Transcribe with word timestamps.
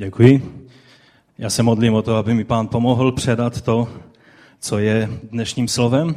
Děkuji. 0.00 0.66
Já 1.38 1.50
se 1.50 1.62
modlím 1.62 1.94
o 1.94 2.02
to, 2.02 2.16
aby 2.16 2.34
mi 2.34 2.44
pán 2.44 2.68
pomohl 2.68 3.12
předat 3.12 3.60
to, 3.60 3.88
co 4.60 4.78
je 4.78 5.08
dnešním 5.22 5.68
slovem 5.68 6.14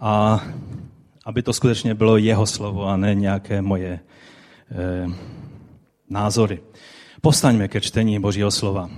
a 0.00 0.44
aby 1.24 1.42
to 1.42 1.52
skutečně 1.52 1.94
bylo 1.94 2.16
jeho 2.16 2.46
slovo 2.46 2.86
a 2.86 2.96
ne 2.96 3.14
nějaké 3.14 3.62
moje 3.62 4.00
eh, 4.70 5.06
názory. 6.10 6.60
Postaňme 7.20 7.68
ke 7.68 7.80
čtení 7.80 8.20
Božího 8.20 8.50
slova. 8.50 8.90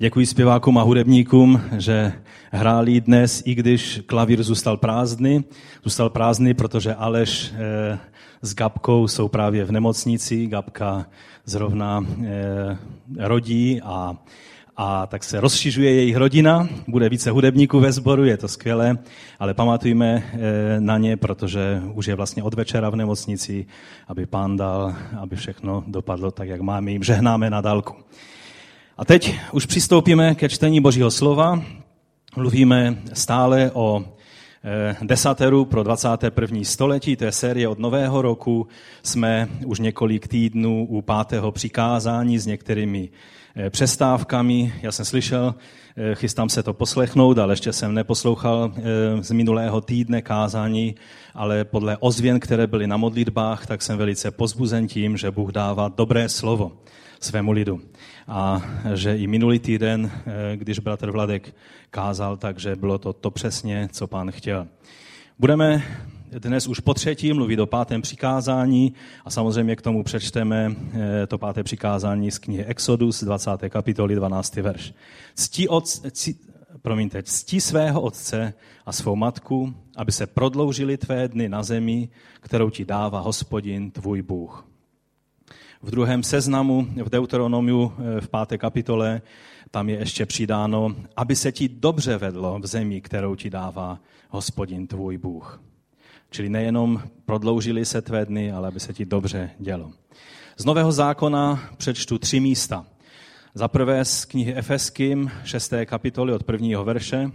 Děkuji 0.00 0.26
zpěvákům 0.26 0.78
a 0.78 0.82
hudebníkům, 0.82 1.60
že 1.76 2.12
hráli 2.50 3.00
dnes, 3.00 3.42
i 3.46 3.54
když 3.54 4.00
klavír 4.06 4.42
zůstal 4.42 4.76
prázdný. 4.76 5.44
Zůstal 5.84 6.10
prázdný, 6.10 6.54
protože 6.54 6.94
Aleš 6.94 7.52
eh, 7.54 7.98
s 8.42 8.54
Gabkou 8.54 9.08
jsou 9.08 9.28
právě 9.28 9.64
v 9.64 9.72
nemocnici. 9.72 10.46
Gabka 10.46 11.06
zrovna 11.44 12.06
eh, 12.24 12.78
rodí 13.18 13.80
a, 13.82 14.16
a 14.76 15.06
tak 15.06 15.24
se 15.24 15.40
rozšiřuje 15.40 15.94
jejich 15.94 16.16
rodina. 16.16 16.68
Bude 16.88 17.08
více 17.08 17.30
hudebníků 17.30 17.80
ve 17.80 17.92
sboru, 17.92 18.24
je 18.24 18.36
to 18.36 18.48
skvělé, 18.48 18.98
ale 19.38 19.54
pamatujme 19.54 20.22
eh, 20.32 20.40
na 20.80 20.98
ně, 20.98 21.16
protože 21.16 21.82
už 21.94 22.06
je 22.06 22.14
vlastně 22.14 22.42
od 22.42 22.54
večera 22.54 22.90
v 22.90 22.96
nemocnici, 22.96 23.66
aby 24.08 24.26
pán 24.26 24.56
dal, 24.56 24.94
aby 25.20 25.36
všechno 25.36 25.84
dopadlo 25.86 26.30
tak, 26.30 26.48
jak 26.48 26.60
máme. 26.60 26.90
Jim 26.90 27.02
žehnáme 27.02 27.50
na 27.50 27.60
dálku. 27.60 27.94
A 28.98 29.04
teď 29.04 29.34
už 29.52 29.66
přistoupíme 29.66 30.34
ke 30.34 30.48
čtení 30.48 30.80
Božího 30.80 31.10
slova. 31.10 31.62
Mluvíme 32.36 32.98
stále 33.12 33.70
o 33.74 34.04
Eh, 34.64 34.96
desateru 35.02 35.64
pro 35.64 35.82
21. 35.82 36.64
století, 36.64 37.16
to 37.16 37.24
je 37.24 37.32
série 37.32 37.68
od 37.68 37.78
nového 37.78 38.22
roku. 38.22 38.66
Jsme 39.02 39.48
už 39.66 39.78
několik 39.78 40.28
týdnů 40.28 40.86
u 40.88 41.02
pátého 41.02 41.52
přikázání 41.52 42.38
s 42.38 42.46
některými 42.46 43.08
eh, 43.56 43.70
přestávkami. 43.70 44.74
Já 44.82 44.92
jsem 44.92 45.04
slyšel, 45.04 45.54
eh, 45.96 46.14
chystám 46.14 46.48
se 46.48 46.62
to 46.62 46.74
poslechnout, 46.74 47.38
ale 47.38 47.52
ještě 47.52 47.72
jsem 47.72 47.94
neposlouchal 47.94 48.72
z 49.20 49.30
minulého 49.30 49.80
týdne 49.80 50.22
kázání, 50.22 50.94
ale 51.34 51.64
podle 51.64 51.96
ozvěn, 51.96 52.40
které 52.40 52.66
byly 52.66 52.86
na 52.86 52.96
modlitbách, 52.96 53.66
tak 53.66 53.82
jsem 53.82 53.98
velice 53.98 54.30
pozbuzen 54.30 54.88
tím, 54.88 55.16
že 55.16 55.30
Bůh 55.30 55.52
dává 55.52 55.88
dobré 55.88 56.28
slovo 56.28 56.72
svému 57.20 57.52
lidu. 57.52 57.80
A 58.28 58.62
že 58.94 59.16
i 59.16 59.26
minulý 59.26 59.58
týden, 59.58 60.10
eh, 60.12 60.56
když 60.56 60.78
bratr 60.78 61.10
Vladek 61.10 61.54
kázal, 61.90 62.36
takže 62.36 62.76
bylo 62.76 62.98
to 62.98 63.12
to 63.12 63.30
přesně, 63.30 63.88
co 63.92 64.06
pán 64.06 64.30
chtěl. 64.30 64.66
Budeme 65.38 65.82
dnes 66.30 66.68
už 66.68 66.80
po 66.80 66.94
třetí 66.94 67.32
mluvit 67.32 67.58
o 67.58 67.66
pátém 67.66 68.02
přikázání 68.02 68.94
a 69.24 69.30
samozřejmě 69.30 69.76
k 69.76 69.82
tomu 69.82 70.02
přečteme 70.02 70.76
eh, 70.92 71.26
to 71.26 71.38
páté 71.38 71.62
přikázání 71.62 72.30
z 72.30 72.38
knihy 72.38 72.64
Exodus, 72.64 73.24
20. 73.24 73.50
kapitoly, 73.68 74.14
12. 74.14 74.56
verš. 74.56 74.94
Ctí, 75.34 75.68
od, 75.68 75.88
ctí, 75.88 76.36
promiňte, 76.82 77.22
ctí 77.22 77.60
svého 77.60 78.00
otce 78.00 78.54
a 78.86 78.92
svou 78.92 79.16
matku, 79.16 79.74
aby 79.96 80.12
se 80.12 80.26
prodloužily 80.26 80.96
tvé 80.96 81.28
dny 81.28 81.48
na 81.48 81.62
zemi, 81.62 82.08
kterou 82.40 82.70
ti 82.70 82.84
dává 82.84 83.20
hospodin, 83.20 83.90
tvůj 83.90 84.22
Bůh 84.22 84.67
v 85.82 85.90
druhém 85.90 86.22
seznamu 86.22 86.86
v 87.04 87.10
Deuteronomiu 87.10 87.92
eh, 87.98 88.20
v 88.20 88.28
páté 88.28 88.58
kapitole, 88.58 89.22
tam 89.70 89.88
je 89.88 89.98
ještě 89.98 90.26
přidáno, 90.26 90.94
aby 91.16 91.36
se 91.36 91.52
ti 91.52 91.68
dobře 91.68 92.16
vedlo 92.16 92.58
v 92.58 92.66
zemi, 92.66 93.00
kterou 93.00 93.34
ti 93.34 93.50
dává 93.50 94.00
hospodin 94.28 94.86
tvůj 94.86 95.18
Bůh. 95.18 95.62
Čili 96.30 96.48
nejenom 96.48 97.02
prodloužili 97.24 97.84
se 97.84 98.02
tvé 98.02 98.26
dny, 98.26 98.52
ale 98.52 98.68
aby 98.68 98.80
se 98.80 98.92
ti 98.92 99.04
dobře 99.04 99.50
dělo. 99.58 99.92
Z 100.56 100.64
Nového 100.64 100.92
zákona 100.92 101.60
přečtu 101.76 102.18
tři 102.18 102.40
místa. 102.40 102.86
Za 103.54 103.68
prvé 103.68 104.04
z 104.04 104.24
knihy 104.24 104.54
Efeským, 104.54 105.30
6. 105.44 105.72
kapitoly 105.84 106.32
od 106.32 106.44
prvního 106.44 106.84
verše. 106.84 107.30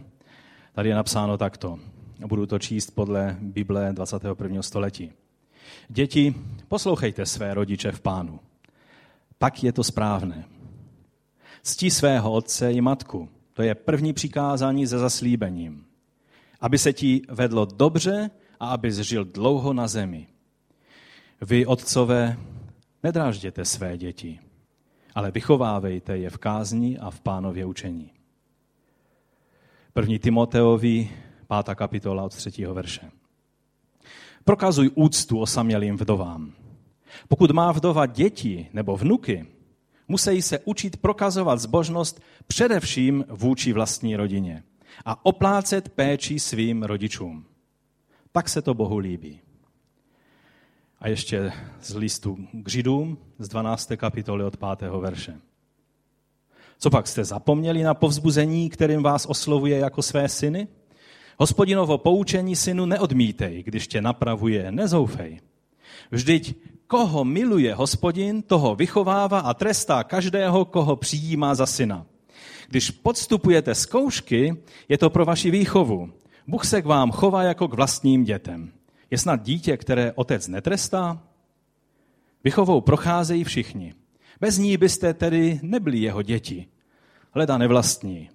Tady 0.73 0.89
je 0.89 0.95
napsáno 0.95 1.37
takto. 1.37 1.79
Budu 2.25 2.45
to 2.45 2.59
číst 2.59 2.91
podle 2.91 3.37
Bible 3.39 3.93
21. 3.93 4.61
století. 4.61 5.11
Děti, 5.87 6.35
poslouchejte 6.67 7.25
své 7.25 7.53
rodiče 7.53 7.91
v 7.91 8.01
pánu. 8.01 8.39
Tak 9.37 9.63
je 9.63 9.73
to 9.73 9.83
správné. 9.83 10.45
Ctí 11.63 11.91
svého 11.91 12.31
otce 12.31 12.73
i 12.73 12.81
matku. 12.81 13.29
To 13.53 13.61
je 13.61 13.75
první 13.75 14.13
přikázání 14.13 14.87
se 14.87 14.99
zaslíbením. 14.99 15.85
Aby 16.61 16.77
se 16.77 16.93
ti 16.93 17.21
vedlo 17.29 17.65
dobře 17.65 18.29
a 18.59 18.67
aby 18.67 18.91
žil 18.91 19.25
dlouho 19.25 19.73
na 19.73 19.87
zemi. 19.87 20.27
Vy, 21.41 21.65
otcové, 21.65 22.37
nedrážděte 23.03 23.65
své 23.65 23.97
děti, 23.97 24.39
ale 25.15 25.31
vychovávejte 25.31 26.17
je 26.17 26.29
v 26.29 26.37
kázni 26.37 26.97
a 26.99 27.09
v 27.09 27.21
pánově 27.21 27.65
učení. 27.65 28.11
První 29.93 30.19
Timoteovi, 30.19 31.09
pátá 31.47 31.75
kapitola 31.75 32.23
od 32.23 32.35
třetího 32.35 32.73
verše. 32.73 33.11
Prokazuj 34.45 34.89
úctu 34.95 35.39
osamělým 35.39 35.97
vdovám. 35.97 36.53
Pokud 37.27 37.51
má 37.51 37.71
vdova 37.71 38.05
děti 38.05 38.67
nebo 38.73 38.97
vnuky, 38.97 39.45
musí 40.07 40.41
se 40.41 40.59
učit 40.59 40.97
prokazovat 40.97 41.59
zbožnost 41.59 42.21
především 42.47 43.25
vůči 43.29 43.73
vlastní 43.73 44.15
rodině 44.15 44.63
a 45.05 45.25
oplácet 45.25 45.89
péči 45.89 46.39
svým 46.39 46.83
rodičům. 46.83 47.45
Tak 48.31 48.49
se 48.49 48.61
to 48.61 48.73
Bohu 48.73 48.97
líbí. 48.97 49.39
A 50.99 51.07
ještě 51.07 51.51
z 51.81 51.95
listu 51.95 52.37
k 52.53 52.69
Židům 52.69 53.17
z 53.39 53.47
12. 53.47 53.91
kapitoly 53.97 54.43
od 54.43 54.57
5. 54.77 54.91
verše. 54.99 55.39
Co 56.79 56.89
pak 56.89 57.07
jste 57.07 57.25
zapomněli 57.25 57.83
na 57.83 57.93
povzbuzení, 57.93 58.69
kterým 58.69 59.03
vás 59.03 59.25
oslovuje 59.25 59.77
jako 59.77 60.01
své 60.01 60.29
syny? 60.29 60.67
Hospodinovo 61.43 61.97
poučení 61.97 62.55
synu 62.55 62.85
neodmítej, 62.85 63.63
když 63.63 63.87
tě 63.87 64.01
napravuje, 64.01 64.71
nezoufej. 64.71 65.39
Vždyť 66.11 66.55
koho 66.87 67.25
miluje 67.25 67.75
hospodin, 67.75 68.41
toho 68.41 68.75
vychovává 68.75 69.39
a 69.39 69.53
trestá 69.53 70.03
každého, 70.03 70.65
koho 70.65 70.95
přijímá 70.95 71.55
za 71.55 71.65
syna. 71.65 72.05
Když 72.69 72.91
podstupujete 72.91 73.75
zkoušky, 73.75 74.55
je 74.89 74.97
to 74.97 75.09
pro 75.09 75.25
vaši 75.25 75.51
výchovu. 75.51 76.13
Bůh 76.47 76.65
se 76.65 76.81
k 76.81 76.85
vám 76.85 77.11
chová 77.11 77.43
jako 77.43 77.67
k 77.67 77.73
vlastním 77.73 78.23
dětem. 78.23 78.71
Je 79.11 79.17
snad 79.17 79.43
dítě, 79.43 79.77
které 79.77 80.11
otec 80.15 80.47
netrestá? 80.47 81.23
Vychovou 82.43 82.81
procházejí 82.81 83.43
všichni. 83.43 83.93
Bez 84.39 84.57
ní 84.57 84.77
byste 84.77 85.13
tedy 85.13 85.59
nebyli 85.63 85.97
jeho 85.99 86.21
děti. 86.21 86.67
Hleda 87.31 87.57
nevlastní. 87.57 88.29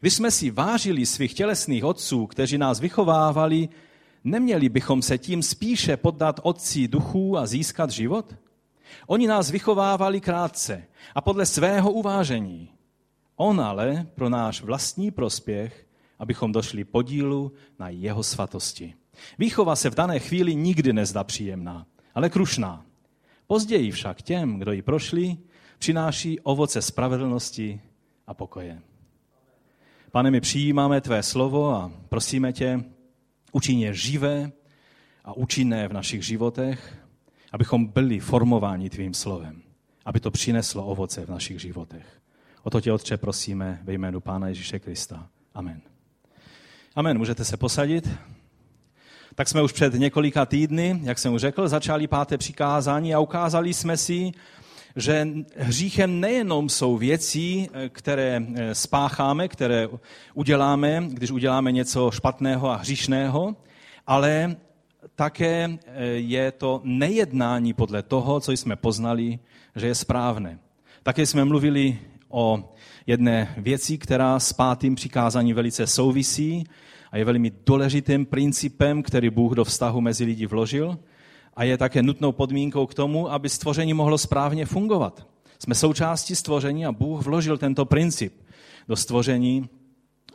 Když 0.00 0.14
jsme 0.14 0.30
si 0.30 0.50
vážili 0.50 1.06
svých 1.06 1.34
tělesných 1.34 1.84
otců, 1.84 2.26
kteří 2.26 2.58
nás 2.58 2.80
vychovávali, 2.80 3.68
neměli 4.24 4.68
bychom 4.68 5.02
se 5.02 5.18
tím 5.18 5.42
spíše 5.42 5.96
poddat 5.96 6.40
otci 6.42 6.88
duchů 6.88 7.38
a 7.38 7.46
získat 7.46 7.90
život? 7.90 8.34
Oni 9.06 9.26
nás 9.26 9.50
vychovávali 9.50 10.20
krátce 10.20 10.84
a 11.14 11.20
podle 11.20 11.46
svého 11.46 11.92
uvážení. 11.92 12.70
On 13.36 13.60
ale 13.60 14.06
pro 14.14 14.28
náš 14.28 14.62
vlastní 14.62 15.10
prospěch, 15.10 15.86
abychom 16.18 16.52
došli 16.52 16.84
podílu 16.84 17.52
na 17.78 17.88
jeho 17.88 18.22
svatosti. 18.22 18.94
Výchova 19.38 19.76
se 19.76 19.90
v 19.90 19.94
dané 19.94 20.18
chvíli 20.18 20.54
nikdy 20.54 20.92
nezdá 20.92 21.24
příjemná, 21.24 21.86
ale 22.14 22.30
krušná. 22.30 22.84
Později 23.46 23.90
však 23.90 24.22
těm, 24.22 24.58
kdo 24.58 24.72
ji 24.72 24.82
prošli, 24.82 25.36
přináší 25.78 26.40
ovoce 26.40 26.82
spravedlnosti 26.82 27.80
a 28.26 28.34
pokoje. 28.34 28.82
Pane, 30.14 30.30
my 30.30 30.40
přijímáme 30.40 31.00
tvé 31.00 31.22
slovo 31.22 31.70
a 31.70 31.92
prosíme 32.08 32.52
tě, 32.52 32.84
učině 33.52 33.94
živé 33.94 34.52
a 35.24 35.36
účinné 35.36 35.88
v 35.88 35.92
našich 35.92 36.26
životech, 36.26 36.98
abychom 37.52 37.86
byli 37.86 38.20
formováni 38.20 38.90
tvým 38.90 39.14
slovem, 39.14 39.62
aby 40.04 40.20
to 40.20 40.30
přineslo 40.30 40.86
ovoce 40.86 41.26
v 41.26 41.28
našich 41.28 41.60
životech. 41.60 42.06
O 42.62 42.70
to 42.70 42.80
tě, 42.80 42.92
Otče, 42.92 43.16
prosíme 43.16 43.80
ve 43.84 43.92
jménu 43.92 44.20
Pána 44.20 44.48
Ježíše 44.48 44.78
Krista. 44.78 45.28
Amen. 45.54 45.80
Amen. 46.94 47.18
Můžete 47.18 47.44
se 47.44 47.56
posadit? 47.56 48.10
Tak 49.34 49.48
jsme 49.48 49.62
už 49.62 49.72
před 49.72 49.94
několika 49.94 50.46
týdny, 50.46 51.00
jak 51.02 51.18
jsem 51.18 51.34
už 51.34 51.40
řekl, 51.40 51.68
začali 51.68 52.06
páté 52.06 52.38
přikázání 52.38 53.14
a 53.14 53.20
ukázali 53.20 53.74
jsme 53.74 53.96
si, 53.96 54.32
že 54.96 55.28
hříchem 55.56 56.20
nejenom 56.20 56.68
jsou 56.68 56.96
věci, 56.96 57.68
eh, 57.72 57.88
které 57.88 58.42
eh, 58.54 58.74
spácháme, 58.74 59.48
které 59.48 59.88
uděláme, 60.34 61.04
když 61.08 61.30
uděláme 61.30 61.72
něco 61.72 62.10
špatného 62.10 62.70
a 62.70 62.76
hříšného, 62.76 63.56
ale 64.06 64.56
také 65.14 65.78
eh, 65.86 66.04
je 66.06 66.52
to 66.52 66.80
nejednání 66.84 67.72
podle 67.72 68.02
toho, 68.02 68.40
co 68.40 68.52
jsme 68.52 68.76
poznali, 68.76 69.38
že 69.76 69.86
je 69.86 69.94
správné. 69.94 70.58
Také 71.02 71.26
jsme 71.26 71.44
mluvili 71.44 71.98
o 72.28 72.74
jedné 73.06 73.54
věci, 73.56 73.98
která 73.98 74.38
s 74.38 74.52
pátým 74.52 74.94
přikázání 74.94 75.52
velice 75.52 75.86
souvisí 75.86 76.64
a 77.12 77.16
je 77.16 77.24
velmi 77.24 77.52
důležitým 77.66 78.26
principem, 78.26 79.02
který 79.02 79.30
Bůh 79.30 79.52
do 79.52 79.64
vztahu 79.64 80.00
mezi 80.00 80.24
lidi 80.24 80.46
vložil– 80.46 80.98
a 81.56 81.64
je 81.64 81.78
také 81.78 82.02
nutnou 82.02 82.32
podmínkou 82.32 82.86
k 82.86 82.94
tomu, 82.94 83.32
aby 83.32 83.48
stvoření 83.48 83.94
mohlo 83.94 84.18
správně 84.18 84.66
fungovat. 84.66 85.26
Jsme 85.58 85.74
součástí 85.74 86.34
stvoření 86.36 86.86
a 86.86 86.92
Bůh 86.92 87.24
vložil 87.24 87.58
tento 87.58 87.84
princip 87.84 88.34
do 88.88 88.96
stvoření. 88.96 89.68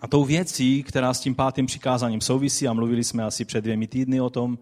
A 0.01 0.07
tou 0.07 0.24
věcí, 0.24 0.83
která 0.83 1.13
s 1.13 1.19
tím 1.19 1.36
pátým 1.36 1.66
přikázáním 1.66 2.21
souvisí, 2.21 2.68
a 2.68 2.74
mluvili 2.74 3.04
jsme 3.04 3.24
asi 3.24 3.45
před 3.45 3.62
dvěmi 3.62 3.88
týdny 3.88 4.21
o 4.21 4.30
tom, 4.30 4.57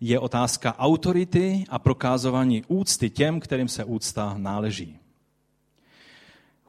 je 0.00 0.18
otázka 0.18 0.78
autority 0.78 1.64
a 1.68 1.78
prokázování 1.78 2.62
úcty 2.68 3.10
těm, 3.10 3.40
kterým 3.40 3.68
se 3.68 3.84
úcta 3.84 4.34
náleží. 4.38 4.98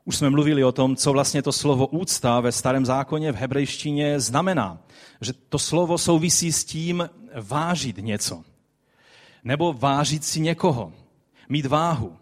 Už 0.05 0.17
jsme 0.17 0.29
mluvili 0.29 0.63
o 0.63 0.71
tom, 0.71 0.95
co 0.95 1.13
vlastně 1.13 1.41
to 1.41 1.51
slovo 1.51 1.87
úcta 1.87 2.39
ve 2.39 2.51
starém 2.51 2.85
zákoně 2.85 3.31
v 3.31 3.35
hebrejštině 3.35 4.19
znamená. 4.19 4.81
Že 5.21 5.33
to 5.33 5.59
slovo 5.59 5.97
souvisí 5.97 6.51
s 6.51 6.65
tím 6.65 7.09
vážit 7.41 7.97
něco. 7.97 8.43
Nebo 9.43 9.73
vážit 9.73 10.23
si 10.23 10.39
někoho. 10.39 10.93
Mít 11.49 11.65
váhu. 11.65 12.17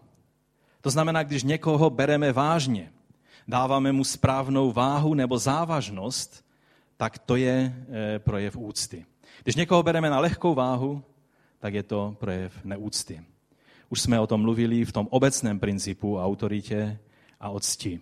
To 0.80 0.90
znamená, 0.90 1.22
když 1.22 1.42
někoho 1.42 1.90
bereme 1.90 2.32
vážně, 2.32 2.92
dáváme 3.48 3.92
mu 3.92 4.04
správnou 4.04 4.72
váhu 4.72 5.14
nebo 5.14 5.38
závažnost, 5.38 6.44
tak 6.96 7.18
to 7.18 7.36
je 7.36 7.74
eh, 7.88 8.18
projev 8.18 8.56
úcty. 8.56 9.06
Když 9.42 9.56
někoho 9.56 9.82
bereme 9.82 10.10
na 10.10 10.20
lehkou 10.20 10.54
váhu, 10.54 11.02
tak 11.58 11.74
je 11.74 11.82
to 11.82 12.16
projev 12.20 12.64
neúcty. 12.64 13.20
Už 13.88 14.00
jsme 14.00 14.20
o 14.20 14.26
tom 14.26 14.40
mluvili 14.40 14.84
v 14.84 14.92
tom 14.92 15.08
obecném 15.10 15.60
principu 15.60 16.18
autoritě 16.18 16.98
a 17.40 17.50
octi. 17.50 18.00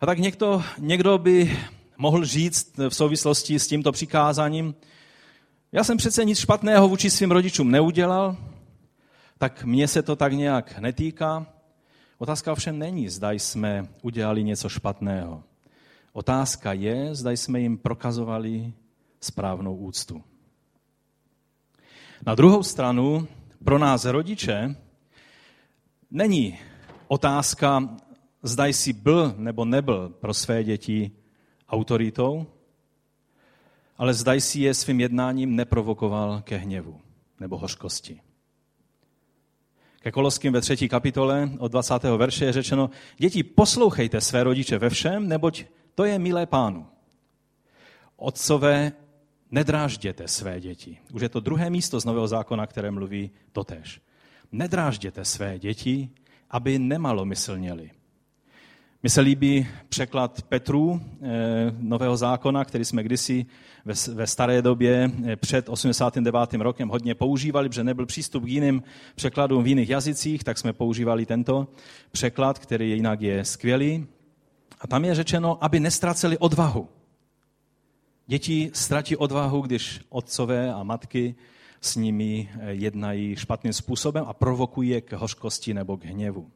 A 0.00 0.06
tak 0.06 0.18
někdo, 0.18 0.62
někdo 0.78 1.18
by 1.18 1.58
mohl 1.98 2.24
říct 2.24 2.78
v 2.78 2.94
souvislosti 2.94 3.58
s 3.58 3.66
tímto 3.66 3.92
přikázáním, 3.92 4.74
já 5.74 5.84
jsem 5.84 5.96
přece 5.96 6.24
nic 6.24 6.38
špatného 6.38 6.88
vůči 6.88 7.10
svým 7.10 7.30
rodičům 7.30 7.70
neudělal, 7.70 8.36
tak 9.38 9.64
mně 9.64 9.88
se 9.88 10.02
to 10.02 10.16
tak 10.16 10.32
nějak 10.32 10.78
netýká. 10.78 11.46
Otázka 12.18 12.52
ovšem 12.52 12.78
není, 12.78 13.08
zda 13.08 13.32
jsme 13.32 13.88
udělali 14.02 14.44
něco 14.44 14.68
špatného. 14.68 15.42
Otázka 16.12 16.72
je, 16.72 17.14
zda 17.14 17.30
jsme 17.30 17.60
jim 17.60 17.78
prokazovali 17.78 18.72
správnou 19.20 19.76
úctu. 19.76 20.22
Na 22.26 22.34
druhou 22.34 22.62
stranu, 22.62 23.28
pro 23.64 23.78
nás 23.78 24.04
rodiče, 24.04 24.76
není 26.10 26.58
otázka, 27.08 27.96
zda 28.42 28.66
jsi 28.66 28.92
byl 28.92 29.34
nebo 29.36 29.64
nebyl 29.64 30.08
pro 30.08 30.34
své 30.34 30.64
děti 30.64 31.10
autoritou, 31.68 32.46
ale 33.96 34.14
zda 34.14 34.32
jsi 34.32 34.60
je 34.60 34.74
svým 34.74 35.00
jednáním 35.00 35.56
neprovokoval 35.56 36.42
ke 36.42 36.56
hněvu 36.56 37.00
nebo 37.40 37.58
hořkosti. 37.58 38.20
Ke 40.00 40.12
Koloským 40.12 40.52
ve 40.52 40.60
třetí 40.60 40.88
kapitole 40.88 41.50
od 41.58 41.72
20. 41.72 42.02
verše 42.16 42.44
je 42.44 42.52
řečeno, 42.52 42.90
děti, 43.18 43.42
poslouchejte 43.42 44.20
své 44.20 44.44
rodiče 44.44 44.78
ve 44.78 44.90
všem, 44.90 45.28
neboť 45.28 45.64
to 45.94 46.04
je 46.04 46.18
milé 46.18 46.46
pánu. 46.46 46.86
Otcové, 48.16 48.92
nedrážděte 49.50 50.28
své 50.28 50.60
děti. 50.60 50.98
Už 51.12 51.22
je 51.22 51.28
to 51.28 51.40
druhé 51.40 51.70
místo 51.70 52.00
z 52.00 52.04
Nového 52.04 52.28
zákona, 52.28 52.66
které 52.66 52.90
mluví 52.90 53.30
totéž. 53.52 54.00
Nedrážděte 54.52 55.24
své 55.24 55.58
děti, 55.58 56.10
aby 56.50 56.78
nemalomyslněli. 56.78 57.90
Mně 59.04 59.10
se 59.10 59.20
líbí 59.20 59.66
překlad 59.88 60.42
Petru 60.42 61.00
eh, 61.22 61.26
Nového 61.78 62.16
zákona, 62.16 62.64
který 62.64 62.84
jsme 62.84 63.02
kdysi 63.02 63.46
ve 64.14 64.26
staré 64.26 64.62
době 64.62 65.10
eh, 65.24 65.36
před 65.36 65.68
89. 65.68 66.54
rokem 66.54 66.88
hodně 66.88 67.14
používali, 67.14 67.68
protože 67.68 67.84
nebyl 67.84 68.06
přístup 68.06 68.44
k 68.44 68.48
jiným 68.48 68.82
překladům 69.14 69.64
v 69.64 69.66
jiných 69.66 69.88
jazycích, 69.88 70.44
tak 70.44 70.58
jsme 70.58 70.72
používali 70.72 71.26
tento 71.26 71.68
překlad, 72.12 72.58
který 72.58 72.90
jinak 72.90 73.20
je 73.20 73.44
skvělý. 73.44 74.06
A 74.80 74.86
tam 74.86 75.04
je 75.04 75.14
řečeno, 75.14 75.64
aby 75.64 75.80
nestraceli 75.80 76.38
odvahu. 76.38 76.88
Děti 78.26 78.70
ztratí 78.74 79.16
odvahu, 79.16 79.60
když 79.60 80.00
otcové 80.08 80.74
a 80.74 80.82
matky 80.82 81.34
s 81.80 81.96
nimi 81.96 82.48
eh, 82.52 82.72
jednají 82.72 83.36
špatným 83.36 83.72
způsobem 83.72 84.24
a 84.26 84.32
provokují 84.32 84.90
je 84.90 85.00
k 85.00 85.12
hořkosti 85.12 85.74
nebo 85.74 85.96
k 85.96 86.04
hněvu. 86.04 86.50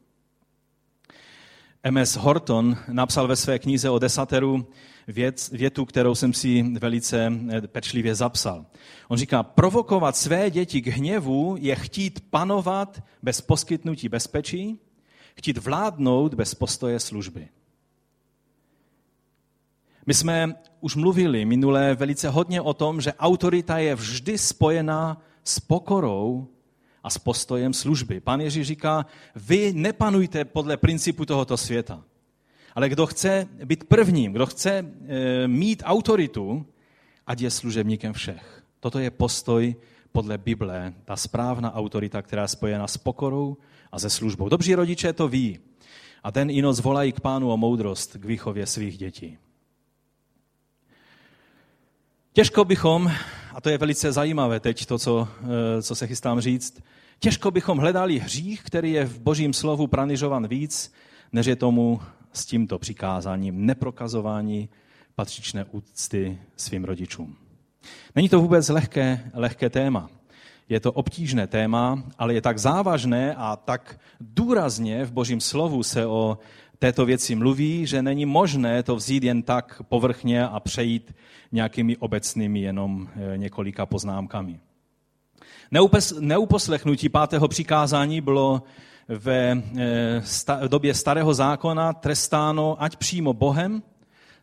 M.S. 1.83 2.15
Horton 2.15 2.77
napsal 2.91 3.27
ve 3.27 3.35
své 3.35 3.59
knize 3.59 3.89
o 3.89 3.99
desateru 3.99 4.67
věc, 5.07 5.51
větu, 5.51 5.85
kterou 5.85 6.15
jsem 6.15 6.33
si 6.33 6.63
velice 6.63 7.33
eh, 7.49 7.61
pečlivě 7.67 8.15
zapsal. 8.15 8.65
On 9.07 9.17
říká, 9.17 9.43
provokovat 9.43 10.15
své 10.15 10.49
děti 10.51 10.81
k 10.81 10.87
hněvu 10.87 11.55
je 11.59 11.75
chtít 11.75 12.19
panovat 12.29 13.03
bez 13.23 13.41
poskytnutí 13.41 14.09
bezpečí, 14.09 14.79
chtít 15.35 15.57
vládnout 15.57 16.33
bez 16.33 16.55
postoje 16.55 16.99
služby. 16.99 17.47
My 20.05 20.13
jsme 20.13 20.55
už 20.81 20.95
mluvili 20.95 21.45
minule 21.45 21.95
velice 21.95 22.29
hodně 22.29 22.61
o 22.61 22.73
tom, 22.73 23.01
že 23.01 23.13
autorita 23.13 23.77
je 23.77 23.95
vždy 23.95 24.37
spojená 24.37 25.21
s 25.43 25.59
pokorou 25.59 26.47
a 27.03 27.09
s 27.09 27.17
postojem 27.17 27.73
služby. 27.73 28.19
Pán 28.19 28.41
Ježíš 28.41 28.67
říká, 28.67 29.05
vy 29.35 29.73
nepanujte 29.73 30.45
podle 30.45 30.77
principu 30.77 31.25
tohoto 31.25 31.57
světa. 31.57 32.03
Ale 32.75 32.89
kdo 32.89 33.05
chce 33.05 33.47
být 33.65 33.83
prvním, 33.83 34.33
kdo 34.33 34.45
chce 34.45 34.71
e, 34.71 35.47
mít 35.47 35.83
autoritu, 35.85 36.65
ať 37.27 37.41
je 37.41 37.51
služebníkem 37.51 38.13
všech. 38.13 38.63
Toto 38.79 38.99
je 38.99 39.11
postoj 39.11 39.75
podle 40.11 40.37
Bible, 40.37 40.93
ta 41.05 41.15
správná 41.15 41.73
autorita, 41.73 42.21
která 42.21 42.41
je 42.41 42.47
spojena 42.47 42.87
s 42.87 42.97
pokorou 42.97 43.57
a 43.91 43.99
se 43.99 44.09
službou. 44.09 44.49
Dobří 44.49 44.75
rodiče 44.75 45.13
to 45.13 45.27
ví. 45.27 45.59
A 46.23 46.31
ten 46.31 46.49
i 46.49 46.61
noc 46.61 46.79
volají 46.79 47.11
k 47.11 47.19
pánu 47.19 47.51
o 47.51 47.57
moudrost 47.57 48.17
k 48.17 48.25
výchově 48.25 48.65
svých 48.65 48.97
dětí. 48.97 49.37
Těžko 52.33 52.65
bychom, 52.65 53.11
a 53.53 53.61
to 53.61 53.69
je 53.69 53.77
velice 53.77 54.11
zajímavé 54.11 54.59
teď, 54.59 54.85
to, 54.85 54.97
co, 54.97 55.27
eh, 55.41 55.81
co 55.81 55.95
se 55.95 56.07
chystám 56.07 56.41
říct, 56.41 56.83
těžko 57.19 57.51
bychom 57.51 57.77
hledali 57.77 58.19
hřích, 58.19 58.63
který 58.63 58.91
je 58.91 59.05
v 59.05 59.19
božím 59.19 59.53
slovu 59.53 59.87
pranižovan 59.87 60.47
víc, 60.47 60.93
než 61.31 61.45
je 61.45 61.55
tomu 61.55 62.01
s 62.33 62.45
tímto 62.45 62.79
přikázáním 62.79 63.65
neprokazování 63.65 64.69
patřičné 65.15 65.65
úcty 65.71 66.39
svým 66.55 66.83
rodičům. 66.83 67.35
Není 68.15 68.29
to 68.29 68.41
vůbec 68.41 68.69
lehké, 68.69 69.31
lehké 69.33 69.69
téma. 69.69 70.09
Je 70.69 70.79
to 70.79 70.91
obtížné 70.91 71.47
téma, 71.47 72.03
ale 72.17 72.33
je 72.33 72.41
tak 72.41 72.57
závažné 72.57 73.35
a 73.35 73.55
tak 73.55 73.99
důrazně 74.19 75.05
v 75.05 75.11
božím 75.11 75.41
slovu 75.41 75.83
se 75.83 76.05
o 76.05 76.37
této 76.79 77.05
věci 77.05 77.35
mluví, 77.35 77.85
že 77.85 78.01
není 78.01 78.25
možné 78.25 78.83
to 78.83 78.95
vzít 78.95 79.23
jen 79.23 79.41
tak 79.41 79.81
povrchně 79.89 80.47
a 80.47 80.59
přejít 80.59 81.15
nějakými 81.51 81.97
obecnými 81.97 82.59
jenom 82.59 83.09
eh, 83.15 83.37
několika 83.37 83.85
poznámkami. 83.85 84.59
Neuposlechnutí 86.19 87.09
pátého 87.09 87.47
přikázání 87.47 88.21
bylo 88.21 88.63
ve 89.07 89.63
eh, 89.77 90.67
době 90.67 90.93
starého 90.93 91.33
zákona 91.33 91.93
trestáno 91.93 92.83
ať 92.83 92.95
přímo 92.95 93.33
Bohem, 93.33 93.83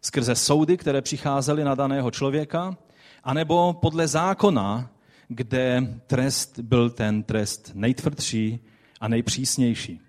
skrze 0.02 0.34
soudy, 0.34 0.76
které 0.76 1.02
přicházely 1.02 1.64
na 1.64 1.74
daného 1.74 2.10
člověka, 2.10 2.76
anebo 3.24 3.72
podle 3.72 4.08
zákona, 4.08 4.90
kde 5.28 5.94
trest 6.06 6.58
byl 6.58 6.90
ten 6.90 7.22
trest 7.22 7.70
nejtvrdší 7.74 8.58
a 9.00 9.08
nejpřísnější. 9.08 10.05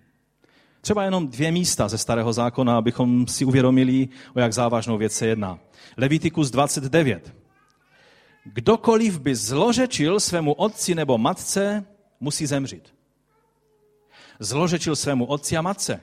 Třeba 0.88 1.04
jenom 1.04 1.28
dvě 1.28 1.52
místa 1.52 1.88
ze 1.88 1.98
starého 1.98 2.32
zákona, 2.32 2.78
abychom 2.78 3.26
si 3.26 3.44
uvědomili, 3.44 4.08
o 4.34 4.40
jak 4.40 4.52
závažnou 4.52 4.98
věc 4.98 5.12
se 5.12 5.26
jedná. 5.26 5.58
Levitikus 5.96 6.50
29. 6.50 7.34
Kdokoliv 8.44 9.20
by 9.20 9.34
zlořečil 9.34 10.20
svému 10.20 10.52
otci 10.52 10.94
nebo 10.94 11.18
matce, 11.18 11.84
musí 12.20 12.46
zemřít. 12.46 12.94
Zlořečil 14.40 14.96
svému 14.96 15.24
otci 15.24 15.56
a 15.56 15.62
matce. 15.62 16.00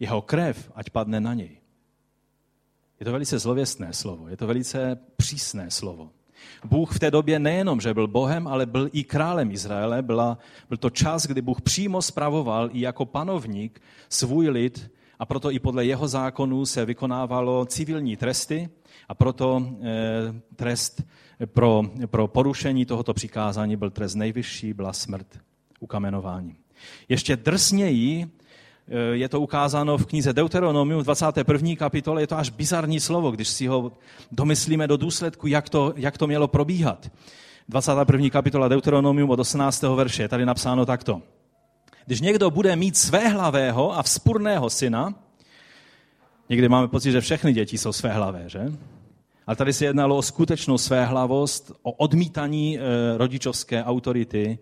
Jeho 0.00 0.22
krev, 0.22 0.70
ať 0.74 0.90
padne 0.90 1.20
na 1.20 1.34
něj. 1.34 1.60
Je 3.00 3.04
to 3.04 3.12
velice 3.12 3.38
zlověstné 3.38 3.92
slovo, 3.92 4.28
je 4.28 4.36
to 4.36 4.46
velice 4.46 4.98
přísné 5.16 5.70
slovo. 5.70 6.10
Bůh 6.64 6.94
v 6.94 6.98
té 6.98 7.10
době 7.10 7.38
nejenom, 7.38 7.80
že 7.80 7.94
byl 7.94 8.08
Bohem, 8.08 8.46
ale 8.46 8.66
byl 8.66 8.88
i 8.92 9.04
králem 9.04 9.50
Izraele. 9.50 10.02
Byla, 10.02 10.38
byl 10.68 10.78
to 10.78 10.90
čas, 10.90 11.26
kdy 11.26 11.42
Bůh 11.42 11.60
přímo 11.60 12.02
spravoval 12.02 12.70
i 12.72 12.80
jako 12.80 13.06
panovník 13.06 13.82
svůj 14.08 14.48
lid 14.48 14.90
a 15.18 15.26
proto 15.26 15.50
i 15.50 15.58
podle 15.58 15.84
jeho 15.84 16.08
zákonů 16.08 16.66
se 16.66 16.84
vykonávalo 16.84 17.66
civilní 17.66 18.16
tresty 18.16 18.68
a 19.08 19.14
proto 19.14 19.66
eh, 19.82 20.34
trest 20.56 21.02
pro, 21.46 21.82
pro 22.06 22.28
porušení 22.28 22.86
tohoto 22.86 23.14
přikázání 23.14 23.76
byl 23.76 23.90
trest 23.90 24.14
nejvyšší, 24.14 24.72
byla 24.72 24.92
smrt, 24.92 25.26
ukamenování. 25.80 26.56
Ještě 27.08 27.36
drsněji 27.36 28.26
je 29.12 29.28
to 29.28 29.40
ukázáno 29.40 29.98
v 29.98 30.06
knize 30.06 30.32
Deuteronomium 30.32 31.00
v 31.00 31.04
21. 31.04 31.76
kapitole, 31.76 32.22
je 32.22 32.26
to 32.26 32.38
až 32.38 32.50
bizarní 32.50 33.00
slovo, 33.00 33.30
když 33.30 33.48
si 33.48 33.66
ho 33.66 33.92
domyslíme 34.32 34.86
do 34.86 34.96
důsledku, 34.96 35.46
jak 35.46 35.68
to, 35.68 35.92
jak 35.96 36.18
to 36.18 36.26
mělo 36.26 36.48
probíhat. 36.48 37.10
21. 37.68 38.30
kapitola 38.30 38.68
Deuteronomium 38.68 39.30
od 39.30 39.40
18. 39.40 39.82
verše 39.82 40.22
je 40.22 40.28
tady 40.28 40.46
napsáno 40.46 40.86
takto. 40.86 41.22
když 42.06 42.20
někdo 42.20 42.50
bude 42.50 42.76
mít 42.76 42.96
svéhlavého 42.96 43.98
a 43.98 44.02
vzpurného 44.02 44.70
syna, 44.70 45.14
někdy 46.48 46.68
máme 46.68 46.88
pocit, 46.88 47.12
že 47.12 47.20
všechny 47.20 47.52
děti 47.52 47.78
jsou 47.78 47.92
svéhlavé, 47.92 48.44
že? 48.46 48.72
Ale 49.46 49.56
tady 49.56 49.72
se 49.72 49.84
jednalo 49.84 50.16
o 50.16 50.22
skutečnou 50.22 50.78
svéhlavost, 50.78 51.72
o 51.82 51.92
odmítání 51.92 52.78
e, 52.78 52.82
rodičovské 53.18 53.84
autority 53.84 54.58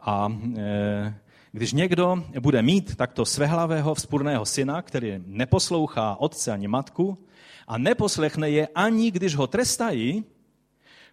a 0.00 0.28
e, 0.56 1.14
když 1.52 1.72
někdo 1.72 2.24
bude 2.40 2.62
mít 2.62 2.96
takto 2.96 3.24
svehlavého, 3.24 3.94
vzpurného 3.94 4.46
syna, 4.46 4.82
který 4.82 5.22
neposlouchá 5.26 6.16
otce 6.20 6.52
ani 6.52 6.68
matku 6.68 7.18
a 7.66 7.78
neposlechne 7.78 8.50
je 8.50 8.68
ani 8.74 9.10
když 9.10 9.34
ho 9.34 9.46
trestají, 9.46 10.24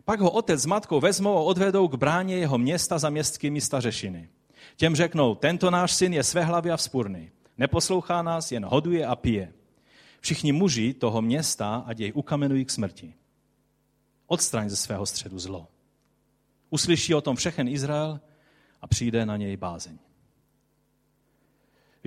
pak 0.06 0.20
ho 0.20 0.32
otec 0.32 0.62
s 0.62 0.66
matkou 0.66 1.00
vezmou 1.00 1.38
a 1.38 1.42
odvedou 1.42 1.88
k 1.88 1.96
bráně 1.96 2.36
jeho 2.36 2.58
města 2.58 3.00
za 3.00 3.10
městskými 3.10 3.62
stařešiny. 3.62 4.30
Těm 4.76 4.96
řeknou, 4.96 5.36
tento 5.36 5.72
náš 5.72 5.94
syn 5.94 6.14
je 6.14 6.24
svehlavý 6.24 6.72
a 6.72 6.78
vzpurný. 6.78 7.32
Neposlouchá 7.58 8.22
nás, 8.22 8.52
jen 8.52 8.66
hoduje 8.66 9.06
a 9.06 9.16
pije. 9.16 9.54
Všichni 10.22 10.52
muži 10.52 10.94
toho 10.94 11.22
města, 11.22 11.84
ať 11.86 12.00
jej 12.00 12.12
ukamenují 12.16 12.66
k 12.66 12.72
smrti. 12.72 13.14
Odstraň 14.28 14.70
ze 14.70 14.76
svého 14.76 15.06
středu 15.06 15.40
zlo. 15.40 15.68
Uslyší 16.70 17.16
o 17.16 17.22
tom 17.22 17.36
všechen 17.36 17.68
Izrael 17.68 18.20
a 18.82 18.88
přijde 18.88 19.26
na 19.26 19.38
něj 19.38 19.58
bázeň. 19.58 19.98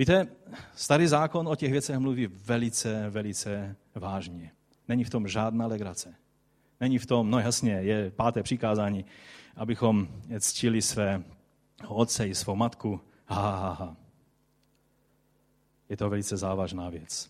Víte, 0.01 0.27
starý 0.75 1.07
zákon 1.07 1.47
o 1.47 1.55
těch 1.55 1.71
věcech 1.71 1.97
mluví 1.97 2.27
velice, 2.27 3.09
velice 3.09 3.75
vážně. 3.95 4.51
Není 4.87 5.03
v 5.03 5.09
tom 5.09 5.27
žádná 5.27 5.67
legrace. 5.67 6.15
Není 6.79 6.97
v 6.97 7.05
tom, 7.05 7.31
no 7.31 7.39
jasně, 7.39 7.71
je 7.71 8.11
páté 8.11 8.43
přikázání, 8.43 9.05
abychom 9.55 10.07
ctili 10.39 10.81
své 10.81 11.23
otce 11.87 12.27
i 12.27 12.35
svou 12.35 12.55
matku. 12.55 13.01
Ha, 13.25 13.51
ha, 13.51 13.73
ha. 13.73 13.97
Je 15.89 15.97
to 15.97 16.09
velice 16.09 16.37
závažná 16.37 16.89
věc. 16.89 17.29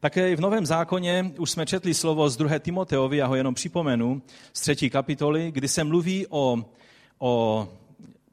Také 0.00 0.36
v 0.36 0.40
Novém 0.40 0.66
zákoně 0.66 1.32
už 1.38 1.50
jsme 1.50 1.66
četli 1.66 1.94
slovo 1.94 2.30
z 2.30 2.36
2. 2.36 2.58
Timoteovi, 2.58 3.16
já 3.16 3.26
ho 3.26 3.34
jenom 3.34 3.54
připomenu, 3.54 4.22
z 4.52 4.60
třetí 4.60 4.90
kapitoly, 4.90 5.50
kdy 5.50 5.68
se 5.68 5.84
mluví 5.84 6.26
o, 6.30 6.64
o 7.18 7.68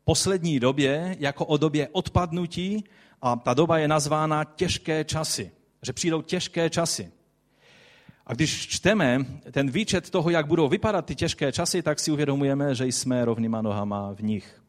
poslední 0.04 0.60
době 0.60 1.16
jako 1.20 1.46
o 1.46 1.58
době 1.58 1.88
odpadnutí 1.92 2.84
a 3.22 3.36
ta 3.36 3.54
doba 3.54 3.78
je 3.78 3.88
nazvána 3.88 4.44
těžké 4.44 5.04
časy, 5.04 5.52
že 5.82 5.94
přijdou 5.94 6.22
těžké 6.22 6.70
časy. 6.70 7.12
A 8.28 8.34
když 8.34 8.68
čteme 8.68 9.26
ten 9.52 9.72
výčet 9.72 10.10
toho, 10.10 10.30
jak 10.30 10.48
budou 10.48 10.70
vypadat 10.70 11.06
ty 11.06 11.16
těžké 11.16 11.52
časy, 11.52 11.82
tak 11.82 12.00
si 12.00 12.12
uvědomujeme, 12.12 12.76
že 12.76 12.86
jsme 12.86 13.26
rovnýma 13.26 13.62
nohama 13.62 14.14
v 14.14 14.24
nich. 14.24 14.62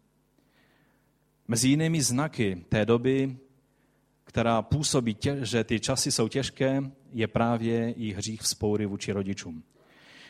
Mezi 1.48 1.68
jinými 1.68 2.02
znaky 2.02 2.64
té 2.68 2.86
doby, 2.86 3.36
která 4.24 4.62
působí, 4.62 5.14
tě, 5.14 5.38
že 5.42 5.64
ty 5.64 5.80
časy 5.80 6.12
jsou 6.12 6.28
těžké, 6.28 6.82
je 7.12 7.28
právě 7.28 7.92
i 7.92 8.12
hřích 8.12 8.42
vzpoury 8.42 8.86
vůči 8.86 9.12
rodičům. 9.12 9.62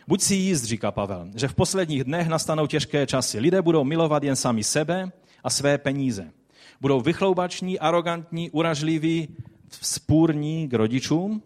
Buď 0.08 0.20
si 0.20 0.34
jíst, 0.34 0.64
říká 0.64 0.90
Pavel, 0.90 1.30
že 1.34 1.48
v 1.48 1.54
posledních 1.54 2.04
dnech 2.04 2.28
nastanou 2.28 2.66
těžké 2.66 3.06
časy. 3.06 3.38
Lidé 3.38 3.62
budou 3.62 3.84
milovat 3.84 4.22
jen 4.22 4.36
sami 4.36 4.64
sebe 4.64 5.12
a 5.44 5.50
své 5.50 5.78
peníze. 5.78 6.32
Budou 6.80 7.00
vychloubační, 7.00 7.78
arrogantní, 7.78 8.50
uražliví, 8.50 9.28
vzpůrní 9.68 10.68
k 10.68 10.74
rodičům, 10.74 11.42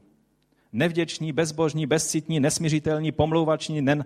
nevděční, 0.72 1.32
bezbožní, 1.32 1.86
bezcitní, 1.86 2.40
nesmířitelní, 2.40 3.12
pomlouvační, 3.12 3.82
nen, 3.82 4.04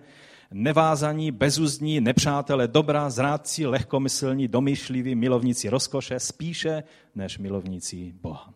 nevázaní, 0.51 1.31
bezúzní, 1.31 2.01
nepřátelé 2.01 2.69
dobra, 2.69 3.11
zrádci, 3.11 3.67
lehkomyslní, 3.67 4.49
domýšliví, 4.49 5.15
milovníci 5.15 5.69
rozkoše, 5.69 6.21
spíše 6.21 6.83
než 7.15 7.39
milovníci 7.39 8.15
Boha. 8.23 8.55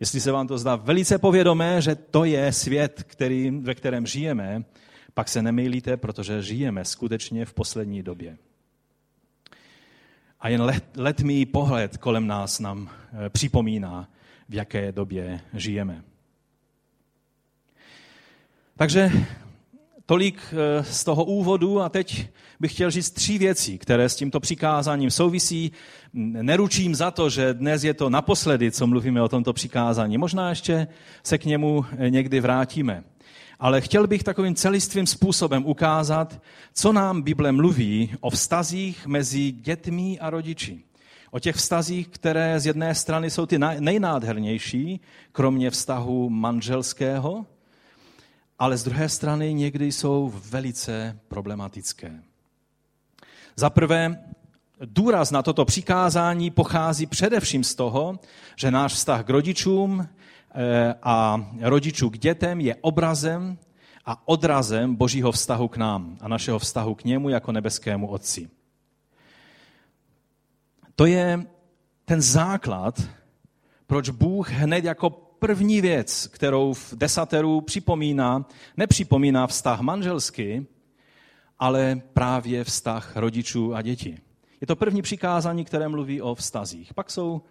Jestli 0.00 0.20
se 0.20 0.32
vám 0.32 0.46
to 0.46 0.58
zdá 0.58 0.76
velice 0.76 1.18
povědomé, 1.18 1.82
že 1.82 1.94
to 1.94 2.24
je 2.24 2.52
svět, 2.52 3.02
který, 3.06 3.50
ve 3.50 3.74
kterém 3.74 4.06
žijeme, 4.06 4.64
pak 5.14 5.28
se 5.28 5.42
nemýlíte, 5.42 5.96
protože 5.96 6.42
žijeme 6.42 6.84
skutečně 6.84 7.44
v 7.44 7.54
poslední 7.54 8.02
době. 8.02 8.38
A 10.42 10.48
jen 10.48 10.62
let, 10.62 10.84
letmý 10.96 11.46
pohled 11.46 11.96
kolem 11.96 12.26
nás 12.26 12.60
nám 12.60 12.90
eh, 12.90 13.30
připomíná, 13.30 14.08
v 14.48 14.54
jaké 14.54 14.92
době 14.92 15.40
žijeme. 15.54 16.02
Takže 18.76 19.10
tolik 20.06 20.42
eh, 20.52 20.84
z 20.84 21.04
toho 21.04 21.24
úvodu 21.24 21.80
a 21.80 21.88
teď 21.88 22.26
bych 22.60 22.72
chtěl 22.72 22.90
říct 22.90 23.10
tři 23.10 23.38
věci, 23.38 23.78
které 23.78 24.08
s 24.08 24.16
tímto 24.16 24.40
přikázáním 24.40 25.10
souvisí. 25.10 25.72
Neručím 26.12 26.94
za 26.94 27.10
to, 27.10 27.30
že 27.30 27.54
dnes 27.54 27.84
je 27.84 27.94
to 27.94 28.10
naposledy, 28.10 28.70
co 28.70 28.86
mluvíme 28.86 29.22
o 29.22 29.28
tomto 29.28 29.52
přikázání. 29.52 30.18
Možná 30.18 30.48
ještě 30.48 30.86
se 31.22 31.38
k 31.38 31.44
němu 31.44 31.84
eh, 31.98 32.10
někdy 32.10 32.40
vrátíme. 32.40 33.04
Ale 33.62 33.80
chtěl 33.80 34.06
bych 34.06 34.22
takovým 34.22 34.54
celistvým 34.54 35.06
způsobem 35.06 35.66
ukázat, 35.66 36.42
co 36.74 36.92
nám 36.92 37.22
Bible 37.22 37.52
mluví 37.52 38.14
o 38.20 38.30
vztazích 38.30 39.06
mezi 39.06 39.52
dětmi 39.52 40.18
a 40.18 40.30
rodiči. 40.30 40.84
O 41.30 41.38
těch 41.38 41.56
vztazích, 41.56 42.08
které 42.08 42.60
z 42.60 42.66
jedné 42.66 42.94
strany 42.94 43.30
jsou 43.30 43.46
ty 43.46 43.58
nejnádhernější, 43.58 45.00
kromě 45.32 45.70
vztahu 45.70 46.30
manželského, 46.30 47.46
ale 48.58 48.76
z 48.76 48.84
druhé 48.84 49.08
strany 49.08 49.54
někdy 49.54 49.92
jsou 49.92 50.32
velice 50.50 51.18
problematické. 51.28 52.12
Za 53.56 53.70
prvé, 53.70 54.24
důraz 54.84 55.30
na 55.30 55.42
toto 55.42 55.64
přikázání 55.64 56.50
pochází 56.50 57.06
především 57.06 57.64
z 57.64 57.74
toho, 57.74 58.18
že 58.56 58.70
náš 58.70 58.92
vztah 58.92 59.24
k 59.24 59.30
rodičům 59.30 60.08
a 61.02 61.46
rodičů 61.60 62.10
k 62.10 62.18
dětem 62.18 62.60
je 62.60 62.76
obrazem 62.80 63.58
a 64.06 64.28
odrazem 64.28 64.94
božího 64.94 65.32
vztahu 65.32 65.68
k 65.68 65.76
nám 65.76 66.18
a 66.20 66.28
našeho 66.28 66.58
vztahu 66.58 66.94
k 66.94 67.04
němu 67.04 67.28
jako 67.28 67.52
nebeskému 67.52 68.08
Otci. 68.08 68.48
To 70.96 71.06
je 71.06 71.46
ten 72.04 72.20
základ, 72.20 73.02
proč 73.86 74.10
Bůh 74.10 74.50
hned 74.50 74.84
jako 74.84 75.10
první 75.10 75.80
věc, 75.80 76.26
kterou 76.26 76.72
v 76.72 76.94
desateru 76.96 77.60
připomíná, 77.60 78.46
nepřipomíná 78.76 79.46
vztah 79.46 79.80
manželský, 79.80 80.66
ale 81.58 82.02
právě 82.12 82.64
vztah 82.64 83.16
rodičů 83.16 83.74
a 83.74 83.82
dětí. 83.82 84.18
Je 84.60 84.66
to 84.66 84.76
první 84.76 85.02
přikázání, 85.02 85.64
které 85.64 85.88
mluví 85.88 86.22
o 86.22 86.34
vztazích. 86.34 86.94
Pak 86.94 87.10
jsou 87.10 87.42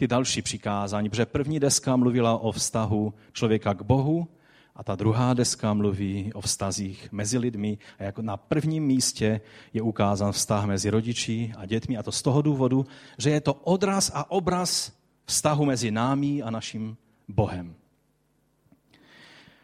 ty 0.00 0.06
další 0.06 0.42
přikázání, 0.42 1.10
protože 1.10 1.26
první 1.26 1.60
deska 1.60 1.96
mluvila 1.96 2.38
o 2.38 2.52
vztahu 2.52 3.14
člověka 3.32 3.74
k 3.74 3.82
Bohu 3.82 4.28
a 4.76 4.84
ta 4.84 4.94
druhá 4.94 5.34
deska 5.34 5.74
mluví 5.74 6.32
o 6.34 6.40
vztazích 6.40 7.12
mezi 7.12 7.38
lidmi 7.38 7.78
a 7.98 8.02
jako 8.02 8.22
na 8.22 8.36
prvním 8.36 8.84
místě 8.84 9.40
je 9.72 9.82
ukázán 9.82 10.32
vztah 10.32 10.64
mezi 10.64 10.90
rodiči 10.90 11.52
a 11.56 11.66
dětmi 11.66 11.96
a 11.96 12.02
to 12.02 12.12
z 12.12 12.22
toho 12.22 12.42
důvodu, 12.42 12.86
že 13.18 13.30
je 13.30 13.40
to 13.40 13.54
odraz 13.54 14.10
a 14.14 14.30
obraz 14.30 14.92
vztahu 15.24 15.64
mezi 15.64 15.90
námi 15.90 16.42
a 16.42 16.50
naším 16.50 16.96
Bohem. 17.28 17.74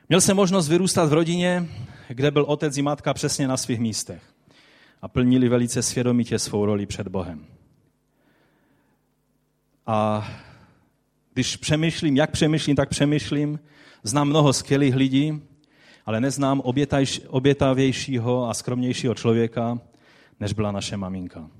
Měl 0.08 0.20
jsem 0.20 0.36
možnost 0.36 0.68
vyrůstat 0.68 1.08
v 1.08 1.12
rodině, 1.12 1.68
kde 2.08 2.30
byl 2.30 2.44
otec 2.48 2.76
i 2.76 2.82
matka 2.82 3.14
přesně 3.14 3.48
na 3.48 3.56
svých 3.56 3.80
místech 3.80 4.22
a 5.02 5.08
plnili 5.08 5.48
velice 5.48 5.82
svědomitě 5.82 6.38
svou 6.38 6.66
roli 6.66 6.86
před 6.86 7.08
Bohem. 7.08 7.55
A 9.86 10.28
když 11.34 11.56
přemýšlím, 11.56 12.16
jak 12.16 12.30
přemýšlím, 12.30 12.76
tak 12.76 12.88
přemýšlím, 12.88 13.60
znám 14.02 14.28
mnoho 14.28 14.52
skvělých 14.52 14.94
lidí, 14.94 15.42
ale 16.06 16.20
neznám 16.20 16.62
obětavějšího 17.28 18.48
a 18.48 18.54
skromnějšího 18.54 19.14
člověka, 19.14 19.78
než 20.40 20.52
byla 20.52 20.72
naše 20.72 20.96
maminka. 20.96 21.50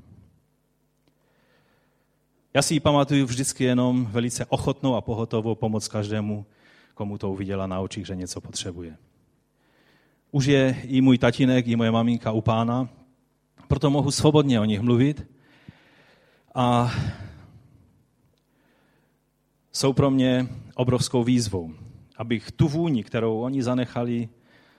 Já 2.54 2.62
si 2.62 2.75
ji 2.75 2.80
pamatuju 2.80 3.26
vždycky 3.26 3.64
jenom 3.64 4.06
velice 4.06 4.47
ochotnou 4.47 4.95
a 4.95 5.00
pohotovou 5.00 5.54
pomoc 5.54 5.88
každému, 5.88 6.47
komu 6.95 7.18
to 7.18 7.30
uviděla 7.30 7.66
na 7.66 7.80
očích, 7.80 8.06
že 8.06 8.16
něco 8.16 8.40
potřebuje. 8.40 8.97
Už 10.30 10.47
je 10.47 10.76
i 10.83 11.00
můj 11.00 11.18
tatínek, 11.18 11.66
i 11.66 11.76
moje 11.76 11.90
maminka 11.90 12.33
u 12.33 12.40
pána, 12.40 12.88
proto 13.68 13.90
mohu 13.90 14.11
svobodně 14.11 14.61
o 14.61 14.64
nich 14.64 14.80
mluvit. 14.80 15.26
A 16.54 16.92
jsou 19.76 19.92
pro 19.92 20.11
mě 20.11 20.49
obrovskou 20.75 21.25
výzvou, 21.25 21.75
abych 22.16 22.52
tu 22.52 22.68
vůni, 22.68 23.04
kterou 23.04 23.40
oni 23.40 23.62
zanechali 23.62 24.28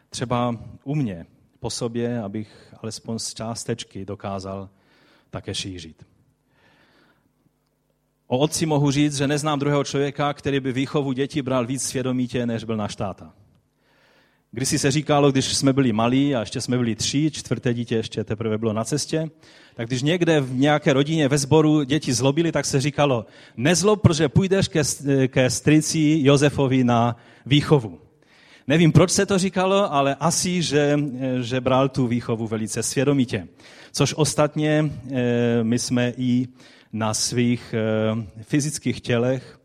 třeba 0.09 0.57
u 0.83 0.95
mě 0.95 1.25
po 1.59 1.69
sobě, 1.69 2.21
abych 2.21 2.73
alespoň 2.81 3.19
z 3.19 3.33
částečky 3.33 4.05
dokázal 4.05 4.69
také 5.29 5.55
šířit. 5.55 6.05
O 8.27 8.37
otci 8.37 8.65
mohu 8.65 8.91
říct, 8.91 9.17
že 9.17 9.27
neznám 9.27 9.59
druhého 9.59 9.83
člověka, 9.83 10.33
který 10.33 10.59
by 10.59 10.71
výchovu 10.71 11.11
dětí 11.11 11.41
bral 11.41 11.65
víc 11.65 11.83
svědomítě, 11.83 12.45
než 12.45 12.63
byl 12.63 12.77
náš 12.77 12.95
táta. 12.95 13.33
Když 14.51 14.69
si 14.69 14.79
se 14.79 14.91
říkalo, 14.91 15.31
když 15.31 15.45
jsme 15.55 15.73
byli 15.73 15.93
malí 15.93 16.35
a 16.35 16.39
ještě 16.39 16.61
jsme 16.61 16.77
byli 16.77 16.95
tři, 16.95 17.31
čtvrté 17.31 17.73
dítě 17.73 17.95
ještě 17.95 18.23
teprve 18.23 18.57
bylo 18.57 18.73
na 18.73 18.83
cestě, 18.83 19.29
tak 19.75 19.87
když 19.87 20.01
někde 20.01 20.41
v 20.41 20.55
nějaké 20.55 20.93
rodině 20.93 21.27
ve 21.27 21.37
sboru 21.37 21.83
děti 21.83 22.13
zlobili, 22.13 22.51
tak 22.51 22.65
se 22.65 22.81
říkalo, 22.81 23.25
nezlob, 23.57 24.01
protože 24.01 24.29
půjdeš 24.29 24.67
ke, 24.67 24.81
ke 25.27 25.49
strici 25.49 26.19
Josefovi 26.23 26.83
na 26.83 27.15
výchovu. 27.45 27.99
Nevím, 28.67 28.91
proč 28.91 29.11
se 29.11 29.25
to 29.25 29.37
říkalo, 29.37 29.93
ale 29.93 30.15
asi, 30.15 30.61
že, 30.61 30.99
že 31.41 31.61
bral 31.61 31.89
tu 31.89 32.07
výchovu 32.07 32.47
velice 32.47 32.83
svědomitě. 32.83 33.47
Což 33.91 34.13
ostatně 34.17 34.91
eh, 35.11 35.63
my 35.63 35.79
jsme 35.79 36.13
i 36.17 36.47
na 36.93 37.13
svých 37.13 37.75
eh, 37.77 38.43
fyzických 38.43 39.01
tělech 39.01 39.59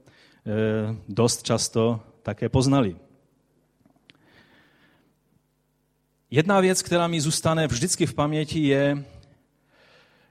eh, 0.46 0.96
dost 1.08 1.42
často 1.42 2.00
také 2.22 2.48
poznali. 2.48 2.96
Jedna 6.34 6.60
věc, 6.60 6.82
která 6.82 7.06
mi 7.06 7.20
zůstane 7.20 7.66
vždycky 7.66 8.06
v 8.06 8.14
paměti, 8.14 8.60
je, 8.66 9.04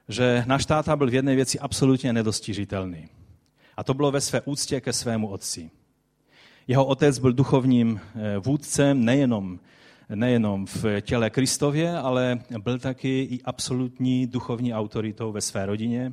že 0.08 0.44
náš 0.46 0.66
táta 0.66 0.96
byl 0.96 1.10
v 1.10 1.14
jedné 1.14 1.34
věci 1.34 1.58
absolutně 1.58 2.12
nedostižitelný. 2.12 3.08
A 3.76 3.84
to 3.84 3.94
bylo 3.94 4.10
ve 4.10 4.20
své 4.20 4.40
úctě 4.40 4.80
ke 4.80 4.92
svému 4.92 5.28
otci. 5.28 5.70
Jeho 6.66 6.86
otec 6.86 7.18
byl 7.18 7.32
duchovním 7.32 8.00
eh, 8.14 8.38
vůdcem 8.38 9.04
nejenom, 9.04 9.60
nejenom 10.14 10.66
v 10.66 11.00
těle 11.00 11.30
Kristově, 11.30 11.98
ale 11.98 12.40
byl 12.58 12.78
taky 12.78 13.28
i 13.30 13.42
absolutní 13.42 14.26
duchovní 14.26 14.74
autoritou 14.74 15.32
ve 15.32 15.40
své 15.40 15.66
rodině. 15.66 16.12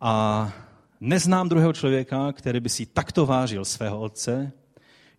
A 0.00 0.52
neznám 1.00 1.48
druhého 1.48 1.72
člověka, 1.72 2.32
který 2.32 2.60
by 2.60 2.68
si 2.68 2.86
takto 2.86 3.26
vážil 3.26 3.64
svého 3.64 4.00
otce, 4.00 4.52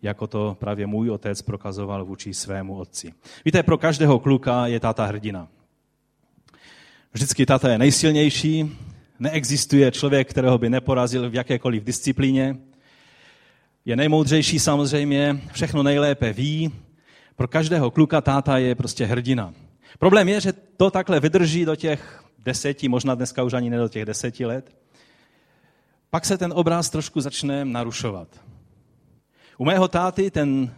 jako 0.01 0.27
to 0.27 0.57
právě 0.59 0.87
můj 0.87 1.09
otec 1.09 1.41
prokazoval 1.41 2.05
vůči 2.05 2.33
svému 2.33 2.75
otci. 2.77 3.13
Víte, 3.45 3.63
pro 3.63 3.77
každého 3.77 4.19
kluka 4.19 4.67
je 4.67 4.79
táta 4.79 5.05
hrdina. 5.05 5.47
Vždycky 7.13 7.45
táta 7.45 7.69
je 7.69 7.77
nejsilnější, 7.77 8.77
neexistuje 9.19 9.91
člověk, 9.91 10.29
kterého 10.29 10.57
by 10.57 10.69
neporazil 10.69 11.29
v 11.29 11.35
jakékoliv 11.35 11.83
disciplíně. 11.83 12.57
Je 13.85 13.95
nejmoudřejší 13.95 14.59
samozřejmě, 14.59 15.41
všechno 15.51 15.83
nejlépe 15.83 16.33
ví. 16.33 16.71
Pro 17.35 17.47
každého 17.47 17.91
kluka 17.91 18.21
táta 18.21 18.57
je 18.57 18.75
prostě 18.75 19.05
hrdina. 19.05 19.53
Problém 19.99 20.29
je, 20.29 20.41
že 20.41 20.53
to 20.53 20.91
takhle 20.91 21.19
vydrží 21.19 21.65
do 21.65 21.75
těch 21.75 22.23
deseti, 22.45 22.89
možná 22.89 23.15
dneska 23.15 23.43
už 23.43 23.53
ani 23.53 23.69
ne 23.69 23.77
do 23.77 23.89
těch 23.89 24.05
deseti 24.05 24.45
let. 24.45 24.75
Pak 26.09 26.25
se 26.25 26.37
ten 26.37 26.53
obraz 26.55 26.89
trošku 26.89 27.21
začne 27.21 27.65
narušovat. 27.65 28.27
U 29.61 29.65
mého 29.65 29.87
táty 29.87 30.31
ten 30.31 30.73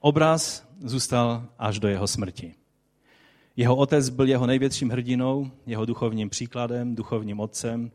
obraz 0.00 0.68
zůstal 0.80 1.44
až 1.58 1.78
do 1.78 1.88
jeho 1.88 2.06
smrti. 2.06 2.54
Jeho 3.56 3.76
otec 3.76 4.08
byl 4.08 4.28
jeho 4.28 4.46
největším 4.46 4.90
hrdinou, 4.90 5.50
jeho 5.66 5.84
duchovním 5.84 6.30
příkladem, 6.30 6.94
duchovním 6.94 7.40
otcem. 7.40 7.90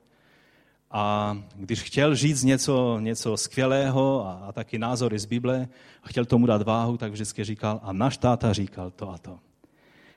A 0.91 1.37
když 1.55 1.83
chtěl 1.83 2.15
říct 2.15 2.43
něco, 2.43 2.99
něco 2.99 3.37
skvělého 3.37 4.27
a, 4.27 4.33
a 4.33 4.51
taky 4.51 4.79
názory 4.79 5.19
z 5.19 5.25
Bible 5.25 5.67
a 6.03 6.07
chtěl 6.07 6.25
tomu 6.25 6.45
dát 6.45 6.61
váhu, 6.61 6.97
tak 6.97 7.11
vždycky 7.11 7.43
říkal, 7.43 7.79
a 7.83 7.93
náš 7.93 8.17
táta 8.17 8.53
říkal 8.53 8.91
to 8.91 9.09
a 9.09 9.17
to. 9.17 9.39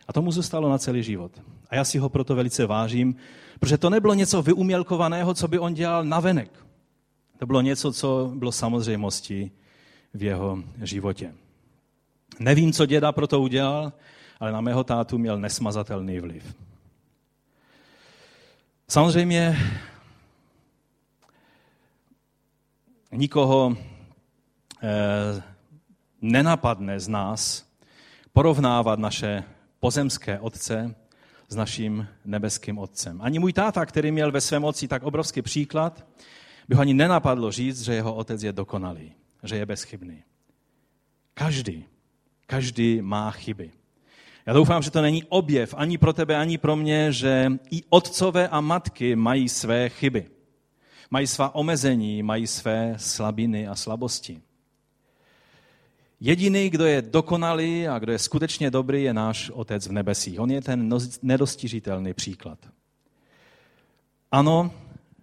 A 0.09 0.13
tomu 0.13 0.33
zůstalo 0.33 0.69
na 0.71 0.79
celý 0.79 1.03
život. 1.03 1.33
A 1.71 1.77
já 1.77 1.85
si 1.85 1.99
ho 1.99 2.09
proto 2.09 2.35
velice 2.35 2.67
vážím, 2.67 3.17
protože 3.59 3.79
to 3.79 3.91
nebylo 3.91 4.15
něco 4.15 4.43
vyumělkovaného, 4.43 5.35
co 5.35 5.49
by 5.49 5.59
on 5.59 5.75
dělal 5.75 6.05
navenek. 6.05 6.51
To 7.39 7.47
bylo 7.47 7.61
něco, 7.61 7.93
co 7.93 8.33
bylo 8.35 8.53
samozřejmostí 8.53 9.51
v 10.15 10.23
jeho 10.23 10.59
životě. 10.83 11.35
Nevím, 12.39 12.73
co 12.73 12.87
děda 12.87 13.13
pro 13.13 13.27
to 13.27 13.41
udělal, 13.41 13.93
ale 14.41 14.53
na 14.53 14.61
mého 14.61 14.85
tátu 14.85 15.19
měl 15.19 15.39
nesmazatelný 15.39 16.21
vliv. 16.21 16.55
Samozřejmě 18.89 19.59
nikoho 23.13 23.77
eh, 24.83 25.43
nenapadne 26.23 27.01
z 27.01 27.09
nás 27.09 27.67
porovnávat 28.33 28.99
naše 28.99 29.45
pozemské 29.81 30.39
otce 30.39 30.95
s 31.49 31.57
naším 31.57 32.09
nebeským 32.25 32.79
otcem. 32.79 33.23
Ani 33.23 33.39
můj 33.39 33.53
táta, 33.53 33.87
který 33.87 34.13
měl 34.13 34.33
ve 34.33 34.41
svém 34.41 34.65
otci 34.65 34.89
tak 34.89 35.03
obrovský 35.03 35.43
příklad, 35.43 36.07
by 36.69 36.75
ho 36.75 36.81
ani 36.81 36.95
nenapadlo 36.95 37.53
říct, 37.53 37.83
že 37.83 37.95
jeho 37.95 38.15
otec 38.15 38.43
je 38.43 38.53
dokonalý 38.53 39.13
že 39.43 39.57
je 39.57 39.67
bezchybný. 39.67 40.23
Každý, 41.35 41.85
každý 42.47 43.03
má 43.03 43.31
chyby. 43.31 43.71
Já 44.47 44.53
doufám, 44.53 44.83
že 44.83 44.91
to 44.91 45.03
není 45.03 45.25
objev 45.25 45.75
ani 45.77 45.99
pro 45.99 46.13
tebe, 46.13 46.37
ani 46.37 46.59
pro 46.59 46.77
mě, 46.77 47.13
že 47.13 47.53
i 47.71 47.83
otcové 47.89 48.49
a 48.49 48.61
matky 48.61 49.17
mají 49.17 49.49
své 49.49 49.89
chyby. 49.89 50.31
Mají 51.11 51.27
svá 51.27 51.55
omezení, 51.55 52.23
mají 52.23 52.47
své 52.47 52.95
slabiny 52.97 53.69
a 53.69 53.75
slabosti. 53.75 54.43
Jediný, 56.21 56.71
kdo 56.71 56.87
je 56.87 57.03
dokonalý 57.03 57.89
a 57.89 57.99
kdo 57.99 58.13
je 58.13 58.19
skutečně 58.19 58.71
dobrý, 58.71 59.03
je 59.03 59.15
náš 59.15 59.51
Otec 59.51 59.87
v 59.87 59.93
nebesích. 59.93 60.41
On 60.41 60.51
je 60.51 60.63
ten 60.63 60.99
nedostižitelný 61.23 62.15
příklad. 62.15 62.59
Ano, 64.33 64.73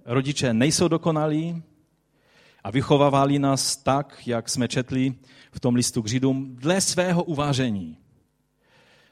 rodiče 0.06 0.54
nejsou 0.54 0.88
dokonalí, 0.88 1.64
a 2.68 2.72
vychovávali 2.72 3.40
nás 3.40 3.78
tak, 3.78 4.22
jak 4.26 4.50
jsme 4.50 4.68
četli 4.68 5.14
v 5.52 5.60
tom 5.60 5.76
listu 5.76 6.02
k 6.02 6.08
Židům, 6.08 6.56
dle 6.56 6.82
svého 6.82 7.24
uvážení. 7.24 7.98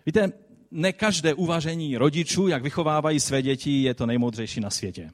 Víte, 0.06 0.32
ne 0.72 0.94
každé 0.94 1.34
uvažení 1.34 1.98
rodičů, 1.98 2.48
jak 2.48 2.64
vychovávají 2.64 3.20
své 3.20 3.42
děti, 3.42 3.84
je 3.84 3.94
to 3.94 4.06
nejmoudřejší 4.06 4.60
na 4.60 4.70
světě. 4.70 5.12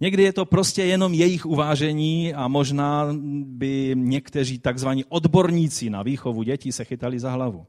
Někdy 0.00 0.22
je 0.22 0.32
to 0.32 0.44
prostě 0.44 0.84
jenom 0.84 1.14
jejich 1.14 1.46
uvážení 1.46 2.34
a 2.34 2.48
možná 2.48 3.08
by 3.44 3.92
někteří 3.94 4.58
takzvaní 4.58 5.04
odborníci 5.04 5.90
na 5.90 6.02
výchovu 6.02 6.42
dětí 6.42 6.72
se 6.72 6.84
chytali 6.84 7.20
za 7.20 7.30
hlavu. 7.30 7.66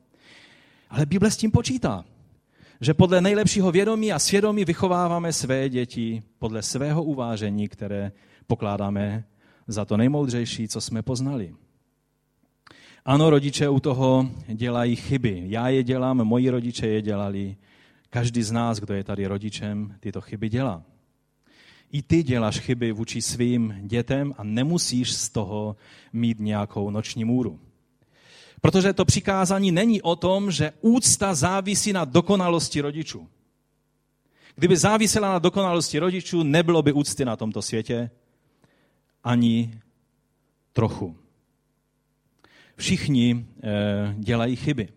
Ale 0.89 1.05
Bible 1.05 1.31
s 1.31 1.37
tím 1.37 1.51
počítá, 1.51 2.05
že 2.81 2.93
podle 2.93 3.21
nejlepšího 3.21 3.71
vědomí 3.71 4.13
a 4.13 4.19
svědomí 4.19 4.65
vychováváme 4.65 5.33
své 5.33 5.69
děti 5.69 6.23
podle 6.39 6.61
svého 6.61 7.03
uvážení, 7.03 7.67
které 7.67 8.11
pokládáme 8.47 9.23
za 9.67 9.85
to 9.85 9.97
nejmoudřejší, 9.97 10.67
co 10.67 10.81
jsme 10.81 11.01
poznali. 11.01 11.55
Ano, 13.05 13.29
rodiče 13.29 13.69
u 13.69 13.79
toho 13.79 14.29
dělají 14.47 14.95
chyby. 14.95 15.43
Já 15.45 15.69
je 15.69 15.83
dělám, 15.83 16.17
moji 16.17 16.49
rodiče 16.49 16.87
je 16.87 17.01
dělali. 17.01 17.55
Každý 18.09 18.43
z 18.43 18.51
nás, 18.51 18.79
kdo 18.79 18.93
je 18.93 19.03
tady 19.03 19.27
rodičem, 19.27 19.95
tyto 19.99 20.21
chyby 20.21 20.49
dělá. 20.49 20.83
I 21.91 22.01
ty 22.01 22.23
děláš 22.23 22.59
chyby 22.59 22.91
vůči 22.91 23.21
svým 23.21 23.75
dětem 23.81 24.33
a 24.37 24.43
nemusíš 24.43 25.13
z 25.13 25.29
toho 25.29 25.75
mít 26.13 26.39
nějakou 26.39 26.89
noční 26.89 27.25
můru. 27.25 27.59
Protože 28.61 28.93
to 28.93 29.05
přikázání 29.05 29.71
není 29.71 30.01
o 30.01 30.15
tom, 30.15 30.51
že 30.51 30.71
úcta 30.81 31.33
závisí 31.33 31.93
na 31.93 32.05
dokonalosti 32.05 32.81
rodičů. 32.81 33.27
Kdyby 34.55 34.77
závisela 34.77 35.29
na 35.29 35.39
dokonalosti 35.39 35.99
rodičů, 35.99 36.43
nebylo 36.43 36.81
by 36.81 36.93
úcty 36.93 37.25
na 37.25 37.35
tomto 37.35 37.61
světě, 37.61 38.09
ani 39.25 39.79
trochu. 40.73 41.17
Všichni 42.75 43.45
eh, 43.63 44.15
dělají 44.17 44.55
chyby. 44.55 44.89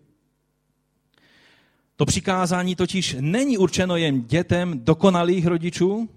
To 1.97 2.07
přikázání 2.07 2.77
totiž 2.77 3.17
není 3.21 3.59
určeno 3.59 3.97
jen 3.97 4.23
dětem 4.23 4.85
dokonalých 4.85 5.47
rodičů, 5.47 6.09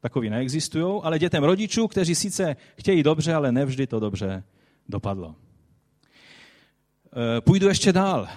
takový 0.00 0.30
neexistují, 0.30 1.00
ale 1.02 1.18
dětem 1.18 1.44
rodičů, 1.44 1.88
kteří 1.88 2.14
sice 2.14 2.56
chtějí 2.78 3.02
dobře, 3.02 3.34
ale 3.34 3.52
nevždy 3.52 3.86
to 3.86 4.00
dobře 4.00 4.44
dopadlo. 4.88 5.34
Eh, 7.36 7.40
půjdu 7.40 7.68
ještě 7.68 7.92
dál. 7.92 8.28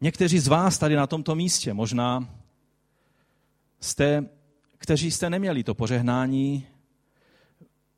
Někteří 0.00 0.38
z 0.38 0.48
vás 0.48 0.78
tady 0.78 0.96
na 0.96 1.06
tomto 1.06 1.34
místě 1.34 1.74
možná 1.74 2.28
jste, 3.80 4.24
kteří 4.78 5.10
jste 5.10 5.30
neměli 5.30 5.64
to 5.64 5.74
požehnání 5.74 6.66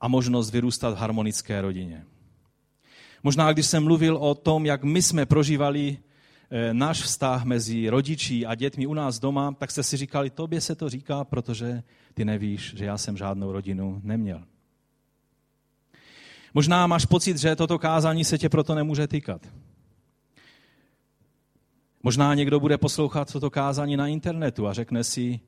a 0.03 0.09
možnost 0.09 0.51
vyrůstat 0.51 0.95
v 0.95 0.99
harmonické 0.99 1.61
rodině. 1.61 2.05
Možná, 3.23 3.53
když 3.53 3.67
jsem 3.67 3.85
mluvil 3.85 4.17
o 4.17 4.35
tom, 4.35 4.67
jak 4.67 4.85
my 4.85 5.03
jsme 5.03 5.27
prožívali 5.27 5.99
eh, 6.51 6.75
náš 6.75 7.03
vztah 7.03 7.45
mezi 7.45 7.89
rodiči 7.89 8.47
a 8.47 8.55
dětmi 8.55 8.87
u 8.87 8.95
nás 8.95 9.19
doma, 9.19 9.53
tak 9.53 9.71
jste 9.71 9.83
si 9.83 9.97
říkali, 9.97 10.31
tobě 10.31 10.61
se 10.61 10.75
to 10.75 10.89
říká, 10.89 11.25
protože 11.25 11.83
ty 12.15 12.25
nevíš, 12.25 12.75
že 12.77 12.85
já 12.85 12.99
jsem 12.99 13.17
žádnou 13.17 13.53
rodinu 13.53 14.01
neměl. 14.05 14.43
Možná 16.55 16.87
máš 16.87 17.07
pocit, 17.07 17.39
že 17.39 17.57
toto 17.57 17.79
kázání 17.79 18.25
se 18.25 18.39
tě 18.39 18.49
proto 18.49 18.75
nemůže 18.75 19.07
týkat. 19.07 19.47
Možná 22.03 22.35
někdo 22.35 22.61
bude 22.61 22.79
poslouchat 22.79 23.33
toto 23.33 23.51
kázání 23.51 23.97
na 23.97 24.07
internetu 24.07 24.67
a 24.67 24.73
řekne 24.73 25.05
si, 25.05 25.41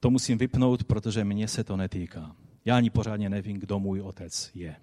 to 0.00 0.10
musím 0.10 0.38
vypnout, 0.38 0.84
protože 0.84 1.24
mě 1.24 1.48
se 1.48 1.64
to 1.64 1.76
netýká. 1.76 2.36
Já 2.64 2.76
ani 2.76 2.90
pořádně 2.90 3.28
nevím, 3.28 3.58
kdo 3.58 3.78
můj 3.78 4.00
otec 4.00 4.50
je. 4.54 4.76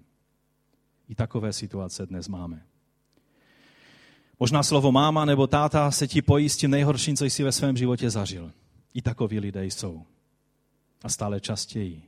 I 1.08 1.14
takové 1.14 1.52
situace 1.52 2.06
dnes 2.06 2.28
máme. 2.28 2.62
Možná 4.40 4.62
slovo 4.62 4.92
máma 4.92 5.24
nebo 5.24 5.46
táta 5.46 5.90
se 5.90 6.08
ti 6.08 6.22
pojí 6.22 6.48
s 6.48 6.56
tím 6.56 6.70
nejhorším, 6.70 7.16
co 7.16 7.24
jsi 7.24 7.42
ve 7.42 7.52
svém 7.52 7.76
životě 7.76 8.10
zažil. 8.10 8.52
I 8.94 9.02
takoví 9.02 9.40
lidé 9.40 9.66
jsou. 9.66 10.02
A 11.02 11.08
stále 11.08 11.40
častěji 11.40 12.02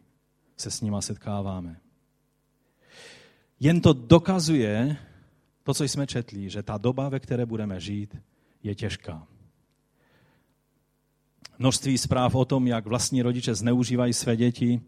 se 0.57 0.71
s 0.71 0.81
nima 0.81 1.01
setkáváme. 1.01 1.81
Jen 3.61 3.81
to 3.81 3.93
dokazuje 3.93 4.97
to, 5.63 5.75
co 5.75 5.85
jsme 5.85 6.07
četli, 6.07 6.51
že 6.51 6.63
ta 6.63 6.79
doba, 6.79 7.09
ve 7.09 7.21
které 7.21 7.47
budeme 7.47 7.81
žít, 7.81 8.17
je 8.63 8.75
těžká. 8.75 9.27
Množství 11.59 11.99
zpráv 11.99 12.35
o 12.35 12.45
tom, 12.45 12.67
jak 12.67 12.87
vlastní 12.87 13.23
rodiče 13.23 13.55
zneužívají 13.55 14.13
své 14.13 14.37
děti, 14.37 14.81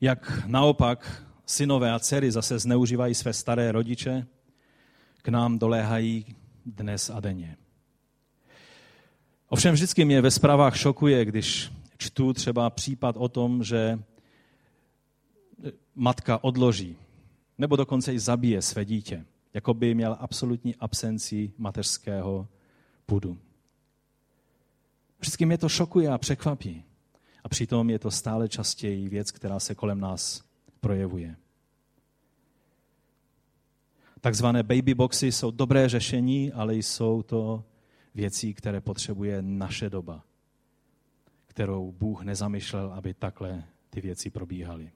jak 0.00 0.46
naopak 0.46 1.24
synové 1.46 1.92
a 1.92 1.98
dcery 1.98 2.32
zase 2.32 2.58
zneužívají 2.58 3.14
své 3.14 3.32
staré 3.32 3.72
rodiče, 3.72 4.26
k 5.22 5.28
nám 5.28 5.58
doléhají 5.58 6.36
dnes 6.66 7.10
a 7.10 7.20
denně. 7.20 7.56
Ovšem 9.48 9.74
vždycky 9.74 10.04
mě 10.04 10.20
ve 10.20 10.30
zprávách 10.30 10.76
šokuje, 10.76 11.24
když 11.24 11.72
čtu 11.98 12.32
třeba 12.32 12.70
případ 12.70 13.16
o 13.18 13.28
tom, 13.28 13.64
že 13.64 13.98
matka 15.94 16.44
odloží 16.44 16.96
nebo 17.58 17.76
dokonce 17.76 18.14
i 18.14 18.18
zabije 18.18 18.62
své 18.62 18.84
dítě, 18.84 19.24
jako 19.54 19.74
by 19.74 19.94
měl 19.94 20.16
absolutní 20.20 20.76
absenci 20.76 21.52
mateřského 21.58 22.48
půdu. 23.06 23.38
Vždycky 25.18 25.46
mě 25.46 25.58
to 25.58 25.68
šokuje 25.68 26.08
a 26.08 26.18
překvapí. 26.18 26.84
A 27.44 27.48
přitom 27.48 27.90
je 27.90 27.98
to 27.98 28.10
stále 28.10 28.48
častěji 28.48 29.08
věc, 29.08 29.30
která 29.30 29.60
se 29.60 29.74
kolem 29.74 30.00
nás 30.00 30.44
projevuje. 30.80 31.36
Takzvané 34.20 34.62
baby 34.62 34.94
boxy 34.94 35.32
jsou 35.32 35.50
dobré 35.50 35.88
řešení, 35.88 36.52
ale 36.52 36.74
jsou 36.74 37.22
to 37.22 37.64
věcí, 38.14 38.54
které 38.54 38.80
potřebuje 38.80 39.42
naše 39.42 39.90
doba, 39.90 40.24
kterou 41.46 41.92
Bůh 41.92 42.22
nezamýšlel, 42.22 42.92
aby 42.92 43.14
takhle 43.14 43.64
ty 43.90 44.00
věci 44.00 44.30
probíhaly. 44.30 44.92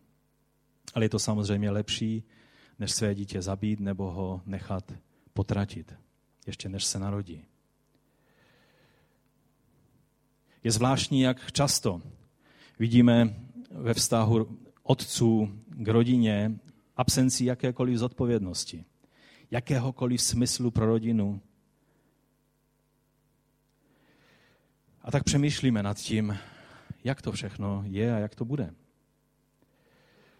Ale 0.94 1.04
je 1.04 1.08
to 1.08 1.18
samozřejmě 1.18 1.70
lepší, 1.70 2.24
než 2.78 2.92
své 2.92 3.14
dítě 3.14 3.42
zabít 3.42 3.80
nebo 3.80 4.10
ho 4.10 4.42
nechat 4.46 4.92
potratit, 5.32 5.94
ještě 6.46 6.68
než 6.68 6.84
se 6.84 6.98
narodí. 6.98 7.44
Je 10.64 10.70
zvláštní, 10.70 11.20
jak 11.20 11.52
často 11.52 12.02
vidíme 12.78 13.34
ve 13.70 13.94
vztahu 13.94 14.58
otců 14.82 15.48
k 15.68 15.88
rodině 15.88 16.58
absenci 16.96 17.44
jakékoliv 17.44 17.98
zodpovědnosti, 17.98 18.84
jakéhokoliv 19.50 20.22
smyslu 20.22 20.70
pro 20.70 20.86
rodinu. 20.86 21.40
A 25.02 25.10
tak 25.10 25.24
přemýšlíme 25.24 25.82
nad 25.82 25.96
tím, 25.96 26.38
jak 27.04 27.22
to 27.22 27.32
všechno 27.32 27.82
je 27.86 28.14
a 28.14 28.18
jak 28.18 28.34
to 28.34 28.44
bude. 28.44 28.74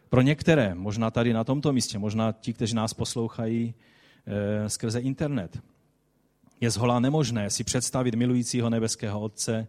Pro 0.08 0.20
některé, 0.20 0.74
možná 0.74 1.10
tady 1.10 1.32
na 1.32 1.44
tomto 1.44 1.72
místě, 1.72 1.98
možná 1.98 2.32
ti, 2.32 2.52
kteří 2.52 2.74
nás 2.74 2.94
poslouchají 2.94 3.74
e, 4.26 4.68
skrze 4.68 5.00
internet, 5.00 5.62
je 6.60 6.70
zhola 6.70 7.00
nemožné 7.00 7.50
si 7.50 7.64
představit 7.64 8.14
milujícího 8.14 8.70
nebeského 8.70 9.20
Otce 9.20 9.68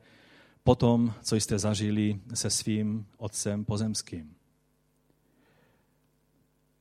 po 0.66 0.76
tom, 0.76 1.14
co 1.22 1.36
jste 1.36 1.60
zažili 1.60 2.22
se 2.34 2.50
svým 2.50 3.06
Otcem 3.18 3.66
pozemským. 3.66 4.36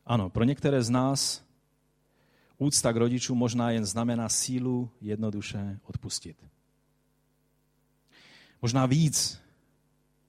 Ano, 0.07 0.31
pro 0.31 0.45
některé 0.45 0.83
z 0.83 0.91
nás 0.91 1.45
úcta 2.59 2.93
k 2.93 2.97
rodičům 2.97 3.39
možná 3.39 3.71
jen 3.71 3.85
znamená 3.85 4.29
sílu 4.29 4.91
jednoduše 5.01 5.81
odpustit. 5.83 6.37
Možná 8.63 8.87
víc 8.87 9.41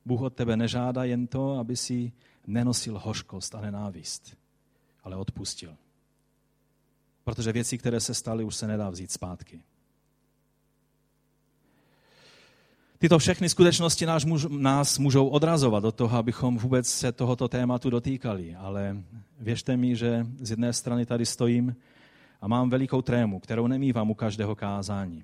Bůh 0.05 0.21
od 0.21 0.35
tebe 0.35 0.57
nežádá 0.57 1.03
jen 1.03 1.27
to, 1.27 1.57
aby 1.57 1.77
si 1.77 2.11
nenosil 2.47 2.99
hořkost 2.99 3.55
a 3.55 3.61
nenávist, 3.61 4.37
ale 5.03 5.15
odpustil. 5.15 5.77
Protože 7.23 7.51
věci, 7.51 7.77
které 7.77 7.99
se 7.99 8.13
staly, 8.13 8.43
už 8.43 8.55
se 8.55 8.67
nedá 8.67 8.89
vzít 8.89 9.11
zpátky. 9.11 9.63
Tyto 12.97 13.19
všechny 13.19 13.49
skutečnosti 13.49 14.05
nás, 14.05 14.25
nás 14.49 14.99
můžou 14.99 15.27
odrazovat 15.27 15.83
od 15.83 15.95
toho, 15.95 16.17
abychom 16.17 16.57
vůbec 16.57 16.87
se 16.87 17.11
tohoto 17.11 17.47
tématu 17.47 17.89
dotýkali. 17.89 18.55
Ale 18.55 18.97
věřte 19.39 19.77
mi, 19.77 19.95
že 19.95 20.27
z 20.39 20.49
jedné 20.49 20.73
strany 20.73 21.05
tady 21.05 21.25
stojím 21.25 21.75
a 22.41 22.47
mám 22.47 22.69
velikou 22.69 23.01
trému, 23.01 23.39
kterou 23.39 23.67
nemývám 23.67 24.11
u 24.11 24.13
každého 24.13 24.55
kázání. 24.55 25.23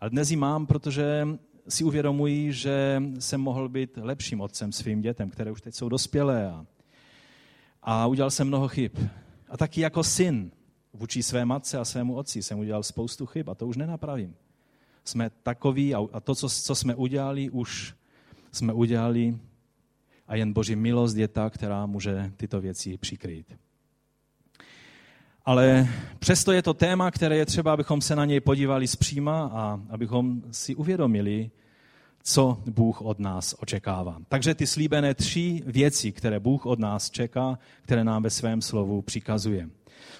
Ale 0.00 0.10
dnes 0.10 0.30
ji 0.30 0.36
mám, 0.36 0.66
protože 0.66 1.28
si 1.68 1.84
uvědomuji, 1.84 2.52
že 2.52 3.02
jsem 3.18 3.40
mohl 3.40 3.68
být 3.68 3.98
lepším 4.02 4.40
otcem 4.40 4.72
svým 4.72 5.00
dětem, 5.00 5.30
které 5.30 5.50
už 5.50 5.60
teď 5.60 5.74
jsou 5.74 5.88
dospělé. 5.88 6.50
A, 6.50 6.66
a 7.82 8.06
udělal 8.06 8.30
jsem 8.30 8.46
mnoho 8.46 8.68
chyb. 8.68 8.92
A 9.48 9.56
taky 9.56 9.80
jako 9.80 10.04
syn 10.04 10.50
vůči 10.92 11.22
své 11.22 11.44
matce 11.44 11.78
a 11.78 11.84
svému 11.84 12.14
otci 12.14 12.42
jsem 12.42 12.58
udělal 12.58 12.82
spoustu 12.82 13.26
chyb 13.26 13.50
a 13.50 13.54
to 13.54 13.66
už 13.66 13.76
nenapravím. 13.76 14.34
Jsme 15.04 15.30
takoví 15.42 15.94
a 15.94 16.20
to, 16.20 16.34
co, 16.34 16.48
co 16.48 16.74
jsme 16.74 16.94
udělali, 16.94 17.50
už 17.50 17.94
jsme 18.52 18.72
udělali 18.72 19.38
a 20.28 20.36
jen 20.36 20.52
Boží 20.52 20.76
milost 20.76 21.16
je 21.16 21.28
ta, 21.28 21.50
která 21.50 21.86
může 21.86 22.32
tyto 22.36 22.60
věci 22.60 22.98
přikrýt. 22.98 23.56
Ale 25.44 25.88
přesto 26.18 26.52
je 26.52 26.62
to 26.62 26.74
téma, 26.74 27.10
které 27.10 27.36
je 27.36 27.46
třeba, 27.46 27.72
abychom 27.72 28.00
se 28.00 28.16
na 28.16 28.24
něj 28.24 28.40
podívali 28.40 28.86
zpříma 28.86 29.50
a 29.52 29.80
abychom 29.90 30.42
si 30.50 30.74
uvědomili, 30.74 31.50
co 32.22 32.62
Bůh 32.66 33.02
od 33.02 33.18
nás 33.18 33.54
očekává. 33.58 34.18
Takže 34.28 34.54
ty 34.54 34.66
slíbené 34.66 35.14
tři 35.14 35.62
věci, 35.66 36.12
které 36.12 36.40
Bůh 36.40 36.66
od 36.66 36.78
nás 36.78 37.10
čeká, 37.10 37.58
které 37.82 38.04
nám 38.04 38.22
ve 38.22 38.30
svém 38.30 38.62
slovu 38.62 39.02
přikazuje. 39.02 39.68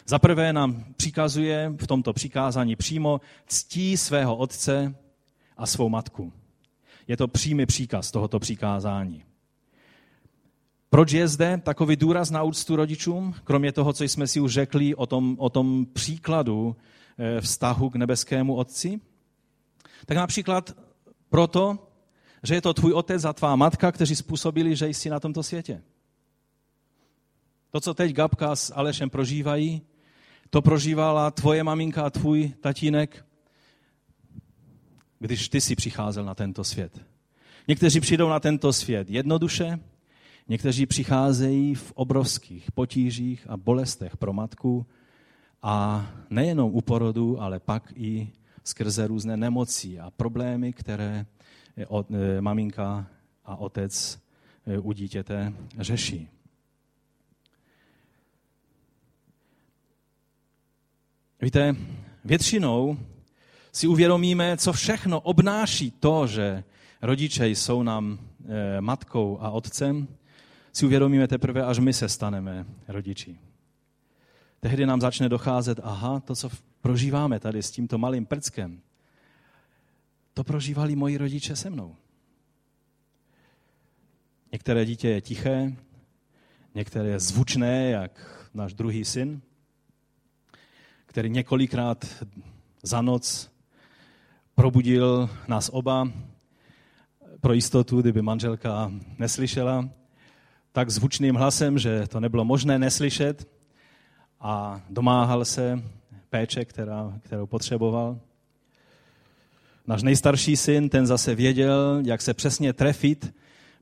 Za 0.06 0.18
prvé 0.18 0.52
nám 0.52 0.84
přikazuje 0.96 1.72
v 1.76 1.86
tomto 1.86 2.12
přikázání 2.12 2.76
přímo 2.76 3.20
ctí 3.46 3.96
svého 3.96 4.36
otce 4.36 4.94
a 5.56 5.66
svou 5.66 5.88
matku. 5.88 6.32
Je 7.08 7.16
to 7.16 7.28
přímý 7.28 7.66
příkaz 7.66 8.10
tohoto 8.10 8.38
přikázání. 8.38 9.24
Proč 10.90 11.12
je 11.12 11.28
zde 11.28 11.60
takový 11.64 11.96
důraz 11.96 12.30
na 12.30 12.42
úctu 12.42 12.76
rodičům, 12.76 13.34
kromě 13.44 13.72
toho, 13.72 13.92
co 13.92 14.04
jsme 14.04 14.26
si 14.26 14.40
už 14.40 14.52
řekli 14.52 14.94
o 14.94 15.06
tom, 15.06 15.36
o 15.38 15.50
tom 15.50 15.86
příkladu 15.92 16.76
eh, 17.18 17.40
vztahu 17.40 17.90
k 17.90 17.96
nebeskému 17.96 18.54
otci? 18.54 19.00
Tak 20.06 20.16
například 20.16 20.76
proto, 21.28 21.88
že 22.42 22.54
je 22.54 22.62
to 22.62 22.74
tvůj 22.74 22.92
otec 22.92 23.24
a 23.24 23.32
tvá 23.32 23.56
matka, 23.56 23.92
kteří 23.92 24.16
způsobili, 24.16 24.76
že 24.76 24.88
jsi 24.88 25.10
na 25.10 25.20
tomto 25.20 25.42
světě. 25.42 25.82
To, 27.70 27.80
co 27.80 27.94
teď 27.94 28.12
Gabka 28.12 28.56
s 28.56 28.74
Alešem 28.74 29.10
prožívají, 29.10 29.82
to 30.54 30.62
prožívala 30.62 31.30
tvoje 31.30 31.64
maminka 31.64 32.02
a 32.02 32.10
tvůj 32.10 32.52
tatínek, 32.60 33.26
když 35.18 35.48
ty 35.48 35.60
si 35.60 35.76
přicházel 35.76 36.24
na 36.24 36.34
tento 36.34 36.64
svět. 36.64 37.00
Někteří 37.68 38.00
přijdou 38.00 38.28
na 38.28 38.40
tento 38.40 38.72
svět 38.72 39.10
jednoduše, 39.10 39.78
Někteří 40.48 40.86
přicházejí 40.86 41.74
v 41.74 41.92
obrovských 41.92 42.72
potížích 42.72 43.46
a 43.50 43.56
bolestech 43.56 44.16
pro 44.16 44.32
matku 44.32 44.86
a 45.62 46.06
nejenom 46.30 46.74
u 46.74 46.80
porodu, 46.80 47.40
ale 47.42 47.60
pak 47.60 47.92
i 47.96 48.28
skrze 48.64 49.06
různé 49.06 49.36
nemoci 49.36 50.00
a 50.00 50.10
problémy, 50.10 50.72
které 50.72 51.26
e, 51.76 52.40
maminka 52.40 53.06
a 53.44 53.56
otec 53.56 54.18
e, 54.66 54.78
u 54.78 54.92
dítěte 54.92 55.52
řeší. 55.78 56.28
Víte, 61.44 61.76
většinou 62.24 62.98
si 63.72 63.86
uvědomíme, 63.86 64.56
co 64.56 64.72
všechno 64.72 65.20
obnáší 65.20 65.90
to, 65.90 66.26
že 66.26 66.64
rodiče 67.02 67.48
jsou 67.48 67.82
nám 67.82 68.18
e, 68.18 68.80
matkou 68.80 69.38
a 69.40 69.50
otcem, 69.50 70.08
si 70.72 70.86
uvědomíme 70.86 71.28
teprve, 71.28 71.64
až 71.64 71.78
my 71.78 71.92
se 71.92 72.08
staneme 72.08 72.66
rodiči. 72.88 73.38
Tehdy 74.60 74.86
nám 74.86 75.00
začne 75.00 75.28
docházet, 75.28 75.80
aha, 75.82 76.20
to, 76.20 76.34
co 76.34 76.50
prožíváme 76.80 77.40
tady 77.40 77.62
s 77.62 77.70
tímto 77.70 77.98
malým 77.98 78.26
prckem, 78.26 78.80
to 80.34 80.44
prožívali 80.44 80.96
moji 80.96 81.16
rodiče 81.16 81.56
se 81.56 81.70
mnou. 81.70 81.96
Některé 84.52 84.84
dítě 84.84 85.08
je 85.08 85.20
tiché, 85.20 85.72
některé 86.74 87.08
je 87.08 87.20
zvučné, 87.20 87.90
jak 87.90 88.48
náš 88.54 88.74
druhý 88.74 89.04
syn, 89.04 89.42
který 91.14 91.30
několikrát 91.30 92.24
za 92.82 93.02
noc 93.02 93.50
probudil 94.54 95.30
nás 95.48 95.70
oba 95.72 96.08
pro 97.40 97.52
jistotu, 97.52 98.00
kdyby 98.00 98.22
manželka 98.22 98.92
neslyšela 99.18 99.88
tak 100.72 100.90
zvučným 100.90 101.34
hlasem, 101.34 101.78
že 101.78 102.06
to 102.06 102.20
nebylo 102.20 102.44
možné 102.44 102.78
neslyšet 102.78 103.48
a 104.40 104.82
domáhal 104.90 105.44
se 105.44 105.82
péče, 106.30 106.64
která, 106.64 107.12
kterou 107.22 107.46
potřeboval. 107.46 108.18
Náš 109.86 110.02
nejstarší 110.02 110.56
syn, 110.56 110.88
ten 110.88 111.06
zase 111.06 111.34
věděl, 111.34 112.02
jak 112.04 112.22
se 112.22 112.34
přesně 112.34 112.72
trefit 112.72 113.34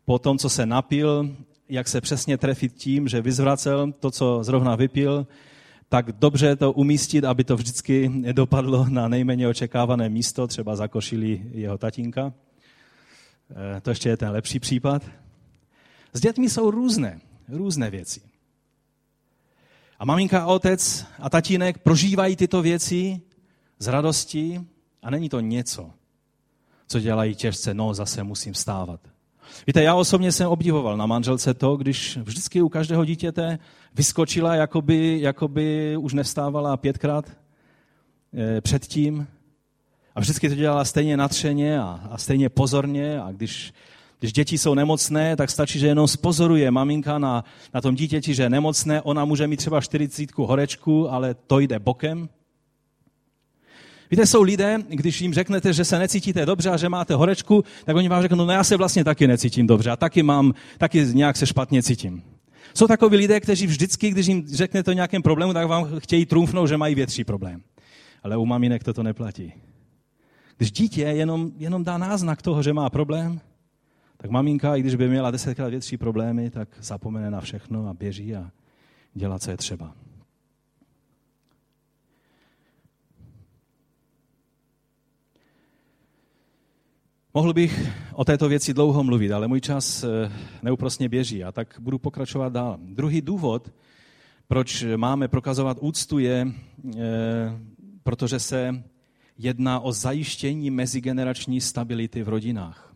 po 0.04 0.18
tom, 0.18 0.38
co 0.38 0.48
se 0.48 0.66
napil, 0.66 1.36
jak 1.68 1.88
se 1.88 2.00
přesně 2.00 2.38
trefit 2.38 2.74
tím, 2.74 3.08
že 3.08 3.22
vyzvracel 3.22 3.92
to, 3.92 4.10
co 4.10 4.44
zrovna 4.44 4.76
vypil, 4.76 5.26
tak 5.92 6.12
dobře 6.12 6.56
to 6.56 6.72
umístit, 6.72 7.24
aby 7.24 7.44
to 7.44 7.56
vždycky 7.56 8.10
dopadlo 8.32 8.86
na 8.88 9.08
nejméně 9.08 9.48
očekávané 9.48 10.08
místo, 10.08 10.46
třeba 10.46 10.76
za 10.76 10.88
košili 10.88 11.42
jeho 11.50 11.78
tatínka. 11.78 12.32
Eh, 13.76 13.80
to 13.80 13.90
ještě 13.90 14.08
je 14.08 14.16
ten 14.16 14.30
lepší 14.30 14.60
případ. 14.60 15.02
S 16.12 16.20
dětmi 16.20 16.50
jsou 16.50 16.70
různé, 16.70 17.20
různé 17.48 17.90
věci. 17.90 18.20
A 19.98 20.04
maminka 20.04 20.42
a 20.42 20.46
otec 20.46 21.06
a 21.18 21.30
tatínek 21.30 21.78
prožívají 21.78 22.36
tyto 22.36 22.62
věci 22.62 23.20
z 23.78 23.86
radostí 23.86 24.68
a 25.02 25.10
není 25.10 25.28
to 25.28 25.40
něco, 25.40 25.90
co 26.86 27.00
dělají 27.00 27.34
těžce, 27.34 27.74
no 27.74 27.94
zase 27.94 28.22
musím 28.22 28.52
vstávat. 28.52 29.11
Víte, 29.66 29.82
já 29.82 29.94
osobně 29.94 30.32
jsem 30.32 30.48
obdivoval 30.48 30.96
na 30.96 31.06
manželce 31.06 31.54
to, 31.54 31.76
když 31.76 32.16
vždycky 32.16 32.62
u 32.62 32.68
každého 32.68 33.04
dítěte 33.04 33.58
vyskočila, 33.94 34.54
jakoby, 34.54 35.18
jakoby 35.20 35.96
už 35.96 36.12
nevstávala 36.12 36.76
pětkrát 36.76 37.32
e, 38.34 38.60
předtím. 38.60 39.26
A 40.14 40.20
vždycky 40.20 40.48
to 40.48 40.54
dělala 40.54 40.84
stejně 40.84 41.16
natřeně 41.16 41.80
a, 41.80 42.00
a 42.10 42.18
stejně 42.18 42.48
pozorně. 42.48 43.20
A 43.20 43.32
když, 43.32 43.72
když 44.20 44.32
děti 44.32 44.58
jsou 44.58 44.74
nemocné, 44.74 45.36
tak 45.36 45.50
stačí, 45.50 45.78
že 45.78 45.86
jenom 45.86 46.08
spozoruje 46.08 46.70
maminka 46.70 47.18
na, 47.18 47.44
na 47.74 47.80
tom 47.80 47.94
dítěti, 47.94 48.34
že 48.34 48.42
je 48.42 48.50
nemocné. 48.50 49.02
Ona 49.02 49.24
může 49.24 49.46
mít 49.46 49.56
třeba 49.56 49.80
40 49.80 50.38
horečku, 50.38 51.10
ale 51.10 51.34
to 51.34 51.58
jde 51.58 51.78
bokem. 51.78 52.28
Víte, 54.12 54.26
jsou 54.26 54.42
lidé, 54.42 54.78
když 54.88 55.20
jim 55.20 55.34
řeknete, 55.34 55.72
že 55.72 55.84
se 55.84 55.98
necítíte 55.98 56.46
dobře 56.46 56.70
a 56.70 56.76
že 56.76 56.88
máte 56.88 57.14
horečku, 57.14 57.64
tak 57.84 57.96
oni 57.96 58.08
vám 58.08 58.22
řeknou, 58.22 58.44
no 58.44 58.52
já 58.52 58.64
se 58.64 58.76
vlastně 58.76 59.04
taky 59.04 59.26
necítím 59.26 59.66
dobře 59.66 59.90
a 59.90 59.96
taky 59.96 60.22
mám, 60.22 60.54
taky 60.78 61.06
nějak 61.12 61.36
se 61.36 61.46
špatně 61.46 61.82
cítím. 61.82 62.22
Jsou 62.74 62.86
takoví 62.86 63.16
lidé, 63.16 63.40
kteří 63.40 63.66
vždycky, 63.66 64.10
když 64.10 64.26
jim 64.26 64.44
řeknete 64.48 64.90
o 64.90 64.94
nějakém 64.94 65.22
problému, 65.22 65.52
tak 65.52 65.68
vám 65.68 66.00
chtějí 66.00 66.26
trumfnout, 66.26 66.68
že 66.68 66.76
mají 66.76 66.94
větší 66.94 67.24
problém. 67.24 67.62
Ale 68.22 68.36
u 68.36 68.46
maminek 68.46 68.84
toto 68.84 69.02
neplatí. 69.02 69.52
Když 70.56 70.72
dítě 70.72 71.02
jenom, 71.02 71.50
jenom 71.56 71.84
dá 71.84 71.98
náznak 71.98 72.42
toho, 72.42 72.62
že 72.62 72.72
má 72.72 72.90
problém, 72.90 73.40
tak 74.16 74.30
maminka, 74.30 74.76
i 74.76 74.80
když 74.80 74.94
by 74.94 75.08
měla 75.08 75.30
desetkrát 75.30 75.70
větší 75.70 75.96
problémy, 75.96 76.50
tak 76.50 76.68
zapomene 76.80 77.30
na 77.30 77.40
všechno 77.40 77.88
a 77.88 77.94
běží 77.94 78.36
a 78.36 78.50
dělá, 79.14 79.38
co 79.38 79.50
je 79.50 79.56
třeba. 79.56 79.94
Mohl 87.34 87.52
bych 87.52 87.88
o 88.12 88.24
této 88.24 88.48
věci 88.48 88.74
dlouho 88.74 89.04
mluvit, 89.04 89.32
ale 89.32 89.48
můj 89.48 89.60
čas 89.60 90.04
eh, 90.04 90.32
neúprostně 90.62 91.08
běží 91.08 91.44
a 91.44 91.52
tak 91.52 91.76
budu 91.80 91.98
pokračovat 91.98 92.52
dál. 92.52 92.78
Druhý 92.82 93.20
důvod, 93.20 93.72
proč 94.48 94.84
máme 94.96 95.28
prokazovat 95.28 95.78
úctu, 95.80 96.18
je, 96.18 96.46
eh, 96.46 97.00
protože 98.02 98.38
se 98.38 98.84
jedná 99.38 99.80
o 99.80 99.92
zajištění 99.92 100.70
mezigenerační 100.70 101.60
stability 101.60 102.22
v 102.22 102.28
rodinách. 102.28 102.94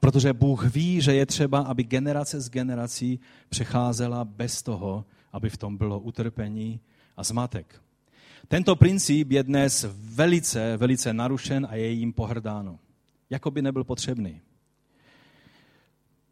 Protože 0.00 0.32
Bůh 0.32 0.74
ví, 0.74 1.00
že 1.00 1.14
je 1.14 1.26
třeba, 1.26 1.60
aby 1.60 1.84
generace 1.84 2.40
z 2.40 2.50
generací 2.50 3.20
přecházela 3.48 4.24
bez 4.24 4.62
toho, 4.62 5.04
aby 5.32 5.50
v 5.50 5.56
tom 5.56 5.76
bylo 5.76 6.00
utrpení 6.00 6.80
a 7.16 7.24
zmatek. 7.24 7.82
Tento 8.48 8.76
princip 8.76 9.30
je 9.30 9.42
dnes 9.42 9.86
velice, 9.94 10.76
velice 10.76 11.12
narušen 11.12 11.66
a 11.70 11.76
je 11.76 11.88
jim 11.88 12.12
pohrdáno 12.12 12.78
jako 13.32 13.50
by 13.50 13.62
nebyl 13.62 13.84
potřebný. 13.84 14.40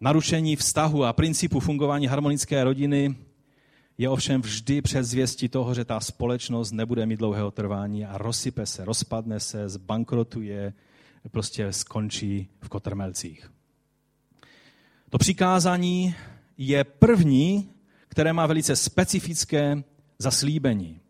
Narušení 0.00 0.56
vztahu 0.56 1.04
a 1.04 1.12
principu 1.12 1.60
fungování 1.60 2.06
harmonické 2.06 2.64
rodiny 2.64 3.16
je 3.98 4.08
ovšem 4.08 4.42
vždy 4.42 4.82
předzvěstí 4.82 5.48
toho, 5.48 5.74
že 5.74 5.84
ta 5.84 6.00
společnost 6.00 6.72
nebude 6.72 7.06
mít 7.06 7.16
dlouhého 7.16 7.50
trvání 7.50 8.04
a 8.04 8.18
rozsype 8.18 8.66
se, 8.66 8.84
rozpadne 8.84 9.40
se, 9.40 9.68
zbankrotuje, 9.68 10.72
prostě 11.30 11.72
skončí 11.72 12.48
v 12.60 12.68
kotrmelcích. 12.68 13.52
To 15.10 15.18
přikázání 15.18 16.14
je 16.58 16.84
první, 16.84 17.70
které 18.08 18.32
má 18.32 18.46
velice 18.46 18.76
specifické 18.76 19.82
zaslíbení. 20.18 21.00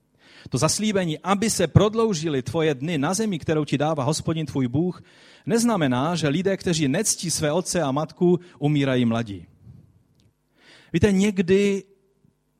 To 0.49 0.59
zaslíbení, 0.59 1.19
aby 1.19 1.51
se 1.51 1.67
prodloužily 1.67 2.43
tvoje 2.43 2.75
dny 2.75 2.99
na 2.99 3.15
zemi, 3.15 3.39
kterou 3.39 3.65
ti 3.65 3.79
dává 3.79 4.05
hospodin 4.05 4.47
tvůj 4.47 4.69
Bůh, 4.69 5.03
neznamená, 5.47 6.17
že 6.17 6.29
lidé, 6.29 6.57
kteří 6.57 6.89
nectí 6.89 7.31
své 7.31 7.53
otce 7.53 7.83
a 7.83 7.93
matku, 7.93 8.41
umírají 8.59 9.05
mladí. 9.05 9.47
Víte, 10.93 11.13
někdy 11.13 11.85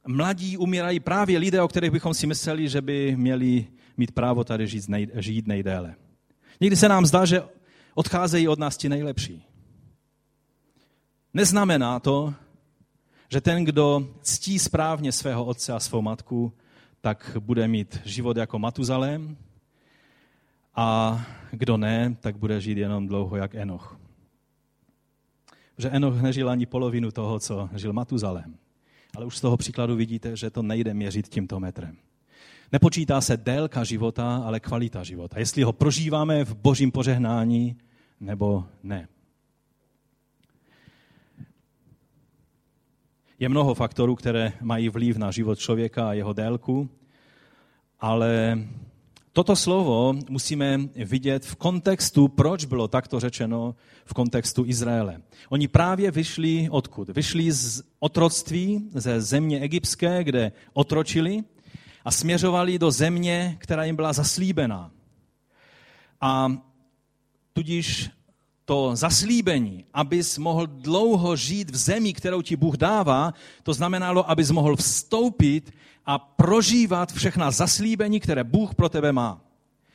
mladí 0.07 0.57
umírají 0.57 1.01
právě 1.01 1.39
lidé, 1.39 1.63
o 1.63 1.69
kterých 1.69 1.91
bychom 1.91 2.15
si 2.15 2.27
mysleli, 2.27 2.69
že 2.69 2.81
by 2.83 3.17
měli 3.17 3.67
mít 3.97 4.13
právo 4.13 4.45
tady 4.45 4.67
žít, 4.67 4.89
nej, 4.89 5.09
žít 5.15 5.47
nejdéle. 5.47 5.95
Někdy 6.61 6.77
se 6.77 6.89
nám 6.89 7.07
zdá, 7.07 7.25
že 7.25 7.43
odcházejí 7.95 8.49
od 8.49 8.59
nás 8.59 8.77
ti 8.77 8.89
nejlepší. 8.89 9.45
Neznamená 11.35 12.01
to, 12.01 12.35
že 13.33 13.41
ten, 13.41 13.65
kdo 13.65 14.09
ctí 14.23 14.59
správně 14.59 15.13
svého 15.13 15.45
otce 15.45 15.73
a 15.73 15.81
svou 15.81 16.03
matku, 16.03 16.53
tak 17.01 17.37
bude 17.41 17.69
mít 17.69 18.01
život 18.05 18.37
jako 18.37 18.59
Matuzalém 18.59 19.37
a 20.75 21.21
kdo 21.51 21.77
ne, 21.77 22.17
tak 22.21 22.37
bude 22.37 22.61
žít 22.61 22.79
jenom 22.79 23.07
dlouho 23.07 23.37
jak 23.37 23.55
Enoch. 23.55 24.01
Že 25.79 25.91
Enoch 25.91 26.23
nežil 26.23 26.51
ani 26.51 26.67
polovinu 26.67 27.11
toho, 27.11 27.39
co 27.39 27.69
žil 27.77 27.93
Matuzalém. 27.93 28.55
Ale 29.17 29.27
už 29.27 29.37
z 29.37 29.41
toho 29.41 29.57
příkladu 29.57 29.97
vidíte, 29.97 30.37
že 30.37 30.51
to 30.51 30.63
nejde 30.63 30.95
měřit 30.95 31.29
tímto 31.29 31.61
metrem. 31.61 31.97
Nepočítá 32.73 33.21
se 33.21 33.37
délka 33.37 33.85
života, 33.85 34.37
ale 34.37 34.61
kvalita 34.61 35.03
života. 35.03 35.39
Jestli 35.39 35.63
ho 35.63 35.73
prožíváme 35.73 36.45
v 36.45 36.55
božím 36.55 36.93
požehnání, 36.93 37.77
nebo 38.21 38.65
ne. 38.83 39.09
Je 43.41 43.49
mnoho 43.49 43.75
faktorů, 43.75 44.15
které 44.15 44.53
mají 44.61 44.89
vliv 44.89 45.17
na 45.17 45.31
život 45.31 45.59
člověka 45.59 46.09
a 46.09 46.13
jeho 46.13 46.33
délku, 46.33 46.91
ale 48.01 48.59
toto 49.33 49.57
slovo 49.57 50.15
musíme 50.29 50.79
vidět 50.97 51.47
v 51.47 51.57
kontextu, 51.57 52.29
proč 52.29 52.65
bylo 52.65 52.89
takto 52.89 53.21
řečeno 53.21 53.75
v 54.05 54.15
kontextu 54.15 54.65
Izraele. 54.67 55.23
Oni 55.49 55.69
právě 55.69 56.11
vyšli 56.11 56.69
odkud? 56.71 57.09
Vyšli 57.09 57.53
z 57.53 57.83
otroctví, 57.99 58.91
ze 58.95 59.21
země 59.21 59.61
egyptské, 59.61 60.25
kde 60.25 60.53
otročili 60.73 61.45
a 62.05 62.11
směřovali 62.11 62.79
do 62.79 62.91
země, 62.91 63.57
která 63.59 63.85
jim 63.85 63.97
byla 63.97 64.13
zaslíbená. 64.13 64.91
A 66.21 66.53
tudíž 67.53 68.11
to 68.71 68.97
zaslíbení, 68.97 69.85
abys 69.95 70.39
mohl 70.39 70.67
dlouho 70.67 71.37
žít 71.37 71.71
v 71.71 71.77
zemi, 71.77 72.13
kterou 72.13 72.43
ti 72.43 72.57
Bůh 72.57 72.77
dává, 72.77 73.35
to 73.63 73.75
znamenalo, 73.75 74.31
abys 74.31 74.51
mohl 74.51 74.77
vstoupit 74.77 75.75
a 76.07 76.19
prožívat 76.19 77.13
všechna 77.13 77.51
zaslíbení, 77.51 78.21
které 78.21 78.45
Bůh 78.45 78.75
pro 78.75 78.89
tebe 78.89 79.13
má. 79.13 79.41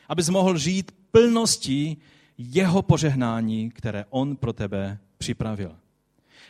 Abys 0.10 0.30
mohl 0.30 0.58
žít 0.58 0.92
plností 1.12 1.98
jeho 2.38 2.82
požehnání, 2.82 3.70
které 3.72 4.06
on 4.10 4.36
pro 4.36 4.54
tebe 4.54 4.98
připravil. 5.18 5.76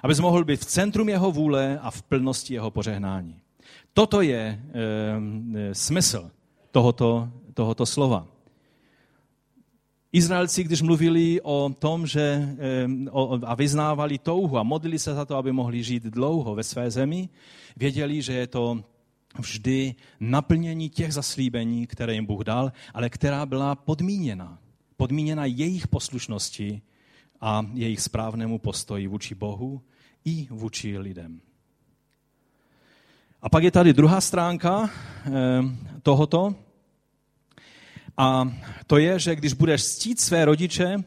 Abys 0.04 0.20
mohl 0.20 0.46
být 0.46 0.60
v 0.60 0.66
centrum 0.66 1.10
jeho 1.10 1.32
vůle 1.32 1.80
a 1.82 1.92
v 1.92 2.02
plnosti 2.02 2.54
jeho 2.54 2.72
požehnání. 2.72 3.38
Toto 3.94 4.22
je 4.22 4.42
e, 4.42 5.76
smysl 5.76 6.32
tohoto, 6.72 7.30
tohoto 7.54 7.86
slova. 7.86 8.35
Izraelci, 10.16 10.64
když 10.64 10.82
mluvili 10.82 11.42
o 11.44 11.76
tom, 11.80 12.08
že 12.08 12.56
a 13.44 13.56
vyznávali 13.56 14.18
touhu 14.18 14.58
a 14.58 14.64
modlili 14.64 15.00
se 15.00 15.14
za 15.14 15.26
to, 15.26 15.36
aby 15.36 15.52
mohli 15.52 15.84
žít 15.84 16.04
dlouho 16.04 16.56
ve 16.56 16.64
své 16.64 16.92
zemi, 16.92 17.30
věděli, 17.78 18.22
že 18.22 18.34
je 18.34 18.48
to 18.48 18.84
vždy 19.40 19.96
naplnění 20.20 20.90
těch 20.90 21.14
zaslíbení, 21.14 21.88
které 21.88 22.14
jim 22.14 22.26
Bůh 22.26 22.44
dal, 22.44 22.72
ale 22.94 23.10
která 23.10 23.46
byla 23.46 23.76
podmíněna. 23.76 24.60
Podmíněna 24.98 25.46
jejich 25.46 25.88
poslušnosti 25.88 26.82
a 27.42 27.66
jejich 27.74 28.02
správnému 28.02 28.60
postoji 28.60 29.08
vůči 29.08 29.36
Bohu 29.36 29.82
i 30.26 30.48
vůči 30.50 30.98
lidem. 30.98 31.42
A 33.42 33.50
pak 33.50 33.64
je 33.64 33.72
tady 33.72 33.94
druhá 33.94 34.22
stránka 34.22 34.90
tohoto, 36.04 36.56
a 38.18 38.52
to 38.88 38.98
je, 38.98 39.20
že 39.20 39.36
když 39.36 39.54
budeš 39.54 39.84
ctít 39.84 40.20
své 40.20 40.46
rodiče, 40.46 40.98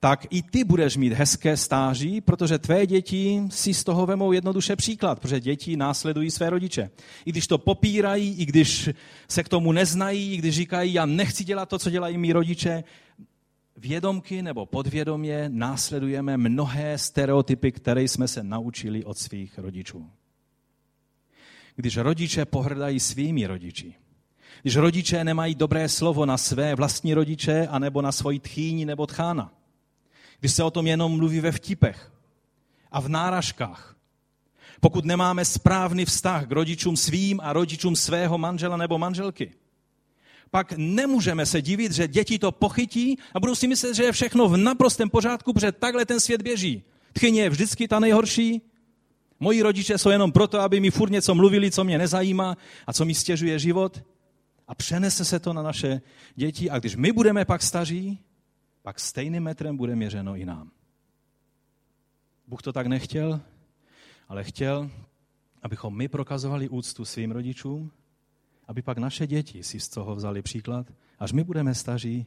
tak 0.00 0.26
i 0.30 0.42
ty 0.42 0.64
budeš 0.64 0.96
mít 0.96 1.12
hezké 1.12 1.56
stáří, 1.56 2.20
protože 2.20 2.58
tvé 2.58 2.86
děti 2.86 3.42
si 3.50 3.74
z 3.74 3.84
toho 3.84 4.06
vemou 4.06 4.32
jednoduše 4.32 4.76
příklad, 4.76 5.20
protože 5.20 5.40
děti 5.40 5.76
následují 5.76 6.30
své 6.30 6.50
rodiče. 6.50 6.90
I 7.24 7.30
když 7.30 7.46
to 7.46 7.58
popírají, 7.58 8.34
i 8.38 8.46
když 8.46 8.90
se 9.28 9.42
k 9.42 9.48
tomu 9.48 9.72
neznají, 9.72 10.32
i 10.32 10.36
když 10.36 10.54
říkají, 10.54 10.94
já 10.94 11.06
nechci 11.06 11.44
dělat 11.44 11.68
to, 11.68 11.78
co 11.78 11.90
dělají 11.90 12.18
mý 12.18 12.32
rodiče, 12.32 12.84
vědomky 13.76 14.42
nebo 14.42 14.66
podvědomě 14.66 15.48
následujeme 15.48 16.36
mnohé 16.36 16.98
stereotypy, 16.98 17.72
které 17.72 18.02
jsme 18.02 18.28
se 18.28 18.42
naučili 18.42 19.04
od 19.04 19.18
svých 19.18 19.58
rodičů. 19.58 20.10
Když 21.76 21.96
rodiče 21.96 22.44
pohrdají 22.44 23.00
svými 23.00 23.46
rodiči, 23.46 23.94
když 24.66 24.76
rodiče 24.76 25.24
nemají 25.24 25.54
dobré 25.54 25.88
slovo 25.88 26.26
na 26.26 26.36
své 26.36 26.74
vlastní 26.74 27.14
rodiče, 27.14 27.68
anebo 27.70 28.02
na 28.02 28.12
svoji 28.12 28.38
tchýni 28.38 28.84
nebo 28.84 29.06
tchána, 29.06 29.52
když 30.40 30.52
se 30.52 30.62
o 30.62 30.70
tom 30.70 30.86
jenom 30.86 31.16
mluví 31.16 31.40
ve 31.40 31.52
vtipech 31.52 32.12
a 32.92 33.00
v 33.00 33.08
náražkách, 33.08 33.96
pokud 34.80 35.04
nemáme 35.04 35.44
správný 35.44 36.04
vztah 36.04 36.46
k 36.46 36.52
rodičům 36.52 36.96
svým 36.96 37.40
a 37.42 37.52
rodičům 37.52 37.96
svého 37.96 38.38
manžela 38.38 38.76
nebo 38.76 38.98
manželky, 38.98 39.52
pak 40.50 40.72
nemůžeme 40.76 41.46
se 41.46 41.62
divit, 41.62 41.92
že 41.92 42.08
děti 42.08 42.38
to 42.38 42.52
pochytí 42.52 43.18
a 43.34 43.40
budou 43.40 43.54
si 43.54 43.68
myslet, 43.68 43.94
že 43.94 44.02
je 44.02 44.12
všechno 44.12 44.48
v 44.48 44.56
naprostém 44.56 45.10
pořádku, 45.10 45.52
protože 45.52 45.72
takhle 45.72 46.06
ten 46.06 46.20
svět 46.20 46.42
běží. 46.42 46.82
Tchyně 47.12 47.42
je 47.42 47.50
vždycky 47.50 47.88
ta 47.88 48.00
nejhorší, 48.00 48.62
moji 49.40 49.62
rodiče 49.62 49.98
jsou 49.98 50.10
jenom 50.10 50.32
proto, 50.32 50.60
aby 50.60 50.80
mi 50.80 50.90
furt 50.90 51.10
něco 51.10 51.34
mluvili, 51.34 51.70
co 51.70 51.84
mě 51.84 51.98
nezajímá 51.98 52.56
a 52.86 52.92
co 52.92 53.04
mi 53.04 53.14
stěžuje 53.14 53.58
život. 53.58 54.02
A 54.68 54.74
přenese 54.74 55.24
se 55.24 55.38
to 55.38 55.52
na 55.52 55.62
naše 55.62 56.00
děti 56.34 56.70
a 56.70 56.78
když 56.78 56.96
my 56.96 57.12
budeme 57.12 57.44
pak 57.44 57.62
staří, 57.62 58.18
pak 58.82 59.00
stejným 59.00 59.42
metrem 59.42 59.76
bude 59.76 59.96
měřeno 59.96 60.36
i 60.36 60.44
nám. 60.44 60.70
Bůh 62.46 62.62
to 62.62 62.72
tak 62.72 62.86
nechtěl, 62.86 63.40
ale 64.28 64.44
chtěl, 64.44 64.90
abychom 65.62 65.96
my 65.96 66.08
prokazovali 66.08 66.68
úctu 66.68 67.04
svým 67.04 67.30
rodičům, 67.30 67.92
aby 68.68 68.82
pak 68.82 68.98
naše 68.98 69.26
děti 69.26 69.62
si 69.62 69.80
z 69.80 69.88
toho 69.88 70.14
vzali 70.14 70.42
příklad, 70.42 70.86
až 71.18 71.32
my 71.32 71.44
budeme 71.44 71.74
staří, 71.74 72.26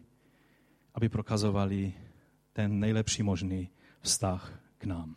aby 0.93 1.09
prokazovali 1.09 1.93
ten 2.53 2.79
nejlepší 2.79 3.23
možný 3.23 3.69
vztah 4.01 4.59
k 4.77 4.85
nám. 4.85 5.15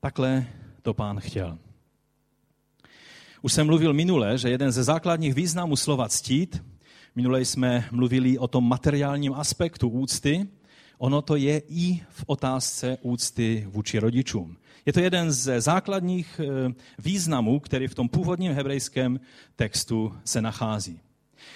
Takhle 0.00 0.46
to 0.82 0.94
pán 0.94 1.20
chtěl. 1.20 1.58
Už 3.42 3.52
jsem 3.52 3.66
mluvil 3.66 3.92
minule, 3.92 4.38
že 4.38 4.50
jeden 4.50 4.72
ze 4.72 4.84
základních 4.84 5.34
významů 5.34 5.76
slova 5.76 6.08
ctít, 6.08 6.62
minule 7.14 7.40
jsme 7.40 7.84
mluvili 7.90 8.38
o 8.38 8.48
tom 8.48 8.68
materiálním 8.68 9.34
aspektu 9.34 9.88
úcty, 9.88 10.48
ono 10.98 11.22
to 11.22 11.36
je 11.36 11.62
i 11.68 12.00
v 12.10 12.24
otázce 12.26 12.98
úcty 13.02 13.66
vůči 13.68 13.98
rodičům. 13.98 14.56
Je 14.86 14.92
to 14.92 15.00
jeden 15.00 15.32
z 15.32 15.60
základních 15.60 16.40
eh, 16.40 16.74
významů, 16.98 17.60
který 17.60 17.86
v 17.86 17.94
tom 17.94 18.08
původním 18.08 18.52
hebrejském 18.52 19.20
textu 19.56 20.14
se 20.24 20.42
nachází. 20.42 21.00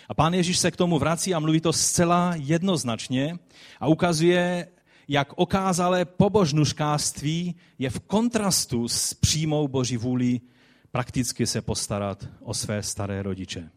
A 0.09 0.15
pán 0.15 0.35
Ježíš 0.35 0.59
se 0.59 0.71
k 0.71 0.77
tomu 0.77 0.99
vrací 0.99 1.35
a 1.35 1.39
mluví 1.39 1.61
to 1.61 1.73
zcela 1.73 2.35
jednoznačně 2.37 3.39
a 3.81 3.87
ukazuje, 3.87 4.69
jak 5.09 5.33
okázalé 5.37 6.05
pobožnuškářství 6.05 7.55
je 7.79 7.91
v 7.91 8.01
kontrastu 8.01 8.89
s 8.89 9.15
přímou 9.15 9.69
boží 9.69 9.97
vůli 9.97 10.41
prakticky 10.93 11.47
se 11.47 11.63
postarat 11.63 12.29
o 12.41 12.55
své 12.55 12.83
staré 12.83 13.23
rodiče. 13.23 13.71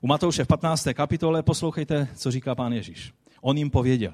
U 0.00 0.06
Matouše 0.06 0.44
v 0.44 0.46
15. 0.46 0.88
kapitole 0.94 1.42
poslouchejte, 1.42 2.08
co 2.14 2.30
říká 2.30 2.54
pán 2.54 2.72
Ježíš. 2.72 3.12
On 3.40 3.58
jim 3.58 3.70
pověděl, 3.70 4.12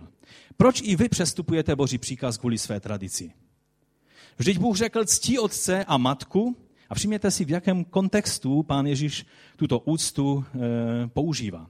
proč 0.56 0.80
i 0.84 0.96
vy 0.96 1.08
přestupujete 1.08 1.76
boží 1.76 1.98
příkaz 1.98 2.38
kvůli 2.38 2.58
své 2.58 2.80
tradici? 2.80 3.32
Vždyť 4.38 4.58
Bůh 4.58 4.76
řekl 4.76 5.04
ctí 5.04 5.38
otce 5.38 5.84
a 5.84 5.96
matku 5.96 6.56
a 6.88 6.94
všimněte 6.94 7.30
si, 7.30 7.44
v 7.44 7.50
jakém 7.50 7.84
kontextu 7.84 8.62
pán 8.62 8.86
Ježíš 8.86 9.26
tuto 9.56 9.78
úctu 9.78 10.44
e, 10.44 10.58
používá. 11.08 11.66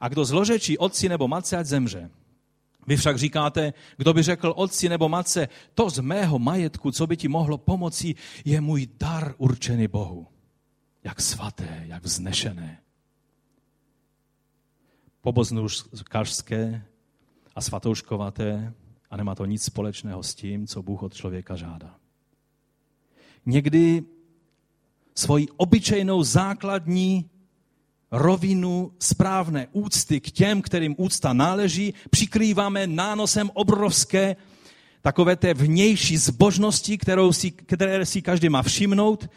A 0.00 0.08
kdo 0.08 0.24
zlořečí 0.24 0.78
otci 0.78 1.08
nebo 1.08 1.28
matce, 1.28 1.56
ať 1.56 1.66
zemře. 1.66 2.10
Vy 2.88 2.96
však 2.96 3.18
říkáte, 3.18 3.72
kdo 3.96 4.14
by 4.14 4.22
řekl 4.22 4.52
otci 4.56 4.88
nebo 4.88 5.08
matce, 5.08 5.48
to 5.74 5.90
z 5.90 5.98
mého 5.98 6.38
majetku, 6.38 6.90
co 6.90 7.06
by 7.06 7.16
ti 7.16 7.28
mohlo 7.28 7.58
pomoci, 7.58 8.14
je 8.44 8.60
můj 8.60 8.88
dar 9.00 9.34
určený 9.38 9.88
Bohu. 9.88 10.26
Jak 11.04 11.20
svaté, 11.20 11.84
jak 11.86 12.04
vznešené. 12.04 12.80
Poboznuškařské 15.20 16.84
a 17.54 17.60
svatouškovaté 17.60 18.74
a 19.10 19.16
nemá 19.16 19.34
to 19.34 19.44
nic 19.44 19.62
společného 19.62 20.22
s 20.22 20.34
tím, 20.34 20.66
co 20.66 20.82
Bůh 20.82 21.02
od 21.02 21.14
člověka 21.14 21.56
žádá. 21.56 21.96
Někdy 23.46 24.04
svoji 25.14 25.48
obyčejnou 25.56 26.22
základní 26.22 27.30
rovinu 28.10 28.92
správné 28.98 29.66
úcty 29.72 30.20
k 30.20 30.30
těm, 30.30 30.62
kterým 30.62 30.94
úcta 30.98 31.32
náleží, 31.32 31.94
přikrýváme 32.10 32.86
nánosem 32.86 33.50
obrovské 33.54 34.36
takové 35.02 35.36
té 35.36 35.54
vnější 35.54 36.16
zbožnosti, 36.16 36.98
kterou 36.98 37.32
si, 37.32 37.50
které 37.50 38.06
si 38.06 38.22
každý 38.22 38.48
má 38.48 38.62
všimnout, 38.62 39.30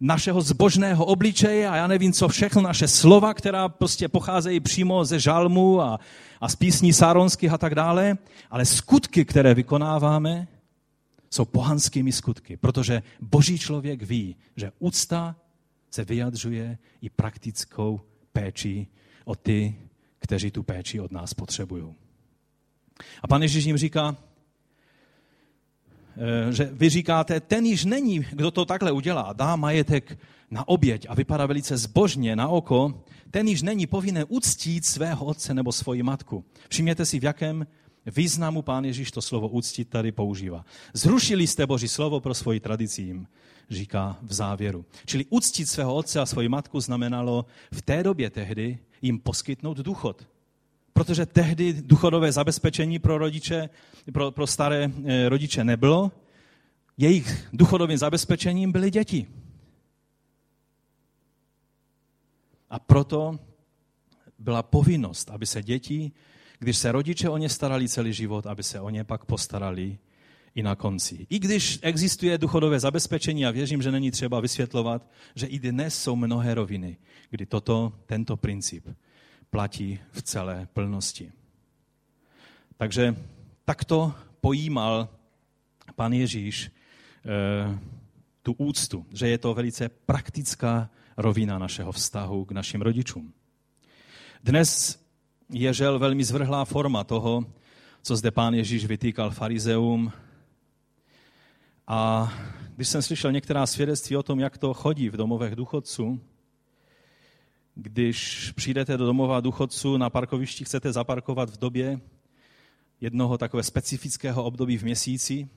našeho 0.00 0.40
zbožného 0.40 1.04
obličeje 1.04 1.68
a 1.68 1.76
já 1.76 1.86
nevím, 1.86 2.12
co 2.12 2.28
všechno, 2.28 2.62
naše 2.62 2.88
slova, 2.88 3.34
která 3.34 3.68
prostě 3.68 4.08
pocházejí 4.08 4.60
přímo 4.60 5.04
ze 5.04 5.20
žalmu 5.20 5.80
a, 5.80 6.00
a 6.40 6.48
z 6.48 6.56
písní 6.56 6.92
sáronských 6.92 7.52
a 7.52 7.58
tak 7.58 7.74
dále, 7.74 8.18
ale 8.50 8.64
skutky, 8.64 9.24
které 9.24 9.54
vykonáváme, 9.54 10.48
jsou 11.30 11.44
pohanskými 11.44 12.12
skutky, 12.12 12.56
protože 12.56 13.02
boží 13.20 13.58
člověk 13.58 14.02
ví, 14.02 14.36
že 14.56 14.72
úcta 14.78 15.36
se 15.90 16.04
vyjadřuje 16.04 16.78
i 17.02 17.10
praktickou 17.10 18.00
péči 18.38 18.86
o 19.24 19.34
ty, 19.34 19.74
kteří 20.18 20.50
tu 20.50 20.62
péči 20.62 21.00
od 21.00 21.12
nás 21.12 21.34
potřebují. 21.34 21.94
A 23.22 23.28
pan 23.28 23.42
Ježíš 23.42 23.64
jim 23.64 23.76
říká, 23.76 24.16
eh, 26.16 26.52
že 26.52 26.70
vy 26.72 26.88
říkáte, 26.88 27.40
ten 27.40 27.66
již 27.66 27.84
není, 27.84 28.18
kdo 28.18 28.50
to 28.50 28.64
takhle 28.64 28.92
udělá, 28.92 29.32
dá 29.32 29.56
majetek 29.56 30.18
na 30.50 30.68
oběť 30.68 31.06
a 31.08 31.14
vypadá 31.14 31.46
velice 31.46 31.76
zbožně 31.76 32.36
na 32.36 32.48
oko, 32.48 33.02
ten 33.30 33.48
již 33.48 33.62
není 33.62 33.86
povinen 33.86 34.24
uctít 34.28 34.86
svého 34.86 35.26
otce 35.26 35.54
nebo 35.54 35.72
svoji 35.72 36.02
matku. 36.02 36.44
Všimněte 36.68 37.06
si, 37.06 37.20
v 37.20 37.24
jakém 37.24 37.66
významu 38.06 38.62
pán 38.62 38.84
Ježíš 38.84 39.10
to 39.10 39.22
slovo 39.22 39.48
uctít 39.48 39.88
tady 39.88 40.12
používá. 40.12 40.64
Zrušili 40.92 41.46
jste 41.46 41.66
Boží 41.66 41.88
slovo 41.88 42.20
pro 42.20 42.34
svoji 42.34 42.60
tradici 42.60 43.02
říká 43.70 44.16
v 44.22 44.32
závěru. 44.32 44.84
Čili 45.06 45.24
uctít 45.30 45.68
svého 45.68 45.94
otce 45.94 46.20
a 46.20 46.26
svoji 46.26 46.48
matku 46.48 46.80
znamenalo 46.80 47.46
v 47.72 47.82
té 47.82 48.02
době 48.02 48.30
tehdy 48.30 48.78
jim 49.02 49.18
poskytnout 49.18 49.76
důchod. 49.76 50.26
Protože 50.92 51.26
tehdy 51.26 51.72
důchodové 51.72 52.32
zabezpečení 52.32 52.98
pro 52.98 53.18
rodiče, 53.18 53.68
pro, 54.12 54.30
pro 54.30 54.46
staré 54.46 54.90
eh, 55.04 55.28
rodiče 55.28 55.64
nebylo, 55.64 56.12
jejich 56.96 57.48
důchodovým 57.52 57.98
zabezpečením 57.98 58.72
byly 58.72 58.90
děti. 58.90 59.26
A 62.70 62.78
proto 62.78 63.38
byla 64.38 64.62
povinnost, 64.62 65.30
aby 65.30 65.46
se 65.46 65.62
děti, 65.62 66.12
když 66.58 66.78
se 66.78 66.92
rodiče 66.92 67.28
o 67.28 67.36
ně 67.36 67.48
starali 67.48 67.88
celý 67.88 68.12
život, 68.12 68.46
aby 68.46 68.62
se 68.62 68.80
o 68.80 68.90
ně 68.90 69.04
pak 69.04 69.24
postarali 69.24 69.98
i 70.58 70.62
na 70.62 70.74
konci. 70.74 71.26
I 71.30 71.38
když 71.38 71.78
existuje 71.82 72.38
duchodové 72.38 72.80
zabezpečení, 72.80 73.46
a 73.46 73.50
věřím, 73.50 73.82
že 73.82 73.90
není 73.90 74.10
třeba 74.10 74.40
vysvětlovat, 74.40 75.06
že 75.34 75.46
i 75.46 75.58
dnes 75.58 76.02
jsou 76.02 76.16
mnohé 76.16 76.54
roviny, 76.54 76.96
kdy 77.30 77.46
toto, 77.46 77.92
tento 78.06 78.36
princip 78.36 78.88
platí 79.50 79.98
v 80.12 80.22
celé 80.22 80.68
plnosti. 80.72 81.32
Takže 82.76 83.16
takto 83.64 84.14
pojímal 84.40 85.08
pan 85.94 86.12
Ježíš 86.12 86.66
e, 86.66 86.70
tu 88.42 88.52
úctu, 88.58 89.06
že 89.12 89.28
je 89.28 89.38
to 89.38 89.54
velice 89.54 89.88
praktická 89.88 90.90
rovina 91.16 91.58
našeho 91.58 91.92
vztahu 91.92 92.44
k 92.44 92.52
našim 92.52 92.82
rodičům. 92.82 93.32
Dnes 94.44 94.98
je 95.50 95.74
žel 95.74 95.98
velmi 95.98 96.24
zvrhlá 96.24 96.64
forma 96.64 97.04
toho, 97.04 97.46
co 98.02 98.16
zde 98.16 98.30
pán 98.30 98.54
Ježíš 98.54 98.86
vytýkal 98.86 99.30
farizeum. 99.30 100.12
A 101.90 102.32
když 102.76 102.88
jsem 102.88 103.02
slyšel 103.02 103.32
některá 103.32 103.66
svědectví 103.66 104.16
o 104.16 104.22
tom, 104.22 104.40
jak 104.40 104.58
to 104.58 104.74
chodí 104.74 105.08
v 105.08 105.16
domovech 105.16 105.56
důchodců, 105.56 106.20
když 107.74 108.50
přijdete 108.56 108.96
do 108.96 109.06
domova 109.06 109.40
důchodců, 109.40 109.96
na 109.96 110.10
parkovišti 110.10 110.64
chcete 110.64 110.92
zaparkovat 110.92 111.50
v 111.50 111.58
době 111.58 112.00
jednoho 113.00 113.38
takové 113.38 113.62
specifického 113.62 114.44
období 114.44 114.78
v 114.78 114.82
měsíci, 114.82 115.48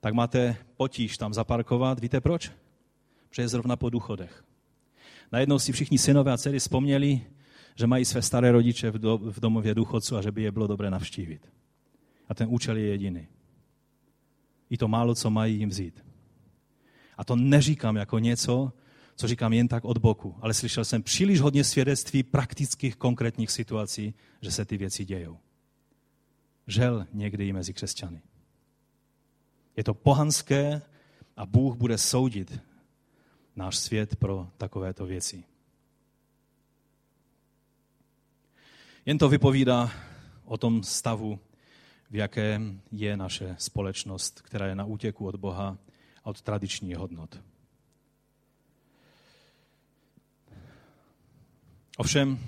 tak 0.00 0.14
máte 0.14 0.56
potíž 0.76 1.18
tam 1.18 1.34
zaparkovat. 1.34 2.00
Víte 2.00 2.20
proč? 2.20 2.52
Protože 3.28 3.42
je 3.42 3.48
zrovna 3.48 3.76
po 3.76 3.90
důchodech. 3.90 4.44
Najednou 5.32 5.58
si 5.58 5.72
všichni 5.72 5.98
synové 5.98 6.32
a 6.32 6.38
dcery 6.38 6.58
vzpomněli, 6.58 7.20
že 7.74 7.86
mají 7.86 8.04
své 8.04 8.22
staré 8.22 8.52
rodiče 8.52 8.90
v 8.90 9.40
domově 9.40 9.74
důchodců 9.74 10.16
a 10.16 10.22
že 10.22 10.32
by 10.32 10.42
je 10.42 10.52
bylo 10.52 10.66
dobré 10.66 10.90
navštívit. 10.90 11.52
A 12.28 12.34
ten 12.34 12.48
účel 12.50 12.76
je 12.76 12.86
jediný. 12.86 13.28
I 14.70 14.76
to 14.76 14.88
málo, 14.88 15.14
co 15.14 15.30
mají 15.30 15.58
jim 15.58 15.68
vzít. 15.68 16.04
A 17.16 17.24
to 17.24 17.36
neříkám 17.36 17.96
jako 17.96 18.18
něco, 18.18 18.72
co 19.16 19.28
říkám 19.28 19.52
jen 19.52 19.68
tak 19.68 19.84
od 19.84 19.98
boku, 19.98 20.36
ale 20.40 20.54
slyšel 20.54 20.84
jsem 20.84 21.02
příliš 21.02 21.40
hodně 21.40 21.64
svědectví 21.64 22.22
praktických, 22.22 22.96
konkrétních 22.96 23.50
situací, 23.50 24.14
že 24.40 24.50
se 24.50 24.64
ty 24.64 24.76
věci 24.76 25.04
dějou. 25.04 25.38
Žel 26.66 27.06
někdy 27.12 27.48
i 27.48 27.52
mezi 27.52 27.74
křesťany. 27.74 28.22
Je 29.76 29.84
to 29.84 29.94
pohanské 29.94 30.82
a 31.36 31.46
Bůh 31.46 31.76
bude 31.76 31.98
soudit 31.98 32.60
náš 33.56 33.76
svět 33.76 34.16
pro 34.16 34.48
takovéto 34.58 35.06
věci. 35.06 35.44
Jen 39.06 39.18
to 39.18 39.28
vypovídá 39.28 39.90
o 40.44 40.56
tom 40.56 40.82
stavu, 40.82 41.38
v 42.10 42.16
jakém 42.16 42.80
je 42.92 43.16
naše 43.16 43.56
společnost, 43.58 44.42
která 44.42 44.66
je 44.66 44.74
na 44.74 44.84
útěku 44.84 45.26
od 45.26 45.36
Boha 45.36 45.78
a 46.24 46.26
od 46.26 46.42
tradičních 46.42 46.96
hodnot. 46.96 47.42
Ovšem, 51.96 52.38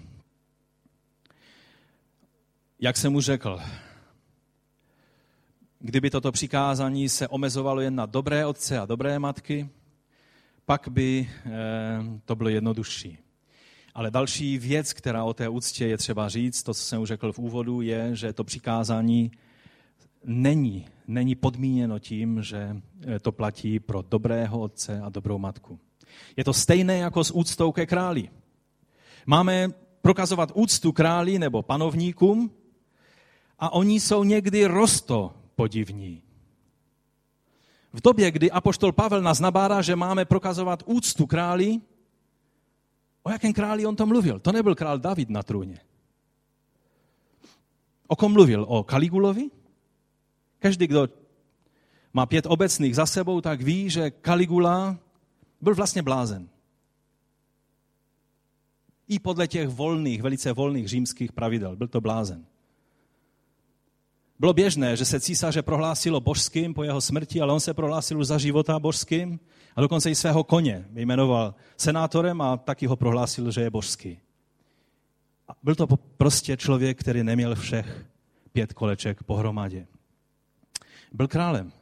jak 2.81 2.97
jsem 2.97 3.15
už 3.15 3.25
řekl, 3.25 3.61
kdyby 5.79 6.11
toto 6.11 6.33
přikázání 6.33 7.09
se 7.09 7.29
omezovalo 7.29 7.81
jen 7.81 7.95
na 7.95 8.07
dobré 8.07 8.47
otce 8.47 8.79
a 8.79 8.87
dobré 8.87 9.19
matky, 9.19 9.69
pak 10.65 10.89
by 10.89 11.31
eh, 11.47 11.51
to 12.25 12.37
bylo 12.37 12.49
jednodušší. 12.49 13.19
Ale 13.95 14.11
další 14.11 14.59
věc, 14.59 14.93
která 14.93 15.25
o 15.25 15.35
té 15.35 15.49
úctě 15.49 15.87
je 15.87 15.99
třeba 15.99 16.29
říct, 16.29 16.63
to, 16.63 16.75
co 16.75 16.83
jsem 16.83 17.03
už 17.03 17.09
řekl 17.09 17.33
v 17.33 17.39
úvodu, 17.39 17.81
je, 17.81 18.17
že 18.17 18.33
to 18.33 18.45
přikázání 18.45 19.31
není, 20.25 20.87
není 21.07 21.35
podmíněno 21.35 21.99
tím, 21.99 22.43
že 22.43 22.77
eh, 23.07 23.19
to 23.19 23.33
platí 23.33 23.81
pro 23.81 24.03
dobrého 24.03 24.61
otce 24.61 25.01
a 25.01 25.09
dobrou 25.09 25.39
matku. 25.39 25.79
Je 26.37 26.45
to 26.45 26.53
stejné 26.53 26.99
jako 26.99 27.25
s 27.25 27.35
úctou 27.35 27.73
ke 27.73 27.87
králi. 27.87 28.29
Máme 29.27 29.69
prokazovat 30.03 30.53
úctu 30.55 30.93
králi 30.93 31.39
nebo 31.39 31.63
panovníkům 31.63 32.51
a 33.59 33.73
oni 33.73 34.01
jsou 34.01 34.25
někdy 34.25 34.67
rosto 34.67 35.35
podivní. 35.55 36.23
V 37.93 38.01
době, 38.01 38.31
kdy 38.31 38.51
apoštol 38.51 38.93
Pavel 38.93 39.23
nás 39.23 39.41
nabádá, 39.41 39.83
že 39.83 39.97
máme 39.97 40.25
prokazovat 40.25 40.83
úctu 40.87 41.27
králi, 41.27 41.81
o 43.23 43.31
jakém 43.31 43.53
králi 43.53 43.87
on 43.87 43.97
to 43.97 44.07
mluvil? 44.07 44.39
To 44.39 44.53
nebyl 44.53 44.75
král 44.75 44.99
David 44.99 45.31
na 45.31 45.43
trůně. 45.43 45.79
O 48.07 48.17
kom 48.17 48.33
mluvil? 48.33 48.65
O 48.69 48.85
Kaligulovi? 48.85 49.51
Každý, 50.63 50.87
kdo 50.87 51.09
má 52.13 52.27
pět 52.27 52.47
obecných 52.47 52.97
za 52.97 53.07
sebou, 53.07 53.41
tak 53.41 53.63
ví, 53.63 53.91
že 53.91 54.11
Kaligula 54.11 54.97
byl 55.61 55.75
vlastně 55.75 56.03
blázen. 56.03 56.49
I 59.09 59.19
podle 59.19 59.49
těch 59.49 59.69
volných, 59.69 60.23
velice 60.23 60.53
volných 60.53 60.89
římských 60.89 61.33
pravidel. 61.33 61.77
Byl 61.77 61.89
to 61.89 62.01
blázen. 62.01 62.47
Bylo 64.39 64.53
běžné, 64.53 64.97
že 64.97 65.05
se 65.05 65.21
císaře 65.21 65.63
prohlásilo 65.63 66.21
božským 66.21 66.75
po 66.75 66.83
jeho 66.83 67.01
smrti, 67.01 67.41
ale 67.41 67.53
on 67.53 67.61
se 67.61 67.75
prohlásil 67.75 68.19
už 68.19 68.27
za 68.27 68.39
života 68.39 68.79
božským 68.79 69.41
a 69.77 69.81
dokonce 69.81 70.11
i 70.11 70.15
svého 70.15 70.45
koně 70.45 70.87
jmenoval 70.95 71.55
senátorem 71.77 72.41
a 72.41 72.57
taky 72.57 72.87
ho 72.87 72.97
prohlásil, 72.97 73.51
že 73.51 73.61
je 73.61 73.71
božský. 73.71 74.19
A 75.49 75.53
byl 75.63 75.75
to 75.75 75.87
prostě 76.17 76.57
člověk, 76.57 77.01
který 77.01 77.23
neměl 77.23 77.55
všech 77.55 78.07
pět 78.53 78.73
koleček 78.73 79.23
pohromadě. 79.23 79.87
Byl 81.13 81.29
králem. 81.29 81.73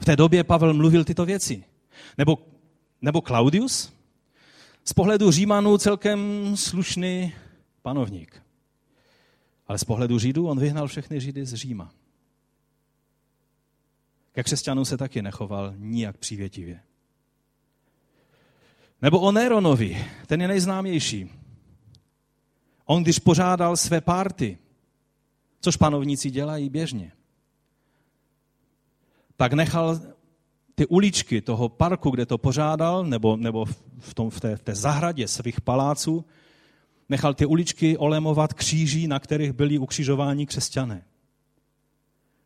V 0.00 0.04
té 0.04 0.16
době 0.16 0.44
Pavel 0.44 0.74
mluvil 0.74 1.04
tyto 1.04 1.24
věci. 1.24 1.64
Nebo, 2.18 2.38
nebo 3.02 3.20
Claudius, 3.20 3.92
z 4.84 4.92
pohledu 4.92 5.30
Římanů 5.30 5.78
celkem 5.78 6.20
slušný 6.56 7.32
panovník. 7.82 8.42
Ale 9.66 9.78
z 9.78 9.84
pohledu 9.84 10.18
Židů 10.18 10.48
on 10.48 10.58
vyhnal 10.58 10.88
všechny 10.88 11.20
Židy 11.20 11.46
z 11.46 11.54
Říma. 11.54 11.90
Ke 14.32 14.42
křesťanům 14.42 14.84
se 14.84 14.96
taky 14.96 15.22
nechoval 15.22 15.74
nijak 15.76 16.16
přívětivě. 16.16 16.80
Nebo 19.02 19.20
o 19.20 19.32
Neronovi, 19.32 20.06
ten 20.26 20.42
je 20.42 20.48
nejznámější. 20.48 21.30
On, 22.84 23.02
když 23.02 23.18
pořádal 23.18 23.76
své 23.76 24.00
párty, 24.00 24.58
což 25.60 25.76
panovníci 25.76 26.30
dělají 26.30 26.68
běžně, 26.70 27.12
tak 29.38 29.52
nechal 29.52 30.00
ty 30.74 30.86
uličky 30.86 31.40
toho 31.40 31.68
parku, 31.68 32.10
kde 32.10 32.26
to 32.26 32.38
pořádal, 32.38 33.04
nebo, 33.04 33.36
nebo 33.36 33.64
v, 33.98 34.14
tom, 34.14 34.30
v, 34.30 34.40
té, 34.40 34.56
v 34.56 34.62
té 34.62 34.74
zahradě 34.74 35.28
svých 35.28 35.60
paláců, 35.60 36.24
nechal 37.08 37.34
ty 37.34 37.46
uličky 37.46 37.96
olemovat 37.96 38.52
kříží, 38.52 39.06
na 39.06 39.18
kterých 39.18 39.52
byli 39.52 39.78
ukřižováni 39.78 40.46
křesťané. 40.46 41.04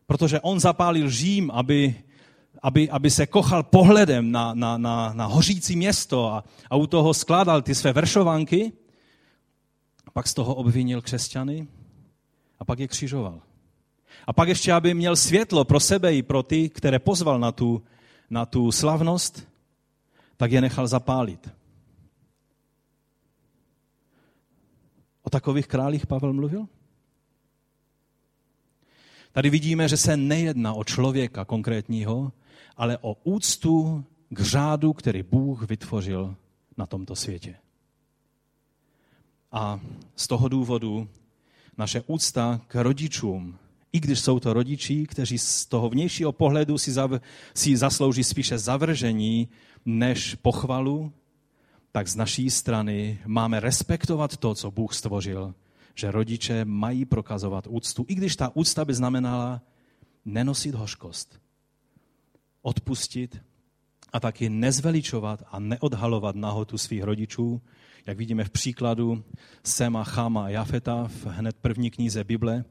Protože 0.06 0.40
on 0.40 0.60
zapálil 0.60 1.10
Řím, 1.10 1.50
aby, 1.50 1.94
aby, 2.62 2.90
aby 2.90 3.10
se 3.10 3.26
kochal 3.26 3.62
pohledem 3.62 4.30
na, 4.30 4.54
na, 4.54 4.78
na, 4.78 5.12
na 5.12 5.26
hořící 5.26 5.76
město 5.76 6.32
a, 6.32 6.44
a 6.70 6.76
u 6.76 6.86
toho 6.86 7.14
skládal 7.14 7.62
ty 7.62 7.74
své 7.74 7.92
veršovanky, 7.92 8.72
pak 10.12 10.28
z 10.28 10.34
toho 10.34 10.54
obvinil 10.54 11.02
křesťany 11.02 11.68
a 12.60 12.64
pak 12.64 12.78
je 12.78 12.88
křižoval. 12.88 13.40
A 14.26 14.32
pak 14.32 14.48
ještě, 14.48 14.72
aby 14.72 14.94
měl 14.94 15.16
světlo 15.16 15.64
pro 15.64 15.80
sebe 15.80 16.14
i 16.14 16.22
pro 16.22 16.42
ty, 16.42 16.68
které 16.68 16.98
pozval 16.98 17.38
na 17.38 17.52
tu, 17.52 17.82
na 18.30 18.46
tu 18.46 18.72
slavnost, 18.72 19.48
tak 20.36 20.52
je 20.52 20.60
nechal 20.60 20.86
zapálit. 20.86 21.50
O 25.22 25.30
takových 25.30 25.66
králích 25.66 26.06
Pavel 26.06 26.32
mluvil? 26.32 26.68
Tady 29.32 29.50
vidíme, 29.50 29.88
že 29.88 29.96
se 29.96 30.16
nejedná 30.16 30.74
o 30.74 30.84
člověka 30.84 31.44
konkrétního, 31.44 32.32
ale 32.76 32.98
o 33.00 33.16
úctu 33.24 34.04
k 34.28 34.40
řádu, 34.40 34.92
který 34.92 35.22
Bůh 35.22 35.62
vytvořil 35.68 36.36
na 36.76 36.86
tomto 36.86 37.16
světě. 37.16 37.56
A 39.52 39.80
z 40.16 40.26
toho 40.28 40.48
důvodu 40.48 41.08
naše 41.78 42.02
úcta 42.06 42.60
k 42.66 42.82
rodičům, 42.82 43.58
i 43.92 44.00
když 44.00 44.20
jsou 44.20 44.40
to 44.40 44.52
rodiči, 44.52 45.06
kteří 45.06 45.38
z 45.38 45.66
toho 45.66 45.88
vnějšího 45.88 46.32
pohledu 46.32 46.78
si, 46.78 46.92
zav, 46.92 47.10
si 47.54 47.76
zaslouží 47.76 48.24
spíše 48.24 48.58
zavržení 48.58 49.48
než 49.84 50.34
pochvalu, 50.34 51.12
tak 51.92 52.08
z 52.08 52.16
naší 52.16 52.50
strany 52.50 53.18
máme 53.26 53.60
respektovat 53.60 54.36
to, 54.36 54.54
co 54.54 54.70
Bůh 54.70 54.94
stvořil, 54.94 55.54
že 55.94 56.10
rodiče 56.10 56.64
mají 56.64 57.04
prokazovat 57.04 57.66
úctu, 57.70 58.04
i 58.08 58.14
když 58.14 58.36
ta 58.36 58.56
úcta 58.56 58.84
by 58.84 58.94
znamenala 58.94 59.62
nenosit 60.24 60.74
hořkost, 60.74 61.40
odpustit 62.62 63.40
a 64.12 64.20
taky 64.20 64.48
nezveličovat 64.48 65.42
a 65.50 65.58
neodhalovat 65.58 66.36
nahotu 66.36 66.78
svých 66.78 67.02
rodičů, 67.02 67.60
jak 68.06 68.18
vidíme 68.18 68.44
v 68.44 68.50
příkladu 68.50 69.24
Sema, 69.64 70.04
Chama 70.04 70.44
a 70.44 70.48
Jafeta 70.48 71.08
v 71.08 71.26
hned 71.26 71.56
první 71.60 71.90
knize 71.90 72.24
Bible, 72.24 72.64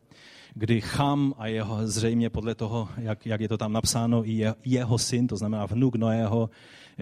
kdy 0.53 0.81
Cham 0.81 1.33
a 1.37 1.47
jeho, 1.47 1.87
zřejmě 1.87 2.29
podle 2.29 2.55
toho, 2.55 2.89
jak, 2.97 3.25
jak 3.25 3.41
je 3.41 3.47
to 3.47 3.57
tam 3.57 3.73
napsáno, 3.73 4.29
i 4.29 4.31
je, 4.31 4.55
jeho 4.65 4.97
syn, 4.97 5.27
to 5.27 5.37
znamená 5.37 5.65
vnuk 5.65 5.95
Noého, 5.95 6.49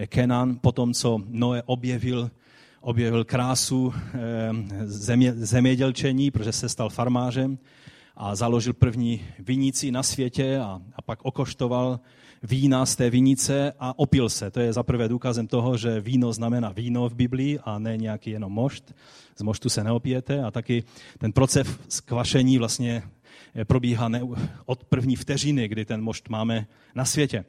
Kenan, 0.06 0.58
potom 0.60 0.94
co 0.94 1.20
Noé 1.28 1.62
objevil, 1.66 2.30
objevil 2.80 3.24
krásu 3.24 3.94
eh, 3.94 4.18
země, 4.84 5.32
zemědělčení, 5.32 6.30
protože 6.30 6.52
se 6.52 6.68
stal 6.68 6.90
farmářem 6.90 7.58
a 8.16 8.34
založil 8.34 8.72
první 8.72 9.20
vinici 9.38 9.90
na 9.90 10.02
světě 10.02 10.58
a, 10.58 10.80
a 10.96 11.02
pak 11.02 11.18
okoštoval 11.22 12.00
vína 12.42 12.86
z 12.86 12.96
té 12.96 13.10
vinice 13.10 13.72
a 13.78 13.98
opil 13.98 14.28
se. 14.28 14.50
To 14.50 14.60
je 14.60 14.72
zaprvé 14.72 15.08
důkazem 15.08 15.46
toho, 15.46 15.76
že 15.76 16.00
víno 16.00 16.32
znamená 16.32 16.72
víno 16.72 17.08
v 17.08 17.14
Biblii 17.14 17.58
a 17.64 17.78
ne 17.78 17.96
nějaký 17.96 18.30
jenom 18.30 18.52
mošt. 18.52 18.94
Z 19.36 19.42
moštu 19.42 19.68
se 19.68 19.84
neopijete 19.84 20.42
a 20.42 20.50
taky 20.50 20.84
ten 21.18 21.32
proces 21.32 21.68
skvašení 21.88 22.58
vlastně 22.58 23.02
probíhá 23.64 24.08
ne, 24.08 24.20
od 24.66 24.84
první 24.84 25.16
vteřiny, 25.16 25.68
kdy 25.68 25.84
ten 25.84 26.02
mošt 26.02 26.28
máme 26.28 26.66
na 26.94 27.04
světě. 27.04 27.44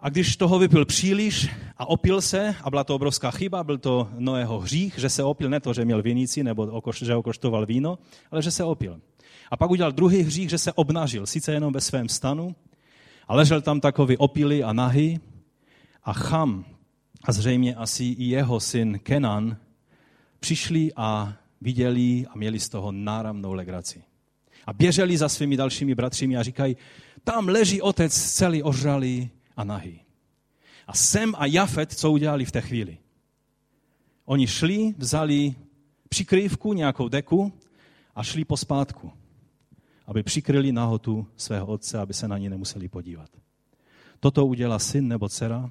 A 0.00 0.08
když 0.08 0.36
toho 0.36 0.58
vypil 0.58 0.84
příliš 0.84 1.48
a 1.76 1.88
opil 1.88 2.20
se, 2.20 2.54
a 2.62 2.70
byla 2.70 2.84
to 2.84 2.94
obrovská 2.94 3.30
chyba, 3.30 3.64
byl 3.64 3.78
to 3.78 4.08
Noého 4.18 4.60
hřích, 4.60 4.94
že 4.98 5.08
se 5.08 5.22
opil, 5.22 5.50
ne 5.50 5.60
to, 5.60 5.74
že 5.74 5.84
měl 5.84 6.02
vinici 6.02 6.44
nebo 6.44 6.82
že 7.02 7.14
okoštoval 7.14 7.66
víno, 7.66 7.98
ale 8.30 8.42
že 8.42 8.50
se 8.50 8.64
opil. 8.64 9.00
A 9.50 9.56
pak 9.56 9.70
udělal 9.70 9.92
druhý 9.92 10.22
hřích, 10.22 10.50
že 10.50 10.58
se 10.58 10.72
obnažil, 10.72 11.26
sice 11.26 11.52
jenom 11.52 11.72
ve 11.72 11.80
svém 11.80 12.08
stanu, 12.08 12.56
a 13.28 13.34
ležel 13.34 13.60
tam 13.60 13.80
takový 13.80 14.16
opilý 14.16 14.64
a 14.64 14.72
nahý 14.72 15.20
a 16.04 16.12
Cham 16.12 16.64
a 17.24 17.32
zřejmě 17.32 17.74
asi 17.74 18.04
i 18.04 18.24
jeho 18.24 18.60
syn 18.60 18.98
Kenan 18.98 19.56
přišli 20.40 20.92
a 20.96 21.32
viděli 21.60 22.26
a 22.30 22.36
měli 22.36 22.60
z 22.60 22.68
toho 22.68 22.92
náramnou 22.92 23.52
legraci. 23.52 24.02
A 24.68 24.72
běželi 24.72 25.18
za 25.18 25.28
svými 25.28 25.56
dalšími 25.56 25.94
bratřími 25.94 26.36
a 26.36 26.42
říkají, 26.42 26.76
tam 27.24 27.48
leží 27.48 27.82
otec 27.82 28.12
celý 28.34 28.62
ožralý 28.62 29.30
a 29.56 29.64
nahý. 29.64 30.00
A 30.86 30.94
Sem 30.94 31.34
a 31.38 31.46
Jafet, 31.46 31.92
co 31.92 32.10
udělali 32.10 32.44
v 32.44 32.52
té 32.52 32.60
chvíli? 32.60 32.98
Oni 34.24 34.46
šli, 34.46 34.94
vzali 34.98 35.54
přikrývku, 36.08 36.72
nějakou 36.72 37.08
deku 37.08 37.52
a 38.14 38.22
šli 38.22 38.44
pospátku, 38.44 39.12
aby 40.06 40.22
přikryli 40.22 40.72
nahotu 40.72 41.26
svého 41.36 41.66
otce, 41.66 41.98
aby 41.98 42.14
se 42.14 42.28
na 42.28 42.38
ní 42.38 42.48
nemuseli 42.48 42.88
podívat. 42.88 43.30
Toto 44.20 44.46
udělá 44.46 44.78
syn 44.78 45.08
nebo 45.08 45.28
dcera, 45.28 45.70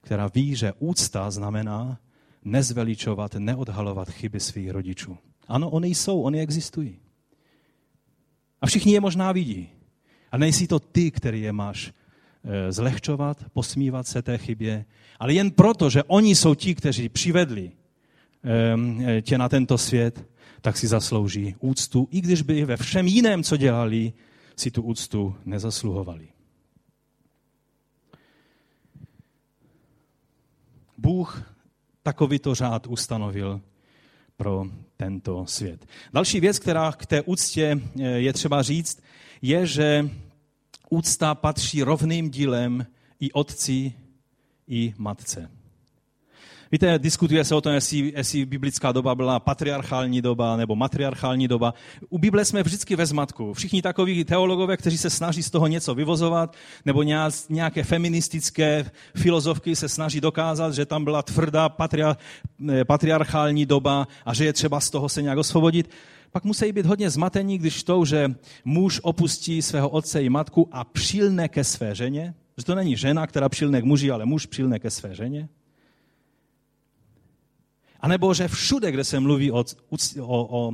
která 0.00 0.30
ví, 0.34 0.56
že 0.56 0.72
úcta 0.78 1.30
znamená 1.30 1.98
nezveličovat, 2.44 3.34
neodhalovat 3.34 4.10
chyby 4.10 4.40
svých 4.40 4.70
rodičů. 4.70 5.18
Ano, 5.48 5.70
oni 5.70 5.88
jsou, 5.88 6.22
oni 6.22 6.40
existují. 6.40 7.03
A 8.64 8.66
všichni 8.66 8.92
je 8.92 9.00
možná 9.00 9.32
vidí. 9.32 9.68
A 10.32 10.38
nejsi 10.38 10.66
to 10.66 10.80
ty, 10.80 11.10
který 11.10 11.40
je 11.40 11.52
máš 11.52 11.92
eh, 12.44 12.72
zlehčovat, 12.72 13.44
posmívat 13.52 14.06
se 14.06 14.22
té 14.22 14.38
chybě, 14.38 14.84
ale 15.18 15.34
jen 15.34 15.50
proto, 15.50 15.90
že 15.90 16.02
oni 16.02 16.34
jsou 16.34 16.54
ti, 16.54 16.74
kteří 16.74 17.08
přivedli 17.08 17.72
ehm, 18.42 19.04
eh, 19.06 19.22
tě 19.22 19.38
na 19.38 19.48
tento 19.48 19.78
svět, 19.78 20.24
tak 20.60 20.76
si 20.76 20.86
zaslouží 20.86 21.54
úctu, 21.60 22.08
i 22.10 22.20
když 22.20 22.42
by 22.42 22.64
ve 22.64 22.76
všem 22.76 23.06
jiném, 23.06 23.42
co 23.42 23.56
dělali, 23.56 24.12
si 24.56 24.70
tu 24.70 24.82
úctu 24.82 25.36
nezasluhovali. 25.44 26.28
Bůh 30.98 31.42
takovýto 32.02 32.54
řád 32.54 32.86
ustanovil 32.86 33.60
pro 34.36 34.66
tento 34.96 35.46
svět. 35.46 35.86
Další 36.12 36.40
věc, 36.40 36.58
která 36.58 36.92
k 36.92 37.06
té 37.06 37.22
úctě 37.22 37.80
eh, 38.00 38.02
je 38.02 38.32
třeba 38.32 38.62
říct, 38.62 39.02
je, 39.42 39.66
že 39.66 40.10
úcta 40.90 41.34
patří 41.34 41.82
rovným 41.82 42.30
dílem 42.30 42.86
i 43.20 43.32
otci, 43.32 43.92
i 44.68 44.94
matce. 44.98 45.50
Víte, 46.74 46.98
diskutuje 46.98 47.44
se 47.44 47.54
o 47.54 47.60
tom, 47.60 47.72
jestli, 47.72 48.12
jestli 48.16 48.46
biblická 48.46 48.92
doba 48.92 49.14
byla 49.14 49.40
patriarchální 49.40 50.22
doba 50.22 50.56
nebo 50.56 50.76
matriarchální 50.76 51.48
doba. 51.48 51.74
U 52.08 52.18
Bible 52.18 52.44
jsme 52.44 52.62
vždycky 52.62 52.96
ve 52.96 53.06
zmatku. 53.06 53.54
Všichni 53.54 53.82
takoví 53.82 54.24
teologové, 54.24 54.76
kteří 54.76 54.98
se 54.98 55.10
snaží 55.10 55.42
z 55.42 55.50
toho 55.50 55.66
něco 55.66 55.94
vyvozovat, 55.94 56.56
nebo 56.84 57.02
nějaké 57.48 57.84
feministické 57.84 58.90
filozofky 59.16 59.76
se 59.76 59.88
snaží 59.88 60.20
dokázat, 60.20 60.74
že 60.74 60.86
tam 60.86 61.04
byla 61.04 61.22
tvrdá 61.22 61.68
patria, 61.68 62.16
eh, 62.68 62.84
patriarchální 62.84 63.66
doba 63.66 64.08
a 64.26 64.34
že 64.34 64.44
je 64.44 64.52
třeba 64.52 64.80
z 64.80 64.90
toho 64.90 65.08
se 65.08 65.22
nějak 65.22 65.38
osvobodit 65.38 65.90
pak 66.32 66.44
musí 66.44 66.72
být 66.72 66.86
hodně 66.86 67.10
zmatení, 67.10 67.58
když 67.58 67.82
to, 67.82 68.04
že 68.04 68.34
muž 68.64 69.00
opustí 69.02 69.62
svého 69.62 69.88
otce 69.88 70.22
i 70.22 70.28
matku 70.28 70.68
a 70.72 70.84
přilne 70.84 71.48
ke 71.48 71.64
své 71.64 71.94
ženě, 71.94 72.34
že 72.58 72.64
to 72.64 72.74
není 72.74 72.96
žena, 72.96 73.26
která 73.26 73.48
přilne 73.48 73.80
k 73.80 73.84
muži, 73.84 74.10
ale 74.10 74.26
muž 74.26 74.46
přilne 74.46 74.78
ke 74.78 74.90
své 74.90 75.14
ženě. 75.14 75.48
A 78.04 78.08
nebo 78.08 78.34
že 78.34 78.48
všude, 78.48 78.92
kde 78.92 79.04
se 79.04 79.20
mluví 79.20 79.50
o, 79.50 79.58
o, 79.58 79.64
o, 80.20 80.72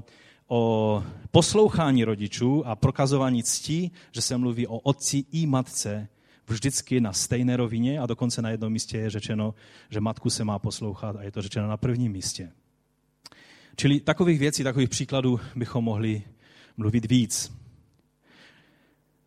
o 0.49 1.05
poslouchání 1.31 2.05
rodičů 2.05 2.67
a 2.67 2.77
prokazování 2.77 3.43
ctí, 3.43 3.93
že 4.13 4.21
se 4.21 4.37
mluví 4.37 4.67
o 4.67 4.79
otci 4.79 5.25
i 5.33 5.47
matce, 5.47 6.09
vždycky 6.47 7.01
na 7.01 7.13
stejné 7.13 7.57
rovině 7.57 8.01
a 8.01 8.07
dokonce 8.07 8.43
na 8.43 8.51
jednom 8.51 8.73
místě 8.73 8.99
je 8.99 9.11
řečeno, 9.11 9.55
že 9.91 10.01
matku 10.01 10.31
se 10.31 10.45
má 10.45 10.59
poslouchat 10.59 11.17
a 11.17 11.23
je 11.23 11.31
to 11.33 11.43
řečeno 11.43 11.69
na 11.69 11.77
prvním 11.77 12.13
místě. 12.13 12.53
Čili 13.77 14.01
takových 14.01 14.39
věcí, 14.39 14.65
takových 14.65 14.89
příkladů 14.89 15.41
bychom 15.57 15.85
mohli 15.85 16.23
mluvit 16.77 17.11
víc. 17.11 17.53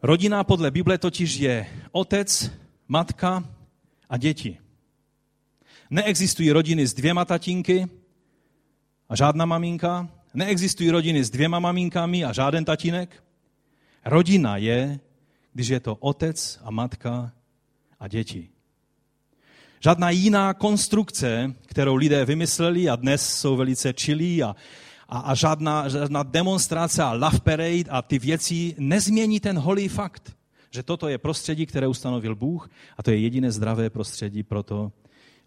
Rodina 0.01 0.43
podle 0.43 0.71
Bible 0.71 0.97
totiž 0.97 1.35
je 1.35 1.67
otec, 1.91 2.51
matka 2.87 3.43
a 4.09 4.17
děti. 4.17 4.62
Neexistují 5.93 6.51
rodiny 6.51 6.87
s 6.87 6.93
dvěma 6.93 7.25
tatínky 7.25 7.87
a 9.09 9.15
žádná 9.15 9.45
maminka. 9.45 10.09
Neexistují 10.33 10.89
rodiny 10.89 11.23
s 11.23 11.29
dvěma 11.29 11.59
maminkami 11.59 12.25
a 12.25 12.33
žáden 12.33 12.65
tatínek. 12.65 13.23
Rodina 14.05 14.57
je, 14.57 14.99
když 15.53 15.67
je 15.67 15.79
to 15.79 15.95
otec 15.95 16.59
a 16.63 16.71
matka 16.71 17.31
a 17.99 18.07
děti. 18.07 18.49
Žádná 19.79 20.09
jiná 20.09 20.53
konstrukce, 20.53 21.53
kterou 21.65 21.95
lidé 21.95 22.25
vymysleli 22.25 22.89
a 22.89 22.95
dnes 22.95 23.35
jsou 23.35 23.55
velice 23.55 23.93
čilí 23.93 24.43
a, 24.43 24.55
a, 25.09 25.19
a 25.19 25.35
žádná, 25.35 25.89
žádná 25.89 26.23
demonstrace 26.23 27.03
a 27.03 27.13
love 27.13 27.39
parade 27.39 27.89
a 27.89 28.01
ty 28.01 28.19
věci 28.19 28.75
nezmění 28.77 29.39
ten 29.39 29.57
holý 29.57 29.87
fakt, 29.87 30.35
že 30.71 30.83
toto 30.83 31.07
je 31.07 31.17
prostředí, 31.17 31.65
které 31.65 31.87
ustanovil 31.87 32.35
Bůh 32.35 32.69
a 32.97 33.03
to 33.03 33.11
je 33.11 33.17
jediné 33.17 33.51
zdravé 33.51 33.89
prostředí 33.89 34.43
pro 34.43 34.63
to, 34.63 34.91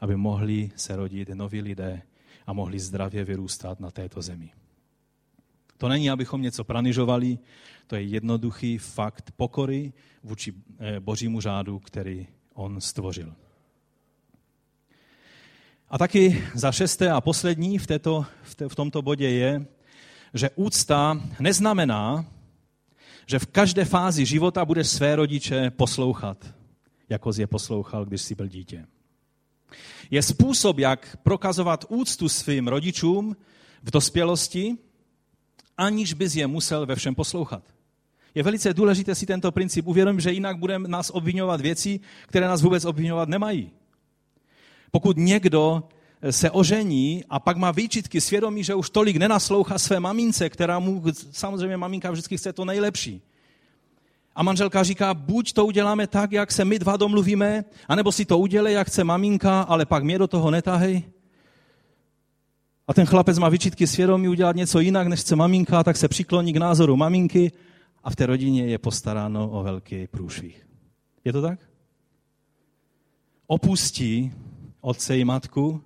aby 0.01 0.16
mohli 0.16 0.70
se 0.76 0.97
rodit 0.97 1.28
noví 1.28 1.61
lidé 1.61 2.03
a 2.47 2.53
mohli 2.53 2.78
zdravě 2.78 3.24
vyrůstat 3.24 3.80
na 3.80 3.90
této 3.90 4.22
zemi. 4.22 4.51
To 5.78 5.88
není, 5.88 6.11
abychom 6.11 6.42
něco 6.42 6.64
pranižovali, 6.64 7.38
to 7.86 7.97
je 7.97 8.03
jednoduchý 8.03 8.78
fakt 8.78 9.30
pokory 9.36 9.92
vůči 10.22 10.55
eh, 10.78 11.01
božímu 11.01 11.40
řádu, 11.40 11.78
který 11.78 12.26
on 12.55 12.80
stvořil. 12.80 13.34
A 15.88 15.99
taky 15.99 16.44
za 16.55 16.72
šesté 16.72 17.11
a 17.11 17.20
poslední 17.20 17.78
v, 17.78 17.86
této, 17.86 18.26
v, 18.42 18.55
té, 18.55 18.68
v 18.68 18.74
tomto 18.74 19.03
bodě 19.03 19.30
je, 19.30 19.66
že 20.34 20.51
úcta 20.55 21.20
neznamená, 21.40 22.24
že 23.26 23.38
v 23.38 23.47
každé 23.47 23.84
fázi 23.84 24.26
života 24.26 24.64
budeš 24.64 24.88
své 24.88 25.16
rodiče 25.16 25.70
poslouchat, 25.70 26.55
jako 27.09 27.32
jsi 27.32 27.42
je 27.42 27.47
poslouchal, 27.47 28.05
když 28.05 28.22
jsi 28.22 28.34
byl 28.34 28.49
dítě. 28.49 28.86
Je 30.10 30.22
způsob, 30.22 30.78
jak 30.78 31.16
prokazovat 31.22 31.84
úctu 31.88 32.28
svým 32.28 32.68
rodičům 32.68 33.36
v 33.82 33.90
dospělosti, 33.90 34.76
aniž 35.76 36.12
bys 36.12 36.34
je 36.34 36.46
musel 36.46 36.86
ve 36.86 36.96
všem 36.96 37.14
poslouchat. 37.14 37.62
Je 38.34 38.42
velice 38.42 38.74
důležité 38.74 39.14
si 39.14 39.26
tento 39.26 39.52
princip 39.52 39.86
uvědomit, 39.86 40.20
že 40.20 40.32
jinak 40.32 40.58
budeme 40.58 40.88
nás 40.88 41.10
obvinovat 41.10 41.60
věci, 41.60 42.00
které 42.26 42.46
nás 42.46 42.62
vůbec 42.62 42.84
obvinovat 42.84 43.28
nemají. 43.28 43.70
Pokud 44.90 45.16
někdo 45.16 45.88
se 46.30 46.50
ožení 46.50 47.24
a 47.30 47.40
pak 47.40 47.56
má 47.56 47.70
výčitky 47.70 48.20
svědomí, 48.20 48.64
že 48.64 48.74
už 48.74 48.90
tolik 48.90 49.16
nenaslouchá 49.16 49.78
své 49.78 50.00
mamince, 50.00 50.50
která 50.50 50.78
mu, 50.78 51.02
samozřejmě 51.30 51.76
maminka 51.76 52.10
vždycky 52.10 52.36
chce 52.36 52.52
to 52.52 52.64
nejlepší. 52.64 53.22
A 54.37 54.43
manželka 54.43 54.82
říká, 54.82 55.14
buď 55.14 55.53
to 55.53 55.66
uděláme 55.66 56.07
tak, 56.07 56.32
jak 56.32 56.53
se 56.53 56.64
my 56.64 56.78
dva 56.78 56.97
domluvíme, 56.97 57.64
anebo 57.89 58.12
si 58.12 58.24
to 58.24 58.39
udělej, 58.39 58.74
jak 58.74 58.87
chce 58.87 59.05
maminka, 59.05 59.62
ale 59.62 59.87
pak 59.87 60.05
mě 60.05 60.18
do 60.18 60.26
toho 60.26 60.51
netahej. 60.51 61.03
A 62.89 62.95
ten 62.95 63.07
chlapec 63.07 63.39
má 63.39 63.49
vyčitky 63.49 63.87
svědomí 63.87 64.28
udělat 64.28 64.57
něco 64.57 64.80
jinak, 64.80 65.07
než 65.07 65.20
chce 65.20 65.37
maminka, 65.37 65.84
tak 65.84 65.97
se 65.97 66.09
přikloní 66.09 66.53
k 66.53 66.57
názoru 66.57 66.97
maminky 66.97 67.53
a 68.05 68.11
v 68.11 68.16
té 68.16 68.26
rodině 68.26 68.66
je 68.66 68.78
postaráno 68.78 69.51
o 69.51 69.62
velký 69.62 70.07
průšvih. 70.07 70.66
Je 71.24 71.32
to 71.32 71.43
tak? 71.43 71.59
Opustí 73.47 74.32
otce 74.80 75.18
i 75.18 75.24
matku 75.24 75.82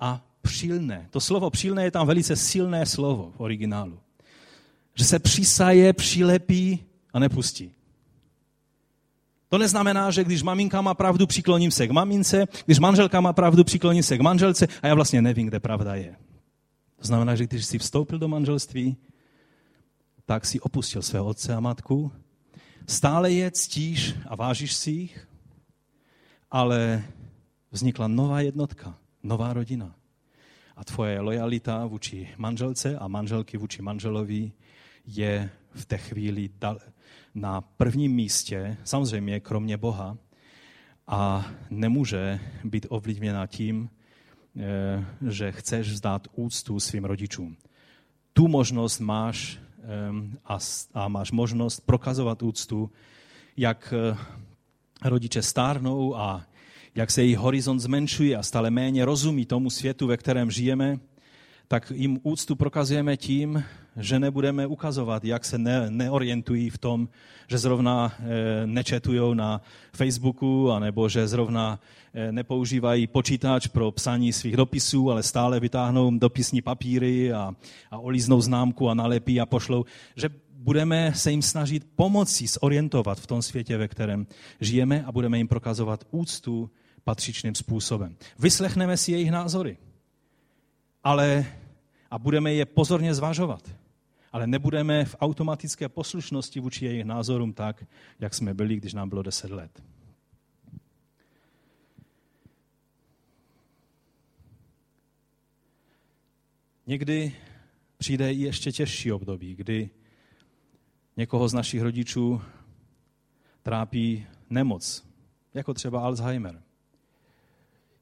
a 0.00 0.24
přilne. 0.42 1.06
To 1.10 1.20
slovo 1.20 1.50
přilne 1.50 1.84
je 1.84 1.90
tam 1.90 2.06
velice 2.06 2.36
silné 2.36 2.86
slovo 2.86 3.32
v 3.36 3.40
originálu. 3.40 3.98
Že 4.94 5.04
se 5.04 5.18
přisaje, 5.18 5.92
přilepí 5.92 6.87
a 7.12 7.18
nepustí. 7.18 7.72
To 9.48 9.58
neznamená, 9.58 10.10
že 10.10 10.24
když 10.24 10.42
maminka 10.42 10.80
má 10.80 10.94
pravdu, 10.94 11.26
přikloním 11.26 11.70
se 11.70 11.86
k 11.86 11.90
mamince, 11.90 12.46
když 12.66 12.78
manželka 12.78 13.20
má 13.20 13.32
pravdu, 13.32 13.64
přikloním 13.64 14.02
se 14.02 14.18
k 14.18 14.20
manželce 14.20 14.68
a 14.82 14.86
já 14.86 14.94
vlastně 14.94 15.22
nevím, 15.22 15.46
kde 15.46 15.60
pravda 15.60 15.94
je. 15.94 16.16
To 16.96 17.06
znamená, 17.06 17.36
že 17.36 17.46
když 17.46 17.66
jsi 17.66 17.78
vstoupil 17.78 18.18
do 18.18 18.28
manželství, 18.28 18.96
tak 20.26 20.46
si 20.46 20.60
opustil 20.60 21.02
svého 21.02 21.26
otce 21.26 21.54
a 21.54 21.60
matku, 21.60 22.12
stále 22.86 23.32
je 23.32 23.50
ctíš 23.50 24.14
a 24.28 24.36
vážíš 24.36 24.72
si 24.72 24.90
jich, 24.90 25.28
ale 26.50 27.04
vznikla 27.70 28.08
nová 28.08 28.40
jednotka, 28.40 28.98
nová 29.22 29.52
rodina. 29.52 29.94
A 30.76 30.84
tvoje 30.84 31.20
lojalita 31.20 31.86
vůči 31.86 32.28
manželce 32.36 32.98
a 32.98 33.08
manželky 33.08 33.56
vůči 33.56 33.82
manželovi 33.82 34.52
je 35.06 35.50
v 35.70 35.84
té 35.84 35.98
chvíli 35.98 36.48
na 37.40 37.60
prvním 37.60 38.12
místě, 38.12 38.76
samozřejmě 38.84 39.40
kromě 39.40 39.76
Boha, 39.76 40.16
a 41.06 41.46
nemůže 41.70 42.40
být 42.64 42.86
ovlivněna 42.88 43.46
tím, 43.46 43.90
eh, 44.56 45.04
že 45.30 45.52
chceš 45.52 45.90
vzdát 45.90 46.28
úctu 46.34 46.80
svým 46.80 47.04
rodičům. 47.04 47.56
Tu 48.32 48.48
možnost 48.48 49.00
máš 49.00 49.58
eh, 50.48 50.58
a 50.94 51.08
máš 51.08 51.32
možnost 51.32 51.80
prokazovat 51.80 52.42
úctu, 52.42 52.90
jak 53.56 53.94
eh, 53.96 54.16
rodiče 55.04 55.42
stárnou 55.42 56.16
a 56.16 56.46
jak 56.94 57.10
se 57.10 57.22
jejich 57.22 57.38
horizont 57.38 57.80
zmenšuje 57.80 58.36
a 58.36 58.42
stále 58.42 58.70
méně 58.70 59.04
rozumí 59.04 59.46
tomu 59.46 59.70
světu, 59.70 60.06
ve 60.06 60.16
kterém 60.16 60.50
žijeme, 60.50 60.98
tak 61.68 61.92
jim 61.94 62.20
úctu 62.22 62.56
prokazujeme 62.56 63.16
tím, 63.16 63.64
že 63.96 64.18
nebudeme 64.18 64.66
ukazovat, 64.66 65.24
jak 65.24 65.44
se 65.44 65.58
ne, 65.58 65.90
neorientují 65.90 66.70
v 66.70 66.78
tom, 66.78 67.08
že 67.48 67.58
zrovna 67.58 68.12
e, 68.18 68.66
nečetují 68.66 69.34
na 69.36 69.60
Facebooku, 69.92 70.70
anebo 70.72 71.08
že 71.08 71.28
zrovna 71.28 71.80
e, 72.14 72.32
nepoužívají 72.32 73.06
počítač 73.06 73.66
pro 73.66 73.90
psaní 73.90 74.32
svých 74.32 74.56
dopisů, 74.56 75.10
ale 75.10 75.22
stále 75.22 75.60
vytáhnou 75.60 76.18
dopisní 76.18 76.62
papíry 76.62 77.32
a, 77.32 77.52
a 77.90 77.98
olíznou 77.98 78.40
známku 78.40 78.90
a 78.90 78.94
nalepí 78.94 79.40
a 79.40 79.46
pošlou. 79.46 79.84
Že 80.16 80.28
budeme 80.52 81.12
se 81.14 81.30
jim 81.30 81.42
snažit 81.42 81.86
pomoci 81.96 82.46
zorientovat 82.46 83.20
v 83.20 83.26
tom 83.26 83.42
světě, 83.42 83.76
ve 83.76 83.88
kterém 83.88 84.26
žijeme 84.60 85.04
a 85.04 85.12
budeme 85.12 85.38
jim 85.38 85.48
prokazovat 85.48 86.04
úctu 86.10 86.70
patřičným 87.04 87.54
způsobem. 87.54 88.16
Vyslechneme 88.38 88.96
si 88.96 89.12
jejich 89.12 89.30
názory, 89.30 89.76
ale 91.04 91.46
a 92.10 92.18
budeme 92.18 92.54
je 92.54 92.66
pozorně 92.66 93.14
zvažovat. 93.14 93.70
Ale 94.32 94.46
nebudeme 94.46 95.04
v 95.04 95.16
automatické 95.20 95.88
poslušnosti 95.88 96.60
vůči 96.60 96.84
jejich 96.84 97.04
názorům 97.04 97.52
tak, 97.52 97.84
jak 98.20 98.34
jsme 98.34 98.54
byli, 98.54 98.76
když 98.76 98.94
nám 98.94 99.08
bylo 99.08 99.22
10 99.22 99.50
let. 99.50 99.82
Někdy 106.86 107.36
přijde 107.98 108.32
i 108.32 108.40
ještě 108.40 108.72
těžší 108.72 109.12
období, 109.12 109.54
kdy 109.54 109.90
někoho 111.16 111.48
z 111.48 111.54
našich 111.54 111.82
rodičů 111.82 112.42
trápí 113.62 114.26
nemoc, 114.50 115.04
jako 115.54 115.74
třeba 115.74 116.00
Alzheimer. 116.00 116.62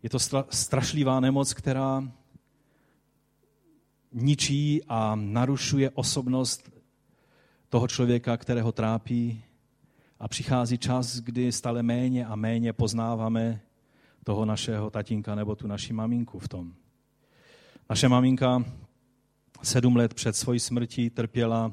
Je 0.02 0.10
to 0.10 0.18
strašlivá 0.50 1.20
nemoc, 1.20 1.54
která 1.54 2.12
ničí 4.16 4.80
a 4.88 5.14
narušuje 5.14 5.90
osobnost 5.90 6.70
toho 7.68 7.88
člověka, 7.88 8.36
kterého 8.36 8.72
trápí. 8.72 9.44
A 10.18 10.28
přichází 10.28 10.78
čas, 10.78 11.16
kdy 11.16 11.52
stále 11.52 11.82
méně 11.82 12.26
a 12.26 12.36
méně 12.36 12.72
poznáváme 12.72 13.60
toho 14.24 14.44
našeho 14.44 14.90
tatínka 14.90 15.34
nebo 15.34 15.54
tu 15.56 15.66
naši 15.66 15.92
maminku 15.92 16.38
v 16.38 16.48
tom. 16.48 16.74
Naše 17.90 18.08
maminka 18.08 18.64
sedm 19.62 19.96
let 19.96 20.14
před 20.14 20.36
svojí 20.36 20.60
smrtí 20.60 21.10
trpěla 21.10 21.72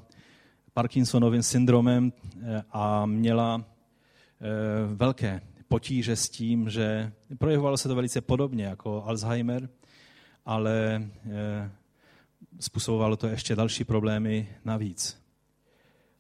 Parkinsonovým 0.74 1.44
syndromem 1.44 2.14
eh, 2.41 2.64
a 2.72 3.06
měla 3.06 3.66
eh, 3.66 4.96
velké 4.96 5.41
potíže 5.68 6.16
s 6.16 6.30
tím, 6.30 6.70
že 6.70 7.12
projevovalo 7.38 7.78
se 7.78 7.88
to 7.88 7.96
velice 7.96 8.22
podobně 8.22 8.66
jako 8.66 9.04
Alzheimer, 9.04 9.70
ale 10.46 11.04
eh, 11.26 11.72
způsobovalo 12.60 13.18
to 13.18 13.28
ještě 13.28 13.56
další 13.56 13.84
problémy 13.84 14.50
navíc. 14.66 15.24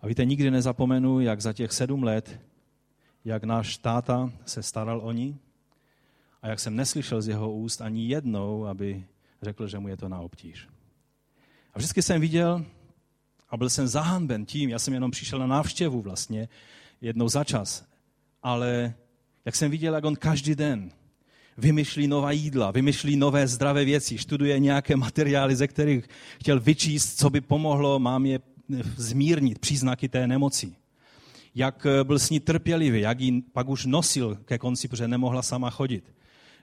A 0.01 0.07
víte, 0.07 0.25
nikdy 0.25 0.51
nezapomenu, 0.51 1.19
jak 1.19 1.41
za 1.41 1.53
těch 1.53 1.71
sedm 1.71 2.03
let, 2.03 2.39
jak 3.25 3.43
náš 3.43 3.77
táta 3.77 4.31
se 4.45 4.63
staral 4.63 5.01
o 5.03 5.11
ní 5.11 5.39
a 6.41 6.47
jak 6.47 6.59
jsem 6.59 6.75
neslyšel 6.75 7.21
z 7.21 7.27
jeho 7.27 7.53
úst 7.53 7.81
ani 7.81 8.07
jednou, 8.07 8.65
aby 8.65 9.05
řekl, 9.41 9.67
že 9.67 9.79
mu 9.79 9.87
je 9.87 9.97
to 9.97 10.09
na 10.09 10.19
obtíž. 10.19 10.67
A 11.73 11.79
vždycky 11.79 12.01
jsem 12.01 12.21
viděl 12.21 12.65
a 13.49 13.57
byl 13.57 13.69
jsem 13.69 13.87
zahanben 13.87 14.45
tím, 14.45 14.69
já 14.69 14.79
jsem 14.79 14.93
jenom 14.93 15.11
přišel 15.11 15.39
na 15.39 15.47
návštěvu 15.47 16.01
vlastně, 16.01 16.49
jednou 17.01 17.29
za 17.29 17.43
čas, 17.43 17.85
ale 18.43 18.93
jak 19.45 19.55
jsem 19.55 19.71
viděl, 19.71 19.95
jak 19.95 20.05
on 20.05 20.15
každý 20.15 20.55
den 20.55 20.91
vymyšlí 21.57 22.07
nová 22.07 22.31
jídla, 22.31 22.71
vymyšlí 22.71 23.15
nové 23.15 23.47
zdravé 23.47 23.85
věci, 23.85 24.17
studuje 24.17 24.59
nějaké 24.59 24.95
materiály, 24.95 25.55
ze 25.55 25.67
kterých 25.67 26.07
chtěl 26.39 26.59
vyčíst, 26.59 27.19
co 27.19 27.29
by 27.29 27.41
pomohlo 27.41 27.99
mám 27.99 28.25
je 28.25 28.39
zmírnit 28.95 29.59
příznaky 29.59 30.09
té 30.09 30.27
nemoci. 30.27 30.75
Jak 31.55 31.85
eh, 31.85 32.03
byl 32.03 32.19
s 32.19 32.29
ní 32.29 32.39
trpělivý, 32.39 33.01
jak 33.01 33.19
ji 33.19 33.41
pak 33.41 33.69
už 33.69 33.85
nosil 33.85 34.37
ke 34.45 34.57
konci, 34.57 34.87
protože 34.87 35.07
nemohla 35.07 35.41
sama 35.41 35.69
chodit 35.69 36.13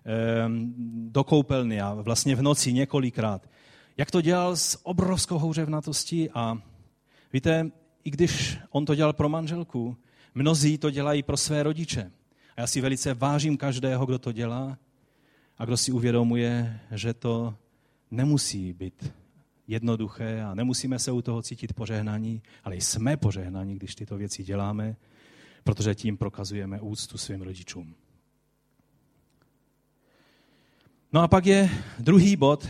ehm, 0.05 0.75
do 1.13 1.25
koupelny 1.25 1.81
a 1.81 1.95
vlastně 1.95 2.37
v 2.37 2.43
noci 2.43 2.73
několikrát. 2.73 3.51
Jak 3.97 4.11
to 4.11 4.21
dělal 4.21 4.57
s 4.57 4.87
obrovskou 4.87 5.39
houřevnatostí 5.39 6.31
a 6.31 6.59
víte, 7.33 7.71
i 8.05 8.11
když 8.11 8.59
on 8.71 8.85
to 8.85 8.95
dělal 8.95 9.13
pro 9.13 9.29
manželku, 9.29 9.97
mnozí 10.35 10.79
to 10.79 10.91
dělají 10.91 11.23
pro 11.23 11.37
své 11.37 11.63
rodiče. 11.63 12.11
Já 12.61 12.67
si 12.67 12.81
velice 12.81 13.15
vážím 13.15 13.57
každého, 13.57 14.07
kdo 14.07 14.19
to 14.19 14.33
dělá 14.33 14.79
a 15.59 15.65
kdo 15.65 15.77
si 15.77 15.93
uvědomuje, 15.93 16.81
že 16.91 17.15
to 17.15 17.55
nemusí 18.11 18.73
být 18.73 19.13
jednoduché 19.67 20.43
a 20.43 20.55
nemusíme 20.55 20.99
se 20.99 21.13
u 21.13 21.23
toho 21.23 21.43
cítit 21.43 21.73
požehnaní, 21.73 22.43
ale 22.65 22.77
jsme 22.77 23.17
požehnaní, 23.17 23.75
když 23.75 23.95
tyto 23.95 24.17
věci 24.17 24.45
děláme, 24.45 24.97
protože 25.65 25.95
tím 25.95 26.17
prokazujeme 26.17 26.81
úctu 26.81 27.19
svým 27.19 27.43
rodičům. 27.43 27.95
No 31.13 31.21
a 31.21 31.29
pak 31.29 31.47
je 31.47 31.71
druhý 31.99 32.37
bod, 32.37 32.69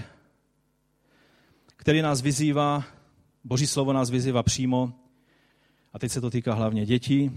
který 1.76 2.02
nás 2.02 2.20
vyzývá, 2.20 2.84
Boží 3.44 3.66
slovo 3.66 3.92
nás 3.92 4.10
vyzývá 4.10 4.42
přímo, 4.42 4.92
a 5.92 5.98
teď 5.98 6.12
se 6.12 6.20
to 6.20 6.30
týká 6.30 6.54
hlavně 6.54 6.86
dětí. 6.86 7.30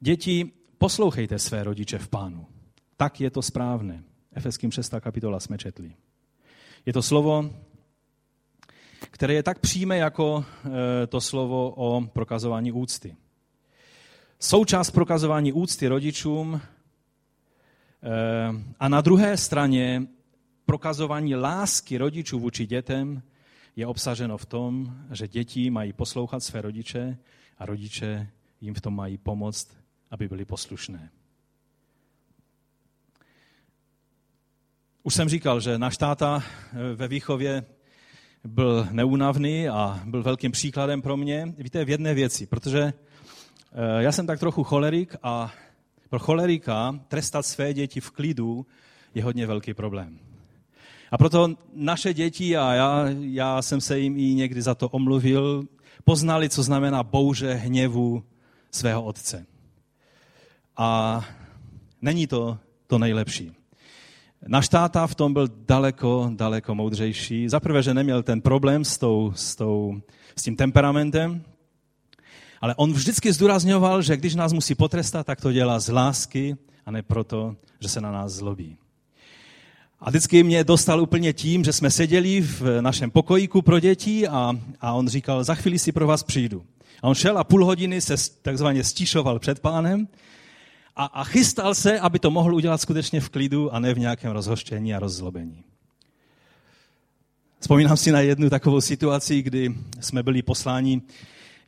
Děti 0.00 0.58
Poslouchejte 0.78 1.38
své 1.38 1.64
rodiče 1.64 1.98
v 1.98 2.08
pánu. 2.08 2.46
Tak 2.96 3.20
je 3.20 3.30
to 3.30 3.42
správné. 3.42 4.02
Efeským 4.32 4.72
6. 4.72 4.94
kapitola 5.00 5.40
jsme 5.40 5.58
četli. 5.58 5.92
Je 6.86 6.92
to 6.92 7.02
slovo, 7.02 7.50
které 9.00 9.34
je 9.34 9.42
tak 9.42 9.58
přímé 9.58 9.96
jako 9.98 10.44
e, 11.02 11.06
to 11.06 11.20
slovo 11.20 11.74
o 11.76 12.00
prokazování 12.00 12.72
úcty. 12.72 13.16
Součást 14.40 14.90
prokazování 14.90 15.52
úcty 15.52 15.88
rodičům 15.88 16.54
e, 16.54 16.60
a 18.80 18.88
na 18.88 19.00
druhé 19.00 19.36
straně 19.36 20.02
prokazování 20.66 21.34
lásky 21.34 21.98
rodičů 21.98 22.40
vůči 22.40 22.66
dětem 22.66 23.22
je 23.76 23.86
obsaženo 23.86 24.38
v 24.38 24.46
tom, 24.46 24.96
že 25.12 25.28
děti 25.28 25.70
mají 25.70 25.92
poslouchat 25.92 26.40
své 26.40 26.62
rodiče 26.62 27.18
a 27.58 27.66
rodiče 27.66 28.28
jim 28.60 28.74
v 28.74 28.80
tom 28.80 28.96
mají 28.96 29.18
pomoct 29.18 29.87
aby 30.10 30.28
byli 30.28 30.44
poslušné. 30.44 31.10
Už 35.02 35.14
jsem 35.14 35.28
říkal, 35.28 35.60
že 35.60 35.78
náš 35.78 35.96
táta 35.96 36.42
eh, 36.42 36.94
ve 36.94 37.08
výchově 37.08 37.64
byl 38.44 38.88
neúnavný 38.90 39.68
a 39.68 40.00
byl 40.04 40.22
velkým 40.22 40.52
příkladem 40.52 41.02
pro 41.02 41.16
mě. 41.16 41.54
Víte, 41.58 41.84
v 41.84 41.90
jedné 41.90 42.14
věci, 42.14 42.46
protože 42.46 42.80
eh, 42.82 44.02
já 44.02 44.12
jsem 44.12 44.26
tak 44.26 44.40
trochu 44.40 44.64
cholerik 44.64 45.16
a 45.22 45.52
pro 46.08 46.18
cholerika 46.18 47.00
trestat 47.08 47.46
své 47.46 47.74
děti 47.74 48.00
v 48.00 48.10
klidu 48.10 48.66
je 49.14 49.24
hodně 49.24 49.46
velký 49.46 49.74
problém. 49.74 50.18
A 51.10 51.18
proto 51.18 51.54
naše 51.74 52.14
děti, 52.14 52.56
a 52.56 52.74
já, 52.74 53.04
já 53.20 53.62
jsem 53.62 53.80
se 53.80 53.98
jim 53.98 54.18
i 54.18 54.34
někdy 54.34 54.62
za 54.62 54.74
to 54.74 54.88
omluvil, 54.88 55.64
poznali, 56.04 56.48
co 56.48 56.62
znamená 56.62 57.02
bouře 57.02 57.54
hněvu 57.54 58.24
svého 58.70 59.04
otce. 59.04 59.46
A 60.78 61.24
není 62.02 62.26
to 62.26 62.58
to 62.86 62.98
nejlepší. 62.98 63.52
Náš 64.46 64.68
táta 64.68 65.06
v 65.06 65.14
tom 65.14 65.32
byl 65.32 65.48
daleko, 65.66 66.30
daleko 66.34 66.74
moudřejší. 66.74 67.48
Za 67.48 67.60
prvé, 67.60 67.82
že 67.82 67.94
neměl 67.94 68.22
ten 68.22 68.40
problém 68.40 68.84
s, 68.84 68.98
tou, 68.98 69.32
s, 69.36 69.56
tou, 69.56 70.00
s 70.36 70.42
tím 70.42 70.56
temperamentem, 70.56 71.42
ale 72.60 72.74
on 72.74 72.92
vždycky 72.92 73.32
zdůrazňoval, 73.32 74.02
že 74.02 74.16
když 74.16 74.34
nás 74.34 74.52
musí 74.52 74.74
potrestat, 74.74 75.26
tak 75.26 75.40
to 75.40 75.52
dělá 75.52 75.80
z 75.80 75.88
lásky 75.88 76.56
a 76.86 76.90
ne 76.90 77.02
proto, 77.02 77.56
že 77.80 77.88
se 77.88 78.00
na 78.00 78.12
nás 78.12 78.32
zlobí. 78.32 78.76
A 80.00 80.10
vždycky 80.10 80.42
mě 80.42 80.64
dostal 80.64 81.00
úplně 81.00 81.32
tím, 81.32 81.64
že 81.64 81.72
jsme 81.72 81.90
seděli 81.90 82.40
v 82.40 82.80
našem 82.80 83.10
pokojíku 83.10 83.62
pro 83.62 83.80
děti 83.80 84.28
a, 84.28 84.52
a 84.80 84.92
on 84.92 85.08
říkal, 85.08 85.44
za 85.44 85.54
chvíli 85.54 85.78
si 85.78 85.92
pro 85.92 86.06
vás 86.06 86.22
přijdu. 86.22 86.64
A 87.02 87.08
on 87.08 87.14
šel 87.14 87.38
a 87.38 87.44
půl 87.44 87.64
hodiny 87.64 88.00
se 88.00 88.14
takzvaně 88.42 88.84
stišoval 88.84 89.38
před 89.38 89.60
pánem 89.60 90.08
a, 90.98 91.04
a 91.04 91.24
chystal 91.24 91.74
se, 91.74 92.00
aby 92.00 92.18
to 92.18 92.30
mohl 92.30 92.54
udělat 92.54 92.80
skutečně 92.80 93.20
v 93.20 93.28
klidu 93.28 93.74
a 93.74 93.78
ne 93.78 93.94
v 93.94 93.98
nějakém 93.98 94.32
rozhoštění 94.32 94.94
a 94.94 94.98
rozzlobení. 94.98 95.64
Vzpomínám 97.60 97.96
si 97.96 98.12
na 98.12 98.20
jednu 98.20 98.50
takovou 98.50 98.80
situaci, 98.80 99.42
kdy 99.42 99.74
jsme 100.00 100.22
byli 100.22 100.42
posláni 100.42 101.02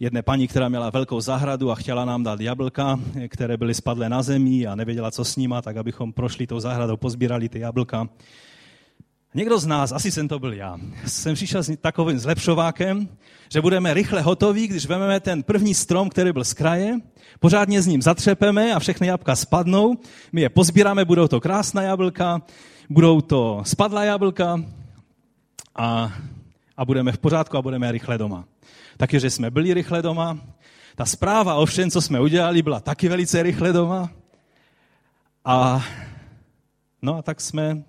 jedné 0.01 0.23
paní, 0.23 0.49
která 0.49 0.69
měla 0.69 0.91
velkou 0.91 1.21
zahradu 1.21 1.71
a 1.71 1.75
chtěla 1.75 2.05
nám 2.05 2.23
dát 2.23 2.41
jablka, 2.41 3.01
které 3.29 3.57
byly 3.57 3.75
spadlé 3.75 4.09
na 4.09 4.23
zemi 4.23 4.67
a 4.67 4.75
nevěděla, 4.75 5.11
co 5.11 5.25
s 5.25 5.37
nima, 5.37 5.63
tak 5.63 5.77
abychom 5.77 6.13
prošli 6.13 6.47
tou 6.47 6.61
zahradou, 6.61 6.97
pozbírali 6.97 7.49
ty 7.49 7.59
jablka. 7.59 8.09
Někdo 9.35 9.59
z 9.59 9.67
nás, 9.67 9.93
asi 9.93 10.11
jsem 10.11 10.29
to 10.29 10.39
byl 10.39 10.53
já, 10.53 10.79
jsem 11.07 11.35
přišel 11.35 11.63
s 11.63 11.77
takovým 11.81 12.19
zlepšovákem, 12.19 13.09
že 13.53 13.61
budeme 13.61 13.95
rychle 13.95 14.23
hotoví, 14.23 14.67
když 14.67 14.87
vezmeme 14.87 15.21
ten 15.21 15.43
první 15.43 15.75
strom, 15.75 16.09
který 16.09 16.33
byl 16.33 16.45
z 16.45 16.53
kraje, 16.53 16.99
pořádně 17.41 17.83
s 17.83 17.87
ním 17.87 18.03
zatřepeme 18.03 18.75
a 18.75 18.79
všechny 18.79 19.07
jabka 19.07 19.37
spadnou, 19.37 19.97
my 20.33 20.41
je 20.41 20.49
pozbíráme, 20.49 21.05
budou 21.05 21.29
to 21.29 21.41
krásná 21.41 21.83
jablka, 21.83 22.43
budou 22.89 23.21
to 23.21 23.63
spadlá 23.67 24.05
jablka 24.05 24.65
a, 25.77 26.13
a 26.77 26.85
budeme 26.85 27.13
v 27.13 27.19
pořádku 27.19 27.57
a 27.57 27.63
budeme 27.63 27.93
rychle 27.93 28.19
doma. 28.19 28.45
Takže 28.97 29.31
jsme 29.31 29.51
byli 29.51 29.75
rychle 29.75 30.03
doma. 30.03 30.39
Ta 30.97 31.05
zpráva 31.05 31.55
o 31.55 31.67
všem, 31.67 31.91
co 31.91 32.01
jsme 32.01 32.21
udělali, 32.21 32.63
byla 32.63 32.81
taky 32.81 33.09
velice 33.09 33.43
rychle 33.43 33.73
doma. 33.73 34.11
A 35.45 35.85
no 37.03 37.17
a 37.17 37.23
tak 37.23 37.41
jsme, 37.41 37.83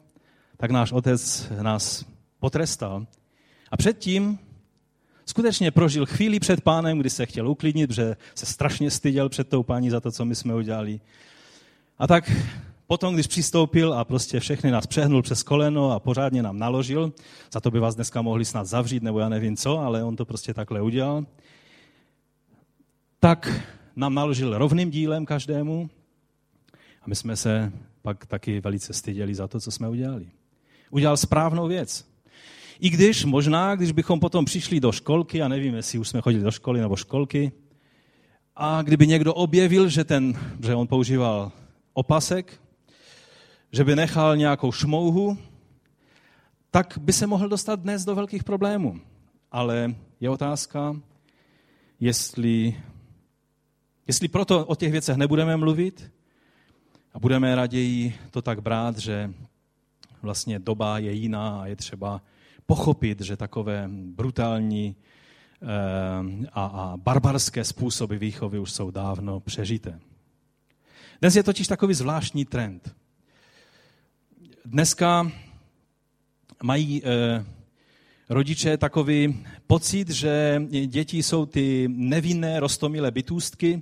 tak 0.61 0.71
náš 0.71 0.91
otec 0.91 1.51
nás 1.61 2.05
potrestal. 2.39 3.05
A 3.71 3.77
předtím 3.77 4.39
skutečně 5.25 5.71
prožil 5.71 6.05
chvíli 6.05 6.39
před 6.39 6.61
pánem, 6.61 6.99
kdy 6.99 7.09
se 7.09 7.25
chtěl 7.25 7.49
uklidnit, 7.49 7.87
protože 7.87 8.15
se 8.35 8.45
strašně 8.45 8.91
styděl 8.91 9.29
před 9.29 9.49
tou 9.49 9.63
paní 9.63 9.89
za 9.89 9.99
to, 9.99 10.11
co 10.11 10.25
my 10.25 10.35
jsme 10.35 10.55
udělali. 10.55 10.99
A 11.99 12.07
tak 12.07 12.31
potom, 12.87 13.13
když 13.13 13.27
přistoupil 13.27 13.93
a 13.93 14.05
prostě 14.05 14.39
všechny 14.39 14.71
nás 14.71 14.87
přehnul 14.87 15.21
přes 15.21 15.43
koleno 15.43 15.91
a 15.91 15.99
pořádně 15.99 16.43
nám 16.43 16.59
naložil, 16.59 17.13
za 17.53 17.59
to 17.59 17.71
by 17.71 17.79
vás 17.79 17.95
dneska 17.95 18.21
mohli 18.21 18.45
snad 18.45 18.65
zavřít, 18.65 19.03
nebo 19.03 19.19
já 19.19 19.29
nevím 19.29 19.57
co, 19.57 19.79
ale 19.79 20.03
on 20.03 20.15
to 20.15 20.25
prostě 20.25 20.53
takhle 20.53 20.81
udělal, 20.81 21.25
tak 23.19 23.63
nám 23.95 24.13
naložil 24.13 24.57
rovným 24.57 24.89
dílem 24.89 25.25
každému 25.25 25.89
a 27.01 27.03
my 27.07 27.15
jsme 27.15 27.35
se 27.35 27.71
pak 28.01 28.25
taky 28.25 28.59
velice 28.59 28.93
styděli 28.93 29.35
za 29.35 29.47
to, 29.47 29.59
co 29.59 29.71
jsme 29.71 29.89
udělali. 29.89 30.27
Udělal 30.91 31.17
správnou 31.17 31.67
věc. 31.67 32.05
I 32.79 32.89
když 32.89 33.25
možná, 33.25 33.75
když 33.75 33.91
bychom 33.91 34.19
potom 34.19 34.45
přišli 34.45 34.79
do 34.79 34.91
školky, 34.91 35.41
a 35.41 35.47
nevím, 35.47 35.75
jestli 35.75 35.99
už 35.99 36.09
jsme 36.09 36.21
chodili 36.21 36.43
do 36.43 36.51
školy 36.51 36.81
nebo 36.81 36.95
školky, 36.95 37.51
a 38.55 38.81
kdyby 38.81 39.07
někdo 39.07 39.33
objevil, 39.33 39.89
že, 39.89 40.03
ten, 40.03 40.33
že 40.63 40.75
on 40.75 40.87
používal 40.87 41.51
opasek, 41.93 42.61
že 43.71 43.83
by 43.83 43.95
nechal 43.95 44.37
nějakou 44.37 44.71
šmouhu, 44.71 45.37
tak 46.71 46.97
by 47.01 47.13
se 47.13 47.27
mohl 47.27 47.49
dostat 47.49 47.79
dnes 47.79 48.05
do 48.05 48.15
velkých 48.15 48.43
problémů. 48.43 48.99
Ale 49.51 49.95
je 50.19 50.29
otázka, 50.29 50.95
jestli, 51.99 52.75
jestli 54.07 54.27
proto 54.27 54.65
o 54.65 54.75
těch 54.75 54.91
věcech 54.91 55.17
nebudeme 55.17 55.57
mluvit 55.57 56.11
a 57.13 57.19
budeme 57.19 57.55
raději 57.55 58.15
to 58.31 58.41
tak 58.41 58.61
brát, 58.61 58.97
že 58.97 59.33
vlastně 60.21 60.59
doba 60.59 60.99
je 60.99 61.11
jiná 61.11 61.61
a 61.61 61.65
je 61.65 61.75
třeba 61.75 62.21
pochopit, 62.65 63.21
že 63.21 63.37
takové 63.37 63.89
brutální 63.91 64.95
eh, 64.95 66.47
a, 66.53 66.93
barbarské 66.95 67.63
způsoby 67.63 68.15
výchovy 68.15 68.59
už 68.59 68.71
jsou 68.71 68.91
dávno 68.91 69.39
přežité. 69.39 69.99
Dnes 71.21 71.35
je 71.35 71.43
totiž 71.43 71.67
takový 71.67 71.93
zvláštní 71.93 72.45
trend. 72.45 72.95
Dneska 74.65 75.31
mají 76.63 77.01
eh, 77.03 77.45
rodiče 78.29 78.77
takový 78.77 79.45
pocit, 79.67 80.09
že 80.09 80.61
děti 80.85 81.23
jsou 81.23 81.45
ty 81.45 81.87
nevinné, 81.91 82.59
rostomilé 82.59 83.11
bytůstky, 83.11 83.81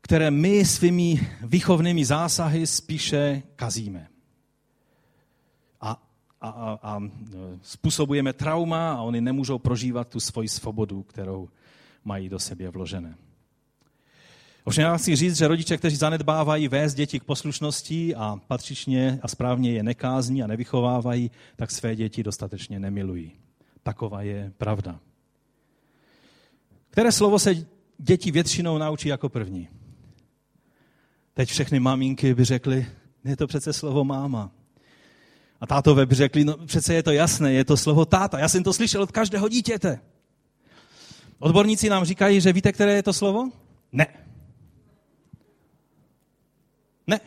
které 0.00 0.30
my 0.30 0.64
svými 0.64 1.28
výchovnými 1.42 2.04
zásahy 2.04 2.66
spíše 2.66 3.42
kazíme 3.56 4.13
a, 6.44 6.48
a, 6.48 6.78
a 6.82 7.02
způsobujeme 7.62 8.32
trauma 8.32 8.92
a 8.92 9.02
oni 9.02 9.20
nemůžou 9.20 9.58
prožívat 9.58 10.08
tu 10.08 10.20
svoji 10.20 10.48
svobodu, 10.48 11.02
kterou 11.02 11.48
mají 12.04 12.28
do 12.28 12.38
sebe 12.38 12.68
vložené. 12.68 13.16
Ovšem 14.64 14.84
já 14.84 14.96
chci 14.96 15.16
říct, 15.16 15.36
že 15.36 15.48
rodiče, 15.48 15.76
kteří 15.76 15.96
zanedbávají 15.96 16.68
vést 16.68 16.94
děti 16.94 17.20
k 17.20 17.24
poslušnosti 17.24 18.14
a 18.14 18.40
patřičně 18.46 19.18
a 19.22 19.28
správně 19.28 19.72
je 19.72 19.82
nekázní 19.82 20.42
a 20.42 20.46
nevychovávají, 20.46 21.30
tak 21.56 21.70
své 21.70 21.96
děti 21.96 22.22
dostatečně 22.22 22.80
nemilují. 22.80 23.32
Taková 23.82 24.22
je 24.22 24.52
pravda. 24.58 25.00
Které 26.90 27.12
slovo 27.12 27.38
se 27.38 27.54
děti 27.98 28.30
většinou 28.30 28.78
naučí 28.78 29.08
jako 29.08 29.28
první? 29.28 29.68
Teď 31.34 31.48
všechny 31.48 31.80
maminky 31.80 32.34
by 32.34 32.44
řekly, 32.44 32.86
je 33.24 33.36
to 33.36 33.46
přece 33.46 33.72
slovo 33.72 34.04
máma. 34.04 34.50
A 35.60 35.66
tátové 35.66 36.06
by 36.06 36.14
řekli, 36.14 36.44
no 36.44 36.56
přece 36.66 36.94
je 36.94 37.02
to 37.02 37.10
jasné, 37.10 37.52
je 37.52 37.64
to 37.64 37.76
slovo 37.76 38.04
táta. 38.04 38.38
Já 38.38 38.48
jsem 38.48 38.62
to 38.62 38.72
slyšel 38.72 39.02
od 39.02 39.12
každého 39.12 39.48
dítěte. 39.48 40.00
Odborníci 41.38 41.88
nám 41.88 42.04
říkají, 42.04 42.40
že 42.40 42.52
víte, 42.52 42.72
které 42.72 42.92
je 42.92 43.02
to 43.02 43.12
slovo? 43.12 43.50
Ne. 43.92 44.06
Ne. 47.06 47.20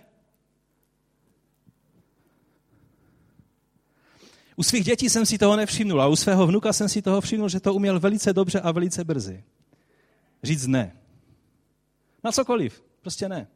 U 4.55 4.63
svých 4.63 4.85
dětí 4.85 5.09
jsem 5.09 5.25
si 5.25 5.37
toho 5.37 5.55
nevšimnul 5.55 6.01
a 6.01 6.07
u 6.07 6.15
svého 6.15 6.47
vnuka 6.47 6.73
jsem 6.73 6.89
si 6.89 7.01
toho 7.01 7.21
všimnul, 7.21 7.49
že 7.49 7.59
to 7.59 7.73
uměl 7.73 7.99
velice 7.99 8.33
dobře 8.33 8.61
a 8.61 8.71
velice 8.71 9.03
brzy. 9.03 9.43
Říct 10.43 10.67
ne. 10.67 10.97
Na 12.23 12.31
cokoliv. 12.31 12.83
Prostě 13.01 13.29
ne. 13.29 13.47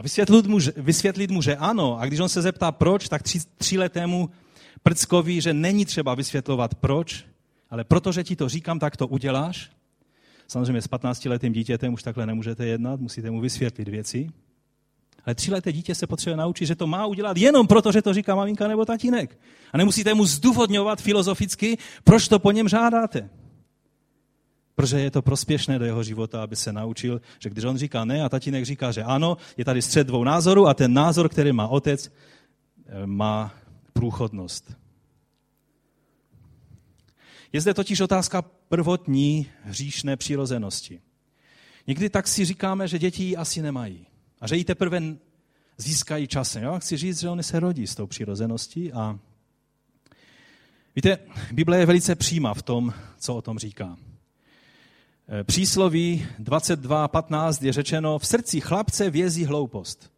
A 0.00 0.02
vysvětlit 0.02 0.46
mu, 0.46 0.58
vysvětlit 0.76 1.30
mu, 1.30 1.42
že 1.42 1.56
ano. 1.56 1.98
A 2.00 2.06
když 2.06 2.20
on 2.20 2.28
se 2.28 2.42
zeptá 2.42 2.72
proč, 2.72 3.08
tak 3.08 3.22
tři, 3.22 3.38
tříletému 3.58 4.30
prckovi, 4.82 5.40
že 5.40 5.54
není 5.54 5.84
třeba 5.84 6.14
vysvětlovat 6.14 6.74
proč, 6.74 7.24
ale 7.70 7.84
protože 7.84 8.24
ti 8.24 8.36
to 8.36 8.48
říkám, 8.48 8.78
tak 8.78 8.96
to 8.96 9.06
uděláš. 9.06 9.70
Samozřejmě 10.48 10.82
s 10.82 10.90
15-letým 10.90 11.52
dítětem 11.52 11.94
už 11.94 12.02
takhle 12.02 12.26
nemůžete 12.26 12.66
jednat, 12.66 13.00
musíte 13.00 13.30
mu 13.30 13.40
vysvětlit 13.40 13.88
věci. 13.88 14.30
Ale 15.24 15.34
tříleté 15.34 15.72
dítě 15.72 15.94
se 15.94 16.06
potřebuje 16.06 16.36
naučit, 16.36 16.66
že 16.66 16.74
to 16.74 16.86
má 16.86 17.06
udělat 17.06 17.36
jenom 17.36 17.66
proto, 17.66 17.92
že 17.92 18.02
to 18.02 18.14
říká 18.14 18.34
maminka 18.34 18.68
nebo 18.68 18.84
tatínek. 18.84 19.38
A 19.72 19.78
nemusíte 19.78 20.14
mu 20.14 20.26
zdůvodňovat 20.26 21.00
filozoficky, 21.00 21.78
proč 22.04 22.28
to 22.28 22.38
po 22.38 22.52
něm 22.52 22.68
žádáte 22.68 23.30
protože 24.80 25.00
je 25.00 25.10
to 25.10 25.22
prospěšné 25.22 25.78
do 25.78 25.84
jeho 25.84 26.02
života, 26.02 26.42
aby 26.42 26.56
se 26.56 26.72
naučil, 26.72 27.20
že 27.38 27.50
když 27.50 27.64
on 27.64 27.78
říká 27.78 28.04
ne 28.04 28.22
a 28.22 28.28
tatínek 28.28 28.64
říká, 28.64 28.92
že 28.92 29.02
ano, 29.02 29.36
je 29.56 29.64
tady 29.64 29.82
střed 29.82 30.06
dvou 30.06 30.24
názorů 30.24 30.68
a 30.68 30.74
ten 30.74 30.94
názor, 30.94 31.28
který 31.28 31.52
má 31.52 31.68
otec, 31.68 32.10
eh, 32.86 33.06
má 33.06 33.54
průchodnost. 33.92 34.72
Je 37.52 37.60
zde 37.60 37.74
totiž 37.74 38.00
otázka 38.00 38.42
prvotní 38.42 39.46
hříšné 39.64 40.16
přirozenosti. 40.16 41.00
Někdy 41.86 42.10
tak 42.10 42.28
si 42.28 42.44
říkáme, 42.44 42.88
že 42.88 42.98
děti 42.98 43.24
ji 43.24 43.36
asi 43.36 43.62
nemají 43.62 44.06
a 44.40 44.46
že 44.46 44.56
ji 44.56 44.64
teprve 44.64 45.02
získají 45.76 46.26
časem. 46.26 46.62
Já 46.62 46.78
chci 46.78 46.96
říct, 46.96 47.20
že 47.20 47.28
oni 47.28 47.42
se 47.42 47.60
rodí 47.60 47.86
s 47.86 47.94
tou 47.94 48.06
přirozeností 48.06 48.92
a 48.92 49.18
víte, 50.96 51.18
Bible 51.52 51.78
je 51.78 51.86
velice 51.86 52.14
přímá 52.14 52.54
v 52.54 52.62
tom, 52.62 52.94
co 53.18 53.34
o 53.34 53.42
tom 53.42 53.58
říká. 53.58 53.96
Eh, 55.32 55.44
přísloví 55.44 56.26
22.15 56.38 57.64
je 57.64 57.72
řečeno, 57.72 58.18
v 58.18 58.26
srdci 58.26 58.60
chlapce 58.60 59.10
vězí 59.10 59.44
hloupost. 59.44 60.12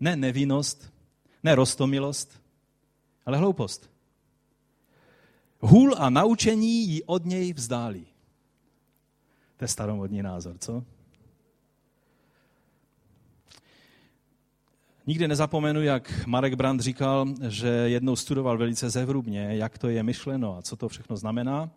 Ne 0.00 0.16
nevinnost, 0.16 0.92
ne 1.42 1.54
rostomilost, 1.54 2.40
ale 3.26 3.38
hloupost. 3.38 3.90
Hůl 5.60 5.94
a 5.98 6.10
naučení 6.10 6.88
ji 6.88 7.02
od 7.02 7.24
něj 7.24 7.52
vzdálí. 7.52 8.06
To 9.56 9.64
je 9.64 9.68
staromodní 9.68 10.22
názor, 10.22 10.58
co? 10.58 10.84
Nikdy 15.06 15.28
nezapomenu, 15.28 15.82
jak 15.82 16.26
Marek 16.26 16.54
Brand 16.54 16.80
říkal, 16.80 17.26
že 17.48 17.68
jednou 17.68 18.16
studoval 18.16 18.58
velice 18.58 18.90
zevrubně, 18.90 19.56
jak 19.56 19.78
to 19.78 19.88
je 19.88 20.02
myšleno 20.02 20.56
a 20.56 20.62
co 20.62 20.76
to 20.76 20.88
všechno 20.88 21.16
znamená 21.16 21.70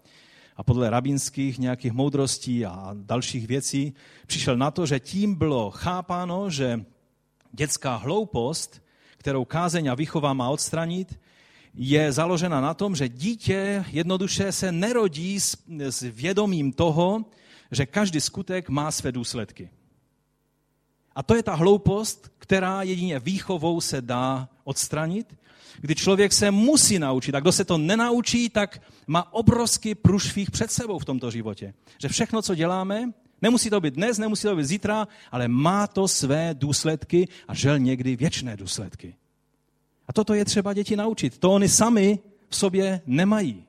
a 0.56 0.64
podle 0.64 0.90
rabínských 0.90 1.60
nějakých 1.60 1.92
moudrostí 1.92 2.66
a 2.66 2.92
dalších 2.94 3.48
věcí 3.48 3.94
přišel 4.28 4.58
na 4.58 4.72
to, 4.72 4.86
že 4.86 5.00
tím 5.00 5.36
bylo 5.36 5.72
chápáno, 5.72 6.50
že 6.50 6.86
dětská 7.52 7.96
hloupost, 7.96 8.82
kterou 9.18 9.46
kázeň 9.46 9.88
a 9.88 9.96
výchova 9.96 10.34
má 10.34 10.50
odstranit, 10.50 11.20
je 11.74 12.12
založena 12.12 12.62
na 12.62 12.74
tom, 12.74 12.96
že 12.96 13.10
dítě 13.10 13.86
jednoduše 13.92 14.52
se 14.52 14.72
nerodí 14.72 15.40
s, 15.40 15.58
s 15.80 16.02
vědomím 16.02 16.74
toho, 16.74 17.26
že 17.72 17.86
každý 17.86 18.22
skutek 18.22 18.70
má 18.70 18.92
své 18.92 19.12
důsledky. 19.12 19.70
A 21.16 21.24
to 21.24 21.36
je 21.36 21.44
ta 21.44 21.56
hloupost, 21.56 22.32
která 22.38 22.84
jedině 22.84 23.20
výchovou 23.20 23.82
se 23.82 24.02
dá 24.02 24.50
odstranit 24.64 25.36
kdy 25.82 25.96
člověk 25.96 26.34
se 26.34 26.52
musí 26.52 27.00
naučit. 27.00 27.36
A 27.36 27.40
kdo 27.40 27.52
se 27.52 27.66
to 27.66 27.78
nenaučí, 27.78 28.50
tak 28.50 28.82
má 29.08 29.34
obrovský 29.34 29.96
průšvih 29.96 30.52
před 30.52 30.72
sebou 30.72 31.00
v 31.00 31.06
tomto 31.06 31.32
životě. 31.32 31.74
Že 32.02 32.08
všechno, 32.08 32.42
co 32.42 32.56
děláme, 32.56 33.12
nemusí 33.42 33.70
to 33.70 33.82
být 33.82 33.94
dnes, 33.94 34.18
nemusí 34.18 34.44
to 34.44 34.56
být 34.56 34.66
zítra, 34.66 35.08
ale 35.32 35.48
má 35.48 35.88
to 35.88 36.08
své 36.08 36.54
důsledky 36.54 37.28
a 37.48 37.54
žel 37.54 37.80
někdy 37.80 38.16
věčné 38.16 38.58
důsledky. 38.58 39.16
A 40.08 40.14
toto 40.14 40.34
je 40.34 40.46
třeba 40.46 40.74
děti 40.74 40.96
naučit. 40.96 41.38
To 41.38 41.52
oni 41.52 41.70
sami 41.70 42.20
v 42.50 42.56
sobě 42.56 43.02
nemají. 43.06 43.66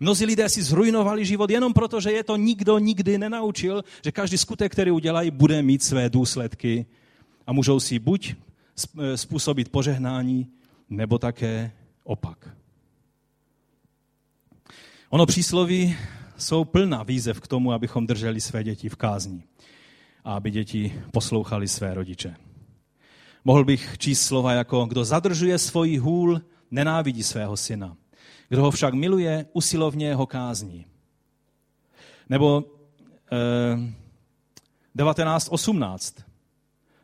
Mnozí 0.00 0.24
lidé 0.26 0.48
si 0.48 0.62
zrujnovali 0.62 1.24
život 1.24 1.50
jenom 1.50 1.72
proto, 1.72 2.00
že 2.00 2.12
je 2.12 2.24
to 2.24 2.36
nikdo 2.36 2.78
nikdy 2.78 3.18
nenaučil, 3.18 3.84
že 4.04 4.12
každý 4.12 4.38
skutek, 4.38 4.72
který 4.72 4.90
udělají, 4.90 5.30
bude 5.30 5.62
mít 5.62 5.82
své 5.82 6.10
důsledky 6.10 6.86
a 7.46 7.52
můžou 7.52 7.80
si 7.80 7.98
buď 7.98 8.34
způsobit 9.14 9.68
požehnání, 9.68 10.48
nebo 10.90 11.18
také 11.18 11.72
opak. 12.04 12.48
Ono 15.10 15.26
přísloví 15.26 15.96
jsou 16.36 16.64
plná 16.64 17.02
výzev 17.02 17.40
k 17.40 17.48
tomu, 17.48 17.72
abychom 17.72 18.06
drželi 18.06 18.40
své 18.40 18.64
děti 18.64 18.88
v 18.88 18.96
kázni 18.96 19.42
a 20.24 20.34
aby 20.34 20.50
děti 20.50 21.02
poslouchali 21.12 21.68
své 21.68 21.94
rodiče. 21.94 22.36
Mohl 23.44 23.64
bych 23.64 23.98
číst 23.98 24.20
slova 24.20 24.52
jako, 24.52 24.86
kdo 24.86 25.04
zadržuje 25.04 25.58
svoji 25.58 25.98
hůl, 25.98 26.42
nenávidí 26.70 27.22
svého 27.22 27.56
syna. 27.56 27.96
Kdo 28.48 28.62
ho 28.62 28.70
však 28.70 28.94
miluje, 28.94 29.46
usilovně 29.52 30.14
ho 30.14 30.26
kázní. 30.26 30.86
Nebo 32.28 32.64
eh, 33.32 33.76
1918. 34.98 36.16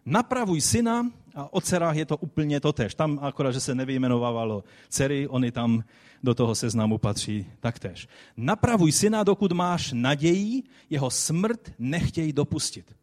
Napravuj 0.07 0.61
syna 0.61 1.11
a 1.35 1.53
o 1.53 1.61
dcerách 1.61 1.97
je 1.97 2.07
to 2.07 2.17
úplně 2.17 2.61
to 2.61 2.73
tež. 2.73 2.95
Tam 2.95 3.19
akorát, 3.23 3.53
že 3.53 3.61
se 3.61 3.75
nevyjmenovávalo 3.75 4.65
dcery, 4.89 5.29
oni 5.29 5.53
tam 5.53 5.85
do 6.23 6.35
toho 6.35 6.55
seznamu 6.55 6.99
patří 6.99 7.47
taktéž. 7.61 8.09
Napravuj 8.37 8.93
syna, 8.93 9.25
dokud 9.25 9.53
máš 9.53 9.93
naději, 9.93 10.63
jeho 10.91 11.11
smrt 11.11 11.73
nechtěj 11.79 12.33
dopustit. 12.33 12.97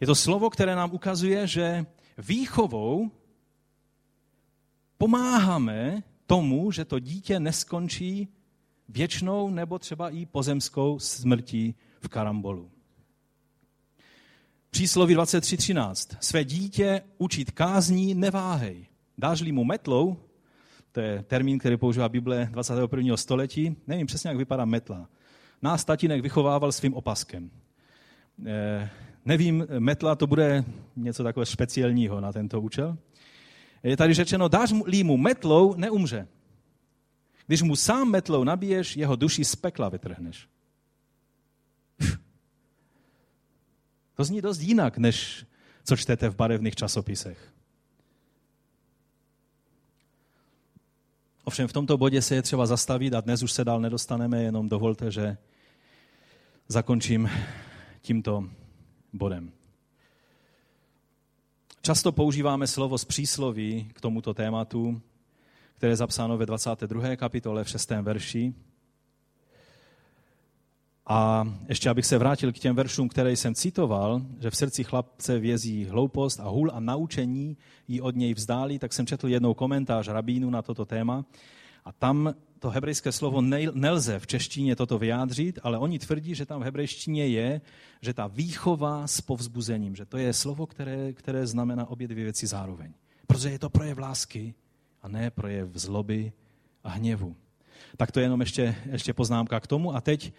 Je 0.00 0.06
to 0.06 0.14
slovo, 0.14 0.50
které 0.50 0.76
nám 0.76 0.90
ukazuje, 0.92 1.46
že 1.46 1.86
výchovou 2.18 3.10
pomáháme 5.02 6.02
tomu, 6.26 6.70
že 6.70 6.84
to 6.84 6.98
dítě 6.98 7.40
neskončí 7.40 8.28
věčnou 8.88 9.50
nebo 9.50 9.78
třeba 9.78 10.10
i 10.10 10.26
pozemskou 10.26 10.98
smrtí 10.98 11.74
v 12.00 12.08
karambolu. 12.08 12.70
Přísloví 14.70 15.16
23.13. 15.16 16.16
Své 16.20 16.44
dítě 16.44 17.02
učit 17.18 17.50
kázní 17.50 18.14
neváhej. 18.14 18.86
Dáš-li 19.18 19.52
mu 19.52 19.64
metlou, 19.64 20.16
to 20.92 21.00
je 21.00 21.22
termín, 21.22 21.58
který 21.58 21.76
používá 21.76 22.08
Bible 22.08 22.48
21. 22.52 23.16
století, 23.16 23.76
nevím 23.86 24.06
přesně, 24.06 24.28
jak 24.28 24.36
vypadá 24.36 24.64
metla. 24.64 25.08
Nás 25.62 25.84
tatínek 25.84 26.22
vychovával 26.22 26.72
svým 26.72 26.94
opaskem. 26.94 27.50
Eh, 28.46 28.90
nevím, 29.24 29.66
metla 29.78 30.14
to 30.14 30.26
bude 30.26 30.64
něco 30.96 31.24
takového 31.24 31.46
speciálního 31.46 32.20
na 32.20 32.32
tento 32.32 32.60
účel. 32.60 32.98
Je 33.82 33.96
tady 33.96 34.14
řečeno, 34.14 34.48
dáš-li 34.48 35.04
mu 35.04 35.16
metlou, 35.16 35.74
neumře. 35.74 36.28
Když 37.46 37.62
mu 37.62 37.76
sám 37.76 38.10
metlou 38.10 38.44
nabiješ, 38.44 38.96
jeho 38.96 39.16
duši 39.16 39.44
z 39.44 39.56
pekla 39.56 39.88
vytrhneš. 39.88 40.48
To 44.14 44.24
zní 44.24 44.40
dost 44.40 44.60
jinak, 44.60 44.98
než 44.98 45.46
co 45.84 45.96
čtete 45.96 46.28
v 46.28 46.36
barevných 46.36 46.74
časopisech. 46.74 47.52
Ovšem 51.44 51.68
v 51.68 51.72
tomto 51.72 51.98
bodě 51.98 52.22
se 52.22 52.34
je 52.34 52.42
třeba 52.42 52.66
zastavit 52.66 53.14
a 53.14 53.20
dnes 53.20 53.42
už 53.42 53.52
se 53.52 53.64
dál 53.64 53.80
nedostaneme, 53.80 54.42
jenom 54.42 54.68
dovolte, 54.68 55.10
že 55.10 55.36
zakončím 56.68 57.30
tímto 58.00 58.50
bodem. 59.12 59.52
Často 61.84 62.12
používáme 62.12 62.66
slovo 62.66 62.98
z 62.98 63.04
přísloví 63.04 63.90
k 63.92 64.00
tomuto 64.00 64.34
tématu, 64.34 65.00
které 65.76 65.92
je 65.92 65.96
zapsáno 65.96 66.38
ve 66.38 66.46
22. 66.46 67.16
kapitole 67.16 67.64
v 67.64 67.68
6. 67.68 67.90
verši. 67.90 68.54
A 71.06 71.48
ještě 71.68 71.90
abych 71.90 72.06
se 72.06 72.18
vrátil 72.18 72.52
k 72.52 72.58
těm 72.58 72.76
veršům, 72.76 73.08
které 73.08 73.32
jsem 73.32 73.54
citoval, 73.54 74.22
že 74.40 74.50
v 74.50 74.56
srdci 74.56 74.84
chlapce 74.84 75.38
vězí 75.38 75.84
hloupost 75.84 76.40
a 76.40 76.48
hůl 76.48 76.70
a 76.74 76.80
naučení 76.80 77.56
ji 77.88 78.00
od 78.00 78.16
něj 78.16 78.34
vzdálí, 78.34 78.78
tak 78.78 78.92
jsem 78.92 79.06
četl 79.06 79.28
jednou 79.28 79.54
komentář 79.54 80.08
rabínu 80.08 80.50
na 80.50 80.62
toto 80.62 80.84
téma. 80.84 81.24
A 81.84 81.92
tam 81.92 82.34
to 82.58 82.70
hebrejské 82.70 83.12
slovo 83.12 83.40
nelze 83.74 84.18
v 84.18 84.26
češtině 84.26 84.76
toto 84.76 84.98
vyjádřit, 84.98 85.58
ale 85.62 85.78
oni 85.78 85.98
tvrdí, 85.98 86.34
že 86.34 86.46
tam 86.46 86.60
v 86.60 86.64
hebrejštině 86.64 87.26
je, 87.26 87.60
že 88.00 88.14
ta 88.14 88.26
výchova 88.26 89.06
s 89.06 89.20
povzbuzením, 89.20 89.96
že 89.96 90.04
to 90.04 90.18
je 90.18 90.32
slovo, 90.32 90.66
které, 90.66 91.12
které 91.12 91.46
znamená 91.46 91.86
obě 91.86 92.08
dvě 92.08 92.24
věci 92.24 92.46
zároveň. 92.46 92.92
Protože 93.26 93.50
je 93.50 93.58
to 93.58 93.70
projev 93.70 93.98
lásky 93.98 94.54
a 95.02 95.08
ne 95.08 95.30
projev 95.30 95.68
zloby 95.74 96.32
a 96.84 96.88
hněvu. 96.88 97.36
Tak 97.96 98.12
to 98.12 98.20
je 98.20 98.24
jenom 98.24 98.40
ještě, 98.40 98.76
ještě 98.90 99.12
poznámka 99.12 99.60
k 99.60 99.66
tomu. 99.66 99.94
A 99.94 100.00
teď 100.00 100.32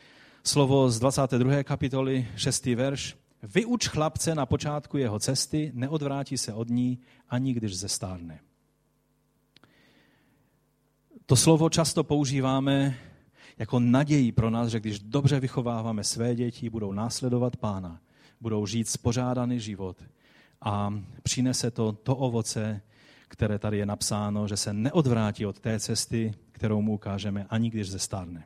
slovo 0.44 0.90
z 0.90 1.00
22. 1.00 1.64
kapitoly, 1.64 2.28
6. 2.36 2.66
verš. 2.66 3.18
Vyuč 3.44 3.88
chlapce 3.88 4.36
na 4.36 4.46
počátku 4.46 4.98
jeho 4.98 5.20
cesty, 5.20 5.72
neodvrátí 5.74 6.38
se 6.38 6.54
od 6.54 6.70
ní, 6.70 7.00
ani 7.30 7.54
když 7.54 7.78
zestárne. 7.78 8.40
To 11.26 11.36
slovo 11.36 11.70
často 11.70 12.04
používáme 12.04 12.96
jako 13.58 13.80
naději 13.80 14.32
pro 14.32 14.50
nás, 14.50 14.70
že 14.70 14.80
když 14.80 15.00
dobře 15.00 15.40
vychováváme 15.40 16.04
své 16.04 16.36
děti, 16.36 16.70
budou 16.70 16.94
následovat 16.94 17.56
pána, 17.56 18.00
budou 18.42 18.66
žít 18.66 18.90
spořádaný 18.90 19.60
život 19.60 20.04
a 20.62 20.94
přinese 21.24 21.72
to 21.72 21.92
to 21.92 22.16
ovoce, 22.16 22.82
které 23.28 23.60
tady 23.60 23.78
je 23.78 23.86
napsáno, 23.86 24.48
že 24.48 24.58
se 24.58 24.74
neodvrátí 24.74 25.46
od 25.46 25.60
té 25.60 25.80
cesty, 25.80 26.34
kterou 26.52 26.82
mu 26.82 26.94
ukážeme, 26.94 27.46
ani 27.50 27.70
když 27.70 27.90
zestárne. 27.90 28.44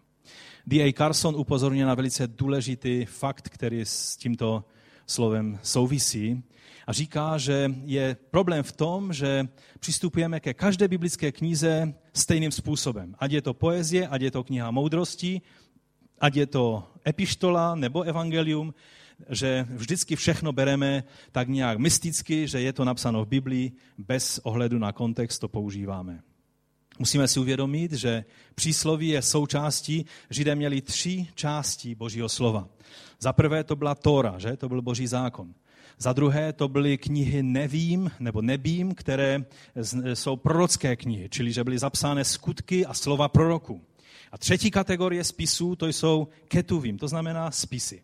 D.A. 0.67 0.93
Carson 0.93 1.35
upozorňuje 1.35 1.85
na 1.85 1.95
velice 1.95 2.27
důležitý 2.27 3.05
fakt, 3.05 3.49
který 3.49 3.81
s 3.81 4.17
tímto 4.17 4.65
slovem 5.07 5.59
souvisí 5.63 6.43
a 6.87 6.93
říká, 6.93 7.37
že 7.37 7.71
je 7.83 8.17
problém 8.31 8.63
v 8.63 8.71
tom, 8.71 9.13
že 9.13 9.47
přistupujeme 9.79 10.39
ke 10.39 10.53
každé 10.53 10.87
biblické 10.87 11.31
knize 11.31 11.93
stejným 12.17 12.51
způsobem. 12.51 13.15
Ať 13.19 13.31
je 13.31 13.41
to 13.41 13.53
poezie, 13.53 14.07
ať 14.07 14.21
je 14.21 14.31
to 14.31 14.43
kniha 14.43 14.71
moudrosti, 14.71 15.41
ať 16.19 16.35
je 16.35 16.45
to 16.45 16.83
epištola 17.07 17.75
nebo 17.75 18.01
evangelium, 18.01 18.73
že 19.29 19.65
vždycky 19.69 20.15
všechno 20.15 20.51
bereme 20.53 21.03
tak 21.31 21.49
nějak 21.49 21.77
mysticky, 21.77 22.47
že 22.47 22.61
je 22.61 22.73
to 22.73 22.85
napsáno 22.85 23.25
v 23.25 23.27
Biblii, 23.27 23.71
bez 23.97 24.39
ohledu 24.43 24.79
na 24.79 24.91
kontext 24.91 25.41
to 25.41 25.47
používáme. 25.47 26.21
Musíme 26.99 27.27
si 27.27 27.39
uvědomit, 27.39 27.93
že 27.93 28.25
přísloví 28.55 29.07
je 29.07 29.21
součástí, 29.21 30.05
Židé 30.29 30.55
měli 30.55 30.81
tři 30.81 31.27
části 31.35 31.95
Božího 31.95 32.29
slova. 32.29 32.69
Za 33.19 33.33
prvé 33.33 33.63
to 33.63 33.75
byla 33.75 33.95
Tóra, 33.95 34.39
že? 34.39 34.57
to 34.57 34.69
byl 34.69 34.81
Boží 34.81 35.07
zákon. 35.07 35.53
Za 35.97 36.13
druhé 36.13 36.53
to 36.53 36.67
byly 36.67 36.97
knihy 36.97 37.43
Nevím 37.43 38.11
nebo 38.19 38.41
Nebím, 38.41 38.95
které 38.95 39.45
jsou 40.13 40.35
prorocké 40.35 40.95
knihy, 40.95 41.29
čili 41.29 41.51
že 41.51 41.63
byly 41.63 41.79
zapsány 41.79 42.25
skutky 42.25 42.85
a 42.85 42.93
slova 42.93 43.27
proroku. 43.27 43.81
A 44.31 44.37
třetí 44.37 44.71
kategorie 44.71 45.23
spisů 45.23 45.75
to 45.75 45.87
jsou 45.87 46.27
Ketuvím, 46.47 46.97
to 46.97 47.07
znamená 47.07 47.51
spisy, 47.51 48.03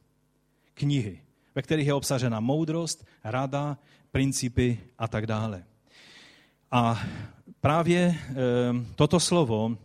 knihy, 0.74 1.20
ve 1.56 1.62
kterých 1.62 1.88
je 1.88 1.94
obsažena 1.94 2.40
moudrost, 2.40 3.06
rada, 3.24 3.78
principy 4.12 4.80
a 4.98 5.08
tak 5.08 5.28
dále. 5.28 5.64
A 6.72 7.04
právě 7.62 8.00
e, 8.00 8.16
toto 8.96 9.20
slovo 9.20 9.78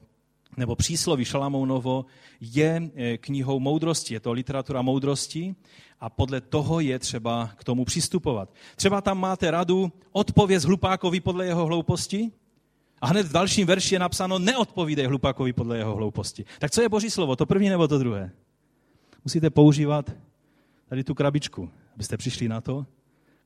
nebo 0.58 0.76
přísloví 0.76 1.24
Šalamounovo 1.24 2.04
je 2.40 2.90
eh, 2.94 3.18
knihou 3.18 3.60
moudrosti, 3.60 4.14
je 4.14 4.20
to 4.20 4.32
literatura 4.32 4.82
moudrosti 4.82 5.54
a 6.00 6.10
podle 6.10 6.40
toho 6.40 6.80
je 6.80 6.98
třeba 6.98 7.50
k 7.56 7.64
tomu 7.64 7.84
přistupovat. 7.84 8.52
Třeba 8.76 9.00
tam 9.00 9.20
máte 9.20 9.50
radu 9.50 9.92
odpověz 10.12 10.64
hlupákovi 10.64 11.20
podle 11.20 11.46
jeho 11.46 11.66
hlouposti 11.66 12.32
a 13.00 13.06
hned 13.06 13.26
v 13.26 13.32
dalším 13.32 13.66
verši 13.66 13.94
je 13.94 13.98
napsáno 13.98 14.38
neodpovídej 14.38 15.06
hlupákovi 15.06 15.52
podle 15.52 15.78
jeho 15.78 15.94
hlouposti. 15.94 16.44
Tak 16.58 16.70
co 16.70 16.82
je 16.82 16.88
boží 16.88 17.10
slovo, 17.10 17.36
to 17.36 17.46
první 17.46 17.68
nebo 17.68 17.88
to 17.88 17.98
druhé? 17.98 18.30
Musíte 19.24 19.50
používat 19.50 20.12
tady 20.88 21.04
tu 21.04 21.14
krabičku, 21.14 21.70
abyste 21.94 22.16
přišli 22.16 22.48
na 22.48 22.60
to, 22.60 22.86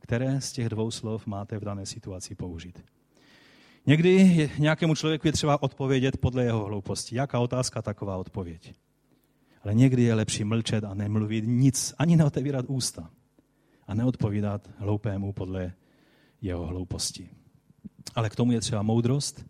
které 0.01 0.41
z 0.41 0.53
těch 0.53 0.69
dvou 0.69 0.91
slov 0.91 1.27
máte 1.27 1.59
v 1.59 1.65
dané 1.65 1.87
situaci 1.87 2.35
použít. 2.35 2.85
Někdy 3.87 4.51
nějakému 4.59 4.95
člověku 4.95 5.29
je 5.29 5.33
třeba 5.33 5.63
odpovědět 5.63 6.17
podle 6.17 6.45
jeho 6.45 6.65
hlouposti. 6.65 7.17
Jaká 7.17 7.39
otázka, 7.39 7.83
taková 7.83 8.17
odpověď. 8.17 8.75
Ale 9.65 9.75
někdy 9.75 10.03
je 10.03 10.15
lepší 10.15 10.45
mlčet 10.45 10.85
a 10.85 10.95
nemluvit 10.95 11.45
nic, 11.47 11.95
ani 11.99 12.17
neotevírat 12.17 12.65
ústa 12.69 13.11
a 13.87 13.95
neodpovídat 13.95 14.71
hloupému 14.77 15.33
podle 15.33 15.73
jeho 16.43 16.67
hlouposti. 16.67 17.29
Ale 18.15 18.31
k 18.31 18.37
tomu 18.37 18.53
je 18.53 18.61
třeba 18.61 18.83
moudrost. 18.83 19.47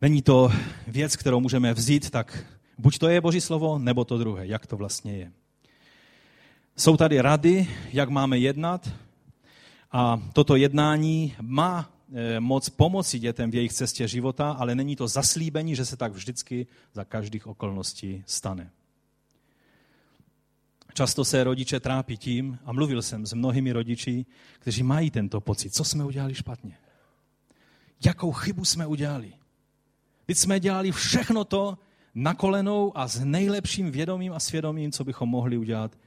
Není 0.00 0.22
to 0.22 0.52
věc, 0.86 1.16
kterou 1.16 1.40
můžeme 1.40 1.74
vzít, 1.74 2.10
tak 2.10 2.44
buď 2.78 2.98
to 2.98 3.08
je 3.08 3.20
Boží 3.20 3.40
slovo, 3.40 3.78
nebo 3.78 4.04
to 4.04 4.18
druhé, 4.18 4.46
jak 4.46 4.66
to 4.66 4.76
vlastně 4.76 5.16
je. 5.16 5.32
Jsou 6.76 6.96
tady 6.96 7.20
rady, 7.20 7.68
jak 7.92 8.08
máme 8.08 8.38
jednat 8.38 8.90
a 9.92 10.22
toto 10.32 10.56
jednání 10.56 11.34
má 11.40 11.90
moc 12.38 12.68
pomoci 12.68 13.18
dětem 13.18 13.50
v 13.50 13.54
jejich 13.54 13.72
cestě 13.72 14.08
života, 14.08 14.50
ale 14.50 14.74
není 14.74 14.96
to 14.96 15.08
zaslíbení, 15.08 15.76
že 15.76 15.84
se 15.84 15.96
tak 15.96 16.12
vždycky 16.12 16.66
za 16.94 17.04
každých 17.04 17.46
okolností 17.46 18.24
stane. 18.26 18.70
Často 20.94 21.24
se 21.24 21.44
rodiče 21.44 21.80
trápí 21.80 22.16
tím, 22.16 22.58
a 22.64 22.72
mluvil 22.72 23.02
jsem 23.02 23.26
s 23.26 23.32
mnohými 23.32 23.72
rodiči, 23.72 24.26
kteří 24.58 24.82
mají 24.82 25.10
tento 25.10 25.40
pocit, 25.40 25.74
co 25.74 25.84
jsme 25.84 26.04
udělali 26.04 26.34
špatně. 26.34 26.76
Jakou 28.04 28.32
chybu 28.32 28.64
jsme 28.64 28.86
udělali? 28.86 29.32
Teď 30.26 30.38
jsme 30.38 30.60
dělali 30.60 30.92
všechno 30.92 31.44
to 31.44 31.78
na 32.14 32.34
kolenou 32.34 32.98
a 32.98 33.08
s 33.08 33.24
nejlepším 33.24 33.90
vědomím 33.90 34.32
a 34.32 34.40
svědomím, 34.40 34.92
co 34.92 35.04
bychom 35.04 35.28
mohli 35.28 35.56
udělat 35.56 35.98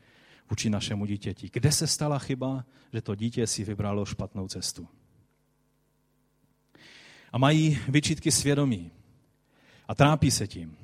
vůči 0.49 0.70
našemu 0.70 1.06
dítěti. 1.06 1.49
Kde 1.53 1.72
se 1.72 1.88
stala 1.88 2.20
chyba, 2.20 2.66
že 2.93 3.01
to 3.01 3.16
dítě 3.16 3.47
si 3.47 3.64
vybralo 3.64 4.06
špatnou 4.06 4.47
cestu? 4.47 4.88
A 7.36 7.38
mají 7.38 7.79
vyčítky 7.88 8.31
svědomí 8.31 8.91
a 9.88 9.95
trápí 9.95 10.31
se 10.31 10.47
tím. 10.47 10.77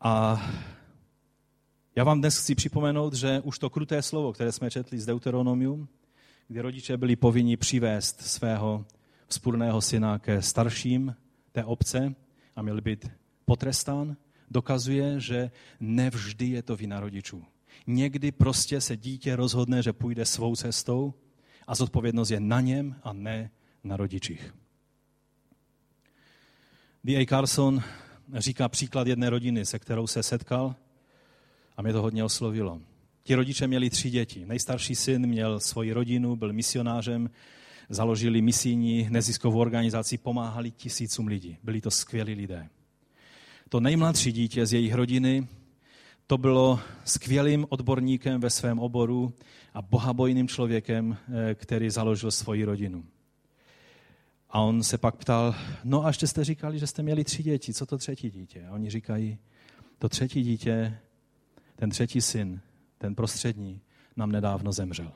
A 0.00 0.42
já 1.96 2.04
vám 2.04 2.20
dnes 2.20 2.38
chci 2.38 2.54
připomenout, 2.54 3.14
že 3.14 3.40
už 3.40 3.58
to 3.58 3.70
kruté 3.70 4.02
slovo, 4.02 4.32
které 4.32 4.52
jsme 4.52 4.70
četli 4.70 4.98
z 4.98 5.06
Deuteronomium, 5.06 5.88
kdy 6.48 6.60
rodiče 6.60 6.96
byli 6.96 7.16
povinni 7.16 7.56
přivést 7.56 8.20
svého 8.20 8.86
vzpůrného 9.28 9.80
syna 9.80 10.18
ke 10.18 10.42
starším 10.42 11.16
té 11.52 11.64
obce 11.64 12.14
a 12.56 12.62
měl 12.62 12.80
být 12.80 13.10
potrestán, 13.44 14.16
dokazuje, 14.50 15.20
že 15.20 15.50
nevždy 15.80 16.46
je 16.46 16.62
to 16.62 16.76
vina 16.76 17.00
rodičů. 17.00 17.44
Někdy 17.86 18.32
prostě 18.32 18.80
se 18.80 18.96
dítě 18.96 19.36
rozhodne, 19.36 19.82
že 19.82 19.92
půjde 19.92 20.24
svou 20.24 20.56
cestou 20.56 21.14
a 21.66 21.74
zodpovědnost 21.74 22.30
je 22.30 22.40
na 22.40 22.60
něm 22.60 22.96
a 23.02 23.12
ne 23.12 23.50
na 23.88 23.96
rodičích. 23.96 24.54
D.A. 27.04 27.26
Carson 27.26 27.82
říká 28.34 28.68
příklad 28.68 29.06
jedné 29.06 29.30
rodiny, 29.30 29.66
se 29.66 29.78
kterou 29.78 30.06
se 30.06 30.22
setkal 30.22 30.74
a 31.76 31.82
mě 31.82 31.92
to 31.92 32.02
hodně 32.02 32.24
oslovilo. 32.24 32.80
Ti 33.22 33.34
rodiče 33.34 33.66
měli 33.66 33.90
tři 33.90 34.10
děti. 34.10 34.46
Nejstarší 34.46 34.94
syn 34.94 35.26
měl 35.26 35.60
svoji 35.60 35.92
rodinu, 35.92 36.36
byl 36.36 36.52
misionářem, 36.52 37.30
založili 37.88 38.42
misijní 38.42 39.06
neziskovou 39.10 39.58
organizaci, 39.58 40.18
pomáhali 40.18 40.70
tisícům 40.70 41.26
lidí. 41.26 41.56
Byli 41.62 41.80
to 41.80 41.90
skvělí 41.90 42.34
lidé. 42.34 42.68
To 43.68 43.80
nejmladší 43.80 44.32
dítě 44.32 44.66
z 44.66 44.72
jejich 44.72 44.94
rodiny, 44.94 45.48
to 46.26 46.38
bylo 46.38 46.80
skvělým 47.04 47.66
odborníkem 47.68 48.40
ve 48.40 48.50
svém 48.50 48.78
oboru 48.78 49.32
a 49.74 49.82
bohabojným 49.82 50.48
člověkem, 50.48 51.16
eh, 51.28 51.54
který 51.54 51.90
založil 51.90 52.30
svoji 52.30 52.64
rodinu. 52.64 53.04
A 54.50 54.60
on 54.60 54.82
se 54.82 54.98
pak 54.98 55.16
ptal, 55.16 55.54
no 55.84 56.04
a 56.04 56.08
ještě 56.08 56.26
jste 56.26 56.44
říkali, 56.44 56.78
že 56.78 56.86
jste 56.86 57.02
měli 57.02 57.24
tři 57.24 57.42
děti, 57.42 57.74
co 57.74 57.86
to 57.86 57.98
třetí 57.98 58.30
dítě? 58.30 58.66
A 58.66 58.72
oni 58.72 58.90
říkají, 58.90 59.38
to 59.98 60.08
třetí 60.08 60.42
dítě, 60.42 60.98
ten 61.76 61.90
třetí 61.90 62.20
syn, 62.20 62.60
ten 62.98 63.14
prostřední, 63.14 63.80
nám 64.16 64.32
nedávno 64.32 64.72
zemřel. 64.72 65.12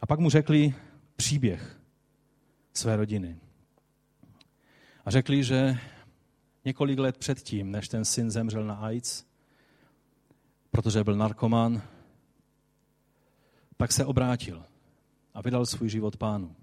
A 0.00 0.06
pak 0.06 0.20
mu 0.20 0.30
řekli 0.30 0.74
příběh 1.16 1.80
své 2.74 2.96
rodiny. 2.96 3.36
A 5.04 5.10
řekli, 5.10 5.44
že 5.44 5.78
několik 6.64 6.98
let 6.98 7.18
předtím, 7.18 7.70
než 7.70 7.88
ten 7.88 8.04
syn 8.04 8.30
zemřel 8.30 8.64
na 8.64 8.74
AIDS, 8.74 9.24
protože 10.70 11.04
byl 11.04 11.16
narkoman, 11.16 11.82
tak 13.76 13.92
se 13.92 14.04
obrátil 14.04 14.64
a 15.34 15.42
vydal 15.42 15.66
svůj 15.66 15.88
život 15.88 16.16
pánu. 16.16 16.56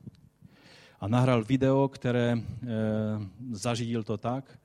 A 1.06 1.08
nahrál 1.08 1.44
video, 1.44 1.88
které 1.88 2.32
e, 2.32 2.40
zařídil 3.52 4.04
to 4.04 4.18
tak, 4.18 4.60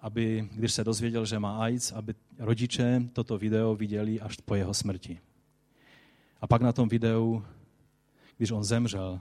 aby, 0.00 0.48
když 0.54 0.72
se 0.72 0.84
dozvěděl, 0.84 1.26
že 1.26 1.38
má 1.38 1.58
AIDS, 1.58 1.92
aby 1.92 2.14
rodiče 2.38 3.02
toto 3.12 3.38
video 3.38 3.74
viděli 3.74 4.20
až 4.20 4.36
po 4.36 4.54
jeho 4.54 4.74
smrti. 4.74 5.20
A 6.40 6.46
pak 6.46 6.62
na 6.62 6.72
tom 6.72 6.88
videu, 6.88 7.44
když 8.36 8.50
on 8.50 8.64
zemřel, 8.64 9.20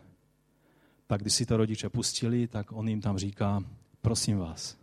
tak 1.08 1.22
když 1.22 1.34
si 1.34 1.46
to 1.46 1.58
rodiče 1.58 1.90
pustili, 1.90 2.48
tak 2.48 2.72
on 2.72 2.88
jim 2.88 3.02
tam 3.02 3.18
říká, 3.18 3.64
prosím 4.02 4.38
vás, 4.38 4.78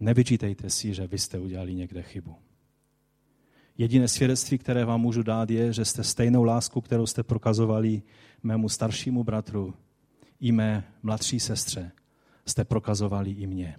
nevyčítejte 0.00 0.70
si, 0.70 0.94
že 0.94 1.06
vy 1.06 1.18
jste 1.18 1.38
udělali 1.38 1.74
někde 1.74 2.02
chybu. 2.02 2.36
Jediné 3.78 4.08
svědectví, 4.08 4.58
které 4.58 4.84
vám 4.84 5.00
můžu 5.00 5.22
dát, 5.22 5.50
je, 5.50 5.72
že 5.72 5.84
jste 5.84 6.04
stejnou 6.04 6.44
lásku, 6.44 6.80
kterou 6.80 7.06
jste 7.06 7.22
prokazovali 7.22 8.02
mému 8.42 8.68
staršímu 8.68 9.24
bratru 9.24 9.74
i 10.40 10.52
mé 10.52 10.84
mladší 11.02 11.40
sestře, 11.40 11.92
jste 12.46 12.64
prokazovali 12.64 13.30
i 13.30 13.46
mě. 13.46 13.76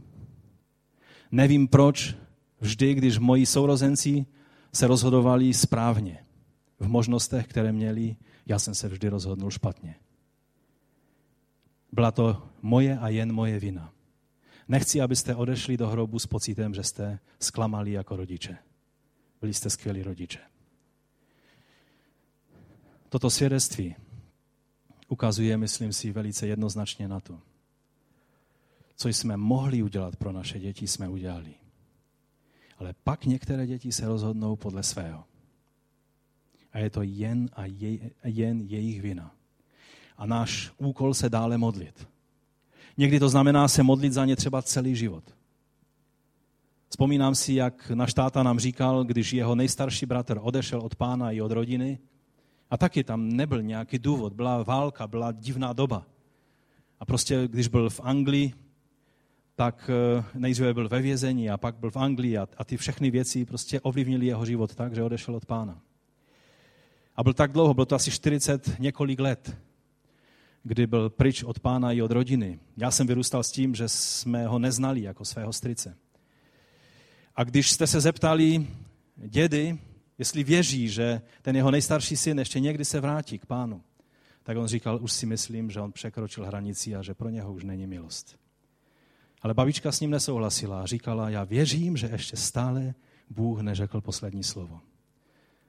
Nevím 1.31 1.67
proč, 1.67 2.15
vždy, 2.59 2.93
když 2.93 3.17
moji 3.17 3.45
sourozenci 3.45 4.25
se 4.73 4.87
rozhodovali 4.87 5.53
správně 5.53 6.25
v 6.79 6.87
možnostech, 6.87 7.47
které 7.47 7.71
měli, 7.71 8.15
já 8.45 8.59
jsem 8.59 8.75
se 8.75 8.87
vždy 8.87 9.09
rozhodnul 9.09 9.51
špatně. 9.51 9.95
Byla 11.91 12.11
to 12.11 12.49
moje 12.61 12.97
a 12.97 13.09
jen 13.09 13.33
moje 13.33 13.59
vina. 13.59 13.93
Nechci, 14.67 15.01
abyste 15.01 15.35
odešli 15.35 15.77
do 15.77 15.87
hrobu 15.87 16.19
s 16.19 16.27
pocitem, 16.27 16.73
že 16.73 16.83
jste 16.83 17.19
zklamali 17.39 17.91
jako 17.91 18.15
rodiče. 18.15 18.57
Byli 19.41 19.53
jste 19.53 19.69
skvělí 19.69 20.03
rodiče. 20.03 20.39
Toto 23.09 23.29
svědectví 23.29 23.95
ukazuje, 25.07 25.57
myslím 25.57 25.93
si, 25.93 26.11
velice 26.11 26.47
jednoznačně 26.47 27.07
na 27.07 27.19
to, 27.19 27.39
co 28.95 29.07
jsme 29.07 29.37
mohli 29.37 29.83
udělat 29.83 30.15
pro 30.15 30.31
naše 30.31 30.59
děti, 30.59 30.87
jsme 30.87 31.09
udělali. 31.09 31.53
Ale 32.77 32.95
pak 33.03 33.25
některé 33.25 33.67
děti 33.67 33.91
se 33.91 34.07
rozhodnou 34.07 34.55
podle 34.55 34.83
svého. 34.83 35.23
A 36.73 36.79
je 36.79 36.89
to 36.89 37.01
jen 37.01 37.49
a 37.53 37.65
je, 37.65 37.99
jen 38.23 38.61
jejich 38.61 39.01
vina. 39.01 39.35
A 40.17 40.25
náš 40.25 40.71
úkol 40.77 41.13
se 41.13 41.29
dále 41.29 41.57
modlit. 41.57 42.07
Někdy 42.97 43.19
to 43.19 43.29
znamená 43.29 43.67
se 43.67 43.83
modlit 43.83 44.13
za 44.13 44.25
ně 44.25 44.35
třeba 44.35 44.61
celý 44.61 44.95
život. 44.95 45.23
Vzpomínám 46.89 47.35
si, 47.35 47.53
jak 47.53 47.89
náš 47.89 48.13
táta 48.13 48.43
nám 48.43 48.59
říkal, 48.59 49.03
když 49.03 49.33
jeho 49.33 49.55
nejstarší 49.55 50.05
bratr 50.05 50.39
odešel 50.41 50.79
od 50.79 50.95
pána 50.95 51.31
i 51.31 51.41
od 51.41 51.51
rodiny, 51.51 51.99
a 52.70 52.78
taky 52.78 53.03
tam 53.03 53.30
nebyl 53.30 53.61
nějaký 53.61 53.99
důvod, 53.99 54.34
byla 54.34 54.63
válka, 54.63 55.07
byla 55.07 55.32
divná 55.32 55.74
doba. 55.74 56.05
A 56.99 57.05
prostě, 57.05 57.47
když 57.47 57.68
byl 57.68 57.89
v 57.89 57.99
Anglii, 58.03 58.53
tak 59.55 59.89
eh, 59.89 60.24
nejdříve 60.34 60.74
byl 60.74 60.89
ve 60.89 61.01
vězení 61.01 61.49
a 61.49 61.57
pak 61.57 61.76
byl 61.76 61.91
v 61.91 61.97
Anglii 61.97 62.38
a, 62.38 62.47
a 62.57 62.63
ty 62.63 62.78
všechny 62.78 63.11
věci 63.11 63.45
prostě 63.45 63.82
ovlivnili 63.82 64.26
jeho 64.26 64.45
život 64.45 64.76
tak, 64.76 64.95
že 64.95 65.03
odešel 65.03 65.36
od 65.36 65.45
pána. 65.45 65.82
A 67.15 67.24
byl 67.24 67.34
tak 67.34 67.51
dlouho, 67.51 67.74
bylo 67.74 67.86
to 67.86 67.95
asi 67.95 68.11
40 68.11 68.80
několik 68.80 69.20
let, 69.20 69.57
kdy 70.63 70.88
byl 70.88 71.09
pryč 71.09 71.43
od 71.43 71.59
pána 71.59 71.91
i 71.91 72.01
od 72.01 72.11
rodiny. 72.11 72.59
Já 72.78 72.91
jsem 72.91 73.07
vyrůstal 73.07 73.43
s 73.43 73.51
tím, 73.51 73.76
že 73.76 73.89
jsme 73.89 74.47
ho 74.47 74.59
neznali 74.59 75.01
jako 75.01 75.26
svého 75.26 75.53
strice. 75.53 75.97
A 77.36 77.43
když 77.43 77.72
jste 77.72 77.88
se 77.88 78.01
zeptali 78.01 78.68
dědy, 79.15 79.78
jestli 80.18 80.43
věří, 80.43 80.89
že 80.89 81.22
ten 81.41 81.55
jeho 81.55 81.72
nejstarší 81.72 82.18
syn 82.18 82.39
ještě 82.39 82.59
někdy 82.59 82.86
se 82.86 82.99
vrátí 82.99 83.39
k 83.39 83.45
pánu, 83.45 83.82
tak 84.43 84.57
on 84.57 84.68
říkal, 84.68 84.99
už 85.01 85.11
si 85.11 85.26
myslím, 85.26 85.72
že 85.72 85.80
on 85.80 85.91
překročil 85.91 86.45
hranici 86.45 86.95
a 86.95 87.01
že 87.01 87.13
pro 87.13 87.30
něho 87.30 87.53
už 87.53 87.63
není 87.63 87.88
milost. 87.88 88.39
Ale 89.41 89.53
babička 89.53 89.91
s 89.91 89.99
ním 89.99 90.11
nesouhlasila 90.11 90.82
a 90.82 90.86
říkala, 90.86 91.30
já 91.30 91.43
věřím, 91.43 91.97
že 91.97 92.09
ještě 92.11 92.38
stále 92.38 92.93
Bůh 93.30 93.61
neřekl 93.61 94.01
poslední 94.01 94.43
slovo. 94.43 94.80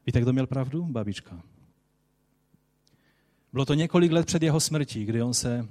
Víte, 0.06 0.20
kdo 0.20 0.32
měl 0.32 0.46
pravdu? 0.46 0.84
Babička. 0.84 1.42
Bylo 3.52 3.64
to 3.64 3.74
několik 3.74 4.12
let 4.12 4.26
před 4.26 4.42
jeho 4.42 4.60
smrtí, 4.60 5.04
kdy 5.04 5.22
on 5.22 5.34
se 5.34 5.68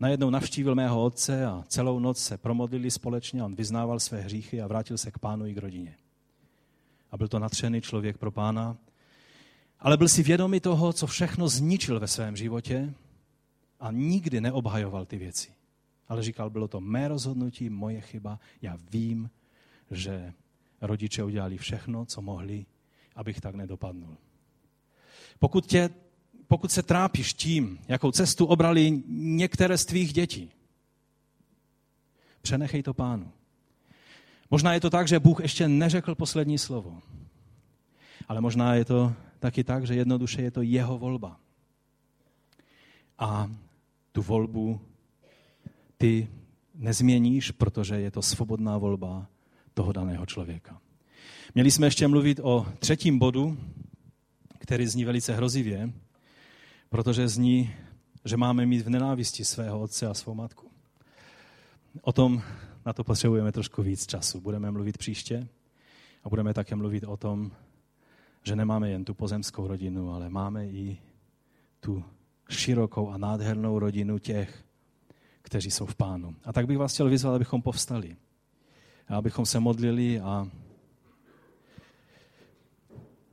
najednou 0.00 0.30
navštívil 0.30 0.74
mého 0.74 1.04
otce 1.04 1.46
a 1.46 1.64
celou 1.68 1.98
noc 1.98 2.18
se 2.18 2.38
promodlili 2.38 2.90
společně, 2.90 3.44
on 3.44 3.54
vyznával 3.54 4.00
své 4.00 4.20
hříchy 4.20 4.60
a 4.60 4.66
vrátil 4.66 4.98
se 4.98 5.10
k 5.10 5.18
pánu 5.18 5.46
i 5.46 5.54
k 5.54 5.58
rodině. 5.58 5.96
A 7.12 7.16
byl 7.16 7.28
to 7.28 7.38
natřený 7.38 7.80
člověk 7.80 8.18
pro 8.18 8.30
pána, 8.30 8.76
ale 9.80 9.96
byl 9.96 10.08
si 10.08 10.22
vědomý 10.22 10.60
toho, 10.60 10.92
co 10.92 11.06
všechno 11.06 11.48
zničil 11.48 12.00
ve 12.00 12.08
svém 12.08 12.36
životě 12.36 12.94
a 13.80 13.90
nikdy 13.90 14.40
neobhajoval 14.40 15.06
ty 15.06 15.18
věci 15.18 15.52
ale 16.12 16.22
říkal, 16.22 16.50
bylo 16.50 16.68
to 16.68 16.80
mé 16.80 17.08
rozhodnutí, 17.08 17.70
moje 17.70 18.00
chyba. 18.00 18.40
Já 18.62 18.78
vím, 18.90 19.30
že 19.90 20.32
rodiče 20.80 21.24
udělali 21.24 21.58
všechno, 21.58 22.06
co 22.06 22.22
mohli, 22.22 22.66
abych 23.16 23.40
tak 23.40 23.54
nedopadnul. 23.54 24.16
Pokud, 25.38 25.66
tě, 25.66 25.90
pokud 26.46 26.72
se 26.72 26.82
trápíš 26.82 27.34
tím, 27.34 27.78
jakou 27.88 28.12
cestu 28.12 28.46
obrali 28.46 29.02
některé 29.08 29.78
z 29.78 29.84
tvých 29.84 30.12
dětí, 30.12 30.50
přenechej 32.42 32.82
to 32.82 32.94
pánu. 32.94 33.32
Možná 34.52 34.74
je 34.74 34.80
to 34.80 34.90
tak, 34.90 35.08
že 35.08 35.20
Bůh 35.20 35.40
ještě 35.40 35.68
neřekl 35.68 36.14
poslední 36.14 36.58
slovo. 36.58 37.00
Ale 38.28 38.40
možná 38.40 38.74
je 38.74 38.84
to 38.84 39.12
taky 39.38 39.64
tak, 39.64 39.86
že 39.86 39.94
jednoduše 39.94 40.42
je 40.42 40.50
to 40.50 40.62
jeho 40.62 40.98
volba. 40.98 41.40
A 43.18 43.50
tu 44.12 44.22
volbu 44.22 44.80
ty 45.98 46.28
nezměníš, 46.74 47.50
protože 47.50 48.00
je 48.00 48.10
to 48.10 48.22
svobodná 48.22 48.78
volba 48.78 49.26
toho 49.74 49.92
daného 49.92 50.26
člověka. 50.26 50.80
Měli 51.54 51.70
jsme 51.70 51.86
ještě 51.86 52.08
mluvit 52.08 52.40
o 52.42 52.66
třetím 52.78 53.18
bodu, 53.18 53.56
který 54.58 54.86
zní 54.86 55.04
velice 55.04 55.34
hrozivě, 55.34 55.92
protože 56.88 57.28
zní, 57.28 57.74
že 58.24 58.36
máme 58.36 58.66
mít 58.66 58.82
v 58.82 58.90
nenávisti 58.90 59.44
svého 59.44 59.80
otce 59.80 60.06
a 60.06 60.14
svou 60.14 60.34
matku. 60.34 60.70
o 62.02 62.12
tom, 62.12 62.42
na 62.86 62.92
to 62.92 63.04
potřebujeme 63.04 63.52
trošku 63.52 63.82
víc 63.82 64.06
času. 64.06 64.40
Budeme 64.40 64.70
mluvit 64.70 64.98
příště 64.98 65.48
a 66.24 66.28
budeme 66.28 66.54
také 66.54 66.76
mluvit 66.76 67.04
o 67.04 67.16
tom, 67.16 67.52
že 68.42 68.56
nemáme 68.56 68.90
jen 68.90 69.04
tu 69.04 69.14
pozemskou 69.14 69.66
rodinu, 69.66 70.14
ale 70.14 70.30
máme 70.30 70.66
i 70.66 70.98
tu 71.80 72.04
širokou 72.50 73.10
a 73.10 73.18
nádhernou 73.18 73.78
rodinu 73.78 74.18
těch, 74.18 74.64
kteří 75.42 75.70
jsou 75.70 75.86
v 75.86 75.94
pánu. 75.94 76.36
A 76.44 76.52
tak 76.52 76.66
bych 76.66 76.78
vás 76.78 76.94
chtěl 76.94 77.08
vyzvat, 77.08 77.34
abychom 77.34 77.62
povstali. 77.62 78.16
Abychom 79.08 79.46
se 79.46 79.60
modlili 79.60 80.20
a 80.20 80.48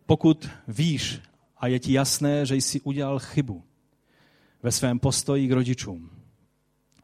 pokud 0.05 0.49
víš 0.67 1.21
a 1.57 1.67
je 1.67 1.79
ti 1.79 1.93
jasné, 1.93 2.45
že 2.45 2.55
jsi 2.55 2.81
udělal 2.81 3.19
chybu 3.19 3.63
ve 4.63 4.71
svém 4.71 4.99
postoji 4.99 5.47
k 5.47 5.51
rodičům, 5.51 6.09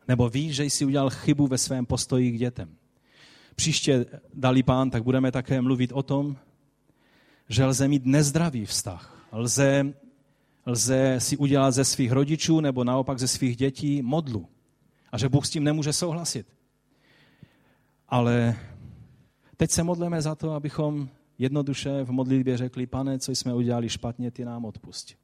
nebo 0.08 0.30
víš, 0.30 0.56
že 0.56 0.64
jsi 0.64 0.86
udělal 0.86 1.10
chybu 1.10 1.48
ve 1.48 1.58
svém 1.58 1.86
postoji 1.86 2.32
k 2.32 2.40
dětem. 2.40 2.76
Příště, 3.56 4.06
dali 4.34 4.64
pán, 4.64 4.90
tak 4.90 5.04
budeme 5.04 5.32
také 5.32 5.62
mluvit 5.62 5.92
o 5.92 6.04
tom, 6.04 6.38
že 7.50 7.66
lze 7.66 7.88
mít 7.88 8.06
nezdravý 8.06 8.66
vztah. 8.66 9.28
Lze, 9.32 9.94
lze 10.66 11.16
si 11.20 11.38
udělat 11.38 11.72
ze 11.72 11.86
svých 11.86 12.12
rodičů 12.12 12.60
nebo 12.60 12.84
naopak 12.84 13.20
ze 13.20 13.28
svých 13.28 13.56
dětí 13.56 14.02
modlu. 14.02 14.48
A 15.12 15.18
že 15.18 15.30
Bůh 15.30 15.46
s 15.46 15.50
tím 15.50 15.64
nemůže 15.64 15.94
souhlasit. 15.94 16.48
Ale 18.10 18.56
teď 19.58 19.72
se 19.72 19.84
modlíme 19.84 20.22
za 20.22 20.36
to, 20.36 20.52
abychom 20.52 21.10
jednoduše 21.38 22.04
v 22.04 22.12
modlitbě 22.12 22.58
řekli, 22.58 22.88
pane, 22.88 23.20
co 23.20 23.32
jsme 23.32 23.54
udělali 23.54 23.90
špatně, 23.90 24.32
ty 24.32 24.46
nám 24.46 24.66
odpust. 24.66 25.16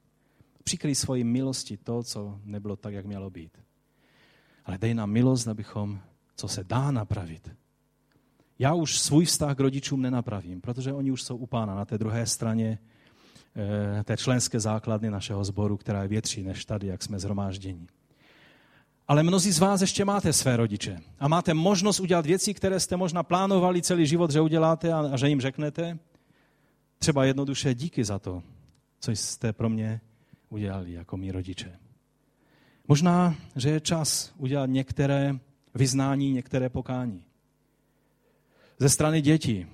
Přikryj 0.63 0.95
svoji 0.95 1.23
milosti 1.23 1.77
to, 1.77 2.03
co 2.03 2.39
nebylo 2.43 2.75
tak, 2.75 2.93
jak 2.93 3.05
mělo 3.05 3.29
být. 3.29 3.57
Ale 4.71 4.77
dej 4.77 4.93
nám 4.93 5.09
milost, 5.11 5.47
abychom, 5.47 5.99
co 6.35 6.47
se 6.47 6.63
dá 6.63 6.91
napravit. 6.91 7.51
Já 8.59 8.73
už 8.73 8.99
svůj 8.99 9.25
vztah 9.25 9.57
k 9.57 9.59
rodičům 9.59 10.01
nenapravím, 10.01 10.61
protože 10.61 10.93
oni 10.93 11.11
už 11.11 11.23
jsou 11.23 11.35
u 11.37 11.45
pána 11.45 11.75
na 11.75 11.85
té 11.85 11.97
druhé 11.97 12.25
straně 12.25 12.79
eh, 13.99 14.03
té 14.03 14.17
členské 14.17 14.59
základny 14.59 15.09
našeho 15.09 15.43
sboru, 15.43 15.77
která 15.77 16.01
je 16.01 16.07
větší 16.07 16.43
než 16.43 16.65
tady, 16.65 16.87
jak 16.87 17.03
jsme 17.03 17.19
zhromáždění. 17.19 17.87
Ale 19.07 19.23
mnozí 19.23 19.51
z 19.51 19.59
vás 19.59 19.81
ještě 19.81 20.05
máte 20.05 20.33
své 20.33 20.57
rodiče 20.57 20.99
a 21.19 21.27
máte 21.27 21.53
možnost 21.53 21.99
udělat 21.99 22.25
věci, 22.25 22.53
které 22.53 22.79
jste 22.79 22.97
možná 22.97 23.23
plánovali 23.23 23.81
celý 23.81 24.07
život, 24.07 24.31
že 24.31 24.41
uděláte 24.41 24.93
a, 24.93 24.99
a 24.99 25.17
že 25.17 25.29
jim 25.29 25.41
řeknete. 25.41 25.99
Třeba 26.99 27.25
jednoduše 27.25 27.73
díky 27.73 28.03
za 28.03 28.19
to, 28.19 28.43
co 28.99 29.11
jste 29.11 29.53
pro 29.53 29.69
mě 29.69 30.01
udělali 30.49 30.93
jako 30.93 31.17
mý 31.17 31.31
rodiče. 31.31 31.90
Možná, 32.91 33.35
že 33.55 33.69
je 33.69 33.79
čas 33.79 34.33
udělat 34.37 34.65
některé 34.65 35.39
vyznání, 35.75 36.31
některé 36.31 36.69
pokání. 36.69 37.23
Ze 38.79 38.89
strany 38.89 39.21
dětí, 39.21 39.67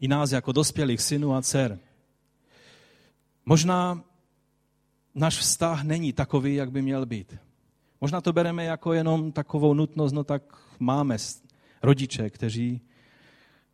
i 0.00 0.08
nás 0.08 0.32
jako 0.32 0.52
dospělých 0.52 1.00
synů 1.00 1.34
a 1.34 1.42
dcer. 1.42 1.78
Možná 3.46 4.04
náš 5.14 5.38
vztah 5.38 5.84
není 5.84 6.12
takový, 6.12 6.54
jak 6.54 6.70
by 6.70 6.82
měl 6.82 7.06
být. 7.06 7.36
Možná 8.00 8.20
to 8.20 8.32
bereme 8.32 8.64
jako 8.64 8.92
jenom 8.92 9.32
takovou 9.32 9.74
nutnost, 9.74 10.12
no 10.12 10.24
tak 10.24 10.42
máme 10.78 11.16
rodiče, 11.82 12.30
kteří, 12.30 12.80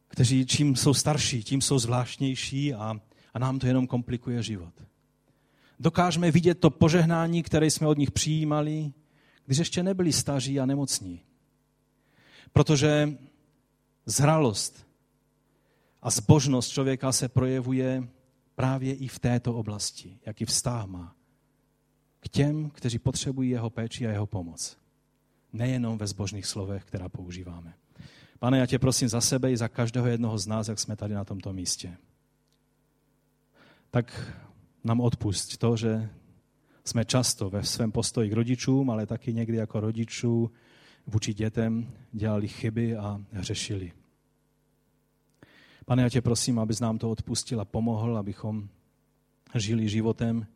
kteří 0.08 0.46
čím 0.46 0.76
jsou 0.76 0.94
starší, 0.94 1.42
tím 1.42 1.60
jsou 1.60 1.78
zvláštnější 1.78 2.74
a, 2.74 3.00
a 3.34 3.38
nám 3.38 3.58
to 3.58 3.66
jenom 3.66 3.86
komplikuje 3.86 4.42
život. 4.42 4.89
Dokážeme 5.80 6.30
vidět 6.30 6.54
to 6.54 6.70
požehnání, 6.70 7.42
které 7.42 7.66
jsme 7.66 7.86
od 7.86 7.98
nich 7.98 8.10
přijímali, 8.10 8.92
když 9.46 9.58
ještě 9.58 9.82
nebyli 9.82 10.12
staří 10.12 10.60
a 10.60 10.66
nemocní. 10.66 11.20
Protože 12.52 13.18
zralost 14.06 14.86
a 16.02 16.10
zbožnost 16.10 16.70
člověka 16.70 17.12
se 17.12 17.28
projevuje 17.28 18.08
právě 18.54 18.94
i 18.94 19.08
v 19.08 19.18
této 19.18 19.54
oblasti, 19.54 20.18
jaký 20.26 20.44
vztah 20.44 20.86
má 20.86 21.16
k 22.20 22.28
těm, 22.28 22.70
kteří 22.70 22.98
potřebují 22.98 23.50
jeho 23.50 23.70
péči 23.70 24.06
a 24.06 24.10
jeho 24.10 24.26
pomoc. 24.26 24.76
Nejenom 25.52 25.98
ve 25.98 26.06
zbožných 26.06 26.46
slovech, 26.46 26.84
která 26.84 27.08
používáme. 27.08 27.74
Pane, 28.38 28.58
já 28.58 28.66
tě 28.66 28.78
prosím 28.78 29.08
za 29.08 29.20
sebe 29.20 29.52
i 29.52 29.56
za 29.56 29.68
každého 29.68 30.06
jednoho 30.06 30.38
z 30.38 30.46
nás, 30.46 30.68
jak 30.68 30.78
jsme 30.78 30.96
tady 30.96 31.14
na 31.14 31.24
tomto 31.24 31.52
místě. 31.52 31.96
Tak 33.90 34.34
nám 34.84 35.00
odpust 35.00 35.56
to, 35.56 35.76
že 35.76 36.10
jsme 36.84 37.04
často 37.04 37.50
ve 37.50 37.62
svém 37.62 37.92
postoji 37.92 38.30
k 38.30 38.32
rodičům, 38.32 38.90
ale 38.90 39.06
taky 39.06 39.32
někdy 39.32 39.56
jako 39.56 39.80
rodičů 39.80 40.50
vůči 41.06 41.34
dětem 41.34 41.92
dělali 42.12 42.48
chyby 42.48 42.96
a 42.96 43.20
hřešili. 43.32 43.92
Pane, 45.86 46.02
já 46.02 46.08
tě 46.08 46.20
prosím, 46.20 46.58
abys 46.58 46.80
nám 46.80 46.98
to 46.98 47.10
odpustil 47.10 47.60
a 47.60 47.64
pomohl, 47.64 48.18
abychom 48.18 48.68
žili 49.54 49.88
životem, 49.88 50.46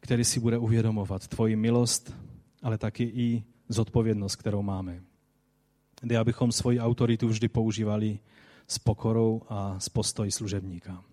který 0.00 0.24
si 0.24 0.40
bude 0.40 0.58
uvědomovat 0.58 1.28
tvoji 1.28 1.56
milost, 1.56 2.14
ale 2.62 2.78
taky 2.78 3.04
i 3.04 3.44
zodpovědnost, 3.68 4.36
kterou 4.36 4.62
máme. 4.62 5.02
Kdy 6.00 6.16
abychom 6.16 6.52
svoji 6.52 6.80
autoritu 6.80 7.28
vždy 7.28 7.48
používali 7.48 8.18
s 8.66 8.78
pokorou 8.78 9.42
a 9.48 9.80
s 9.80 9.88
postojí 9.88 10.30
služebníka. 10.30 11.04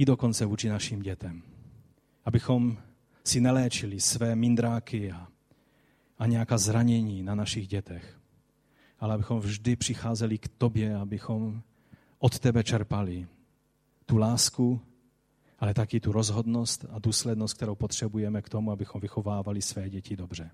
I 0.00 0.04
dokonce 0.04 0.46
vůči 0.46 0.68
našim 0.68 1.02
dětem. 1.02 1.42
Abychom 2.24 2.78
si 3.24 3.40
neléčili 3.40 4.00
své 4.00 4.36
mindráky 4.36 5.12
a, 5.12 5.28
a 6.18 6.26
nějaká 6.26 6.58
zranění 6.58 7.22
na 7.22 7.34
našich 7.34 7.68
dětech. 7.68 8.20
Ale 8.98 9.14
abychom 9.14 9.40
vždy 9.40 9.76
přicházeli 9.76 10.38
k 10.38 10.48
tobě, 10.48 10.96
abychom 10.96 11.62
od 12.18 12.38
tebe 12.38 12.64
čerpali 12.64 13.26
tu 14.06 14.16
lásku, 14.16 14.80
ale 15.58 15.74
taky 15.74 16.00
tu 16.00 16.12
rozhodnost 16.12 16.84
a 16.90 16.98
důslednost, 16.98 17.54
kterou 17.54 17.74
potřebujeme 17.74 18.42
k 18.42 18.48
tomu, 18.48 18.72
abychom 18.72 19.00
vychovávali 19.00 19.62
své 19.62 19.90
děti 19.90 20.16
dobře. 20.16 20.50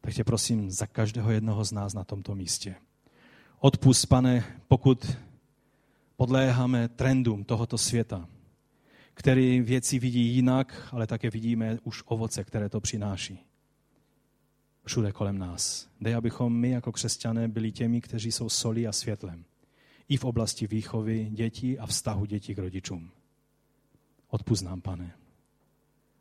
Tak 0.00 0.14
tě 0.14 0.24
prosím 0.24 0.70
za 0.70 0.86
každého 0.86 1.30
jednoho 1.30 1.64
z 1.64 1.72
nás 1.72 1.94
na 1.94 2.04
tomto 2.04 2.34
místě. 2.34 2.74
Odpust, 3.58 4.06
pane, 4.06 4.44
pokud 4.68 5.16
podléháme 6.16 6.88
trendům 6.88 7.44
tohoto 7.44 7.78
světa, 7.78 8.28
který 9.14 9.60
věci 9.60 9.98
vidí 9.98 10.34
jinak, 10.34 10.88
ale 10.92 11.06
také 11.06 11.30
vidíme 11.30 11.78
už 11.82 12.02
ovoce, 12.06 12.44
které 12.44 12.68
to 12.68 12.80
přináší. 12.80 13.38
Všude 14.86 15.12
kolem 15.12 15.38
nás. 15.38 15.88
Dej, 16.00 16.14
abychom 16.14 16.56
my 16.56 16.70
jako 16.70 16.92
křesťané 16.92 17.48
byli 17.48 17.72
těmi, 17.72 18.00
kteří 18.00 18.32
jsou 18.32 18.48
solí 18.48 18.86
a 18.86 18.92
světlem. 18.92 19.44
I 20.08 20.16
v 20.16 20.24
oblasti 20.24 20.66
výchovy 20.66 21.28
dětí 21.30 21.78
a 21.78 21.86
vztahu 21.86 22.24
dětí 22.24 22.54
k 22.54 22.58
rodičům. 22.58 23.10
Odpust 24.28 24.64
nám, 24.64 24.80
pane, 24.80 25.16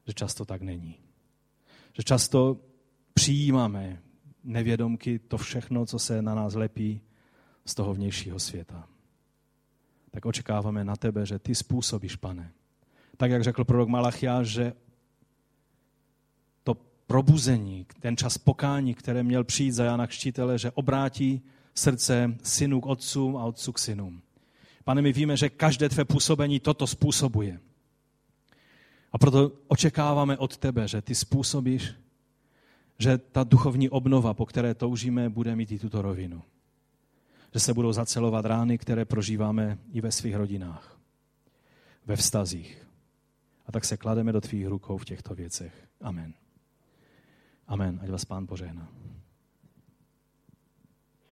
že 0.08 0.14
často 0.14 0.46
tak 0.46 0.62
není. 0.62 0.96
Že 1.94 2.04
často 2.04 2.60
přijímáme 3.14 4.02
nevědomky 4.44 5.20
to 5.20 5.38
všechno, 5.38 5.86
co 5.86 6.00
se 6.00 6.22
na 6.22 6.36
nás 6.36 6.54
lepí 6.54 7.02
z 7.66 7.76
toho 7.76 7.94
vnějšího 7.94 8.40
světa. 8.40 8.93
Tak 10.14 10.26
očekáváme 10.26 10.84
na 10.84 10.96
tebe, 10.96 11.26
že 11.26 11.40
ty 11.40 11.56
způsobíš, 11.56 12.16
pane. 12.16 12.52
Tak, 13.18 13.32
jak 13.32 13.44
řekl 13.44 13.64
prorok 13.64 13.90
Malachia, 13.90 14.44
že 14.44 14.74
to 16.64 16.78
probuzení, 17.08 17.86
ten 18.00 18.18
čas 18.18 18.38
pokání, 18.38 18.94
které 18.94 19.24
měl 19.24 19.44
přijít 19.44 19.72
za 19.72 19.84
Jana 19.84 20.08
Kštítele, 20.08 20.58
že 20.58 20.72
obrátí 20.72 21.42
srdce 21.76 22.36
synů 22.44 22.82
k 22.82 22.86
otcům 22.86 23.38
a 23.38 23.46
otců 23.46 23.72
k 23.72 23.80
synům. 23.80 24.22
Pane, 24.84 25.02
my 25.02 25.14
víme, 25.14 25.38
že 25.38 25.50
každé 25.50 25.90
tvé 25.90 26.06
působení 26.06 26.60
toto 26.60 26.88
způsobuje. 26.88 27.60
A 29.12 29.18
proto 29.18 29.52
očekáváme 29.68 30.38
od 30.38 30.58
tebe, 30.58 30.88
že 30.88 31.02
ty 31.02 31.16
způsobíš, 31.16 31.94
že 33.00 33.18
ta 33.18 33.44
duchovní 33.44 33.90
obnova, 33.90 34.34
po 34.34 34.46
které 34.46 34.74
toužíme, 34.74 35.30
bude 35.30 35.56
mít 35.56 35.72
i 35.72 35.80
tuto 35.80 36.02
rovinu. 36.02 36.44
Že 37.54 37.60
se 37.60 37.74
budou 37.74 37.94
zacelovat 37.94 38.46
rány, 38.46 38.78
které 38.78 39.06
prožíváme 39.06 39.78
i 39.92 40.02
ve 40.02 40.12
svých 40.12 40.36
rodinách, 40.36 40.98
ve 42.06 42.16
vztazích. 42.16 42.88
A 43.66 43.72
tak 43.72 43.86
se 43.86 43.98
klademe 43.98 44.32
do 44.32 44.42
tvých 44.42 44.68
rukou 44.68 44.98
v 44.98 45.06
těchto 45.06 45.36
věcech. 45.36 45.88
Amen. 46.02 46.34
Amen. 47.68 48.00
Ať 48.04 48.10
vás 48.10 48.26
pán 48.26 48.48
požehná. 48.48 48.88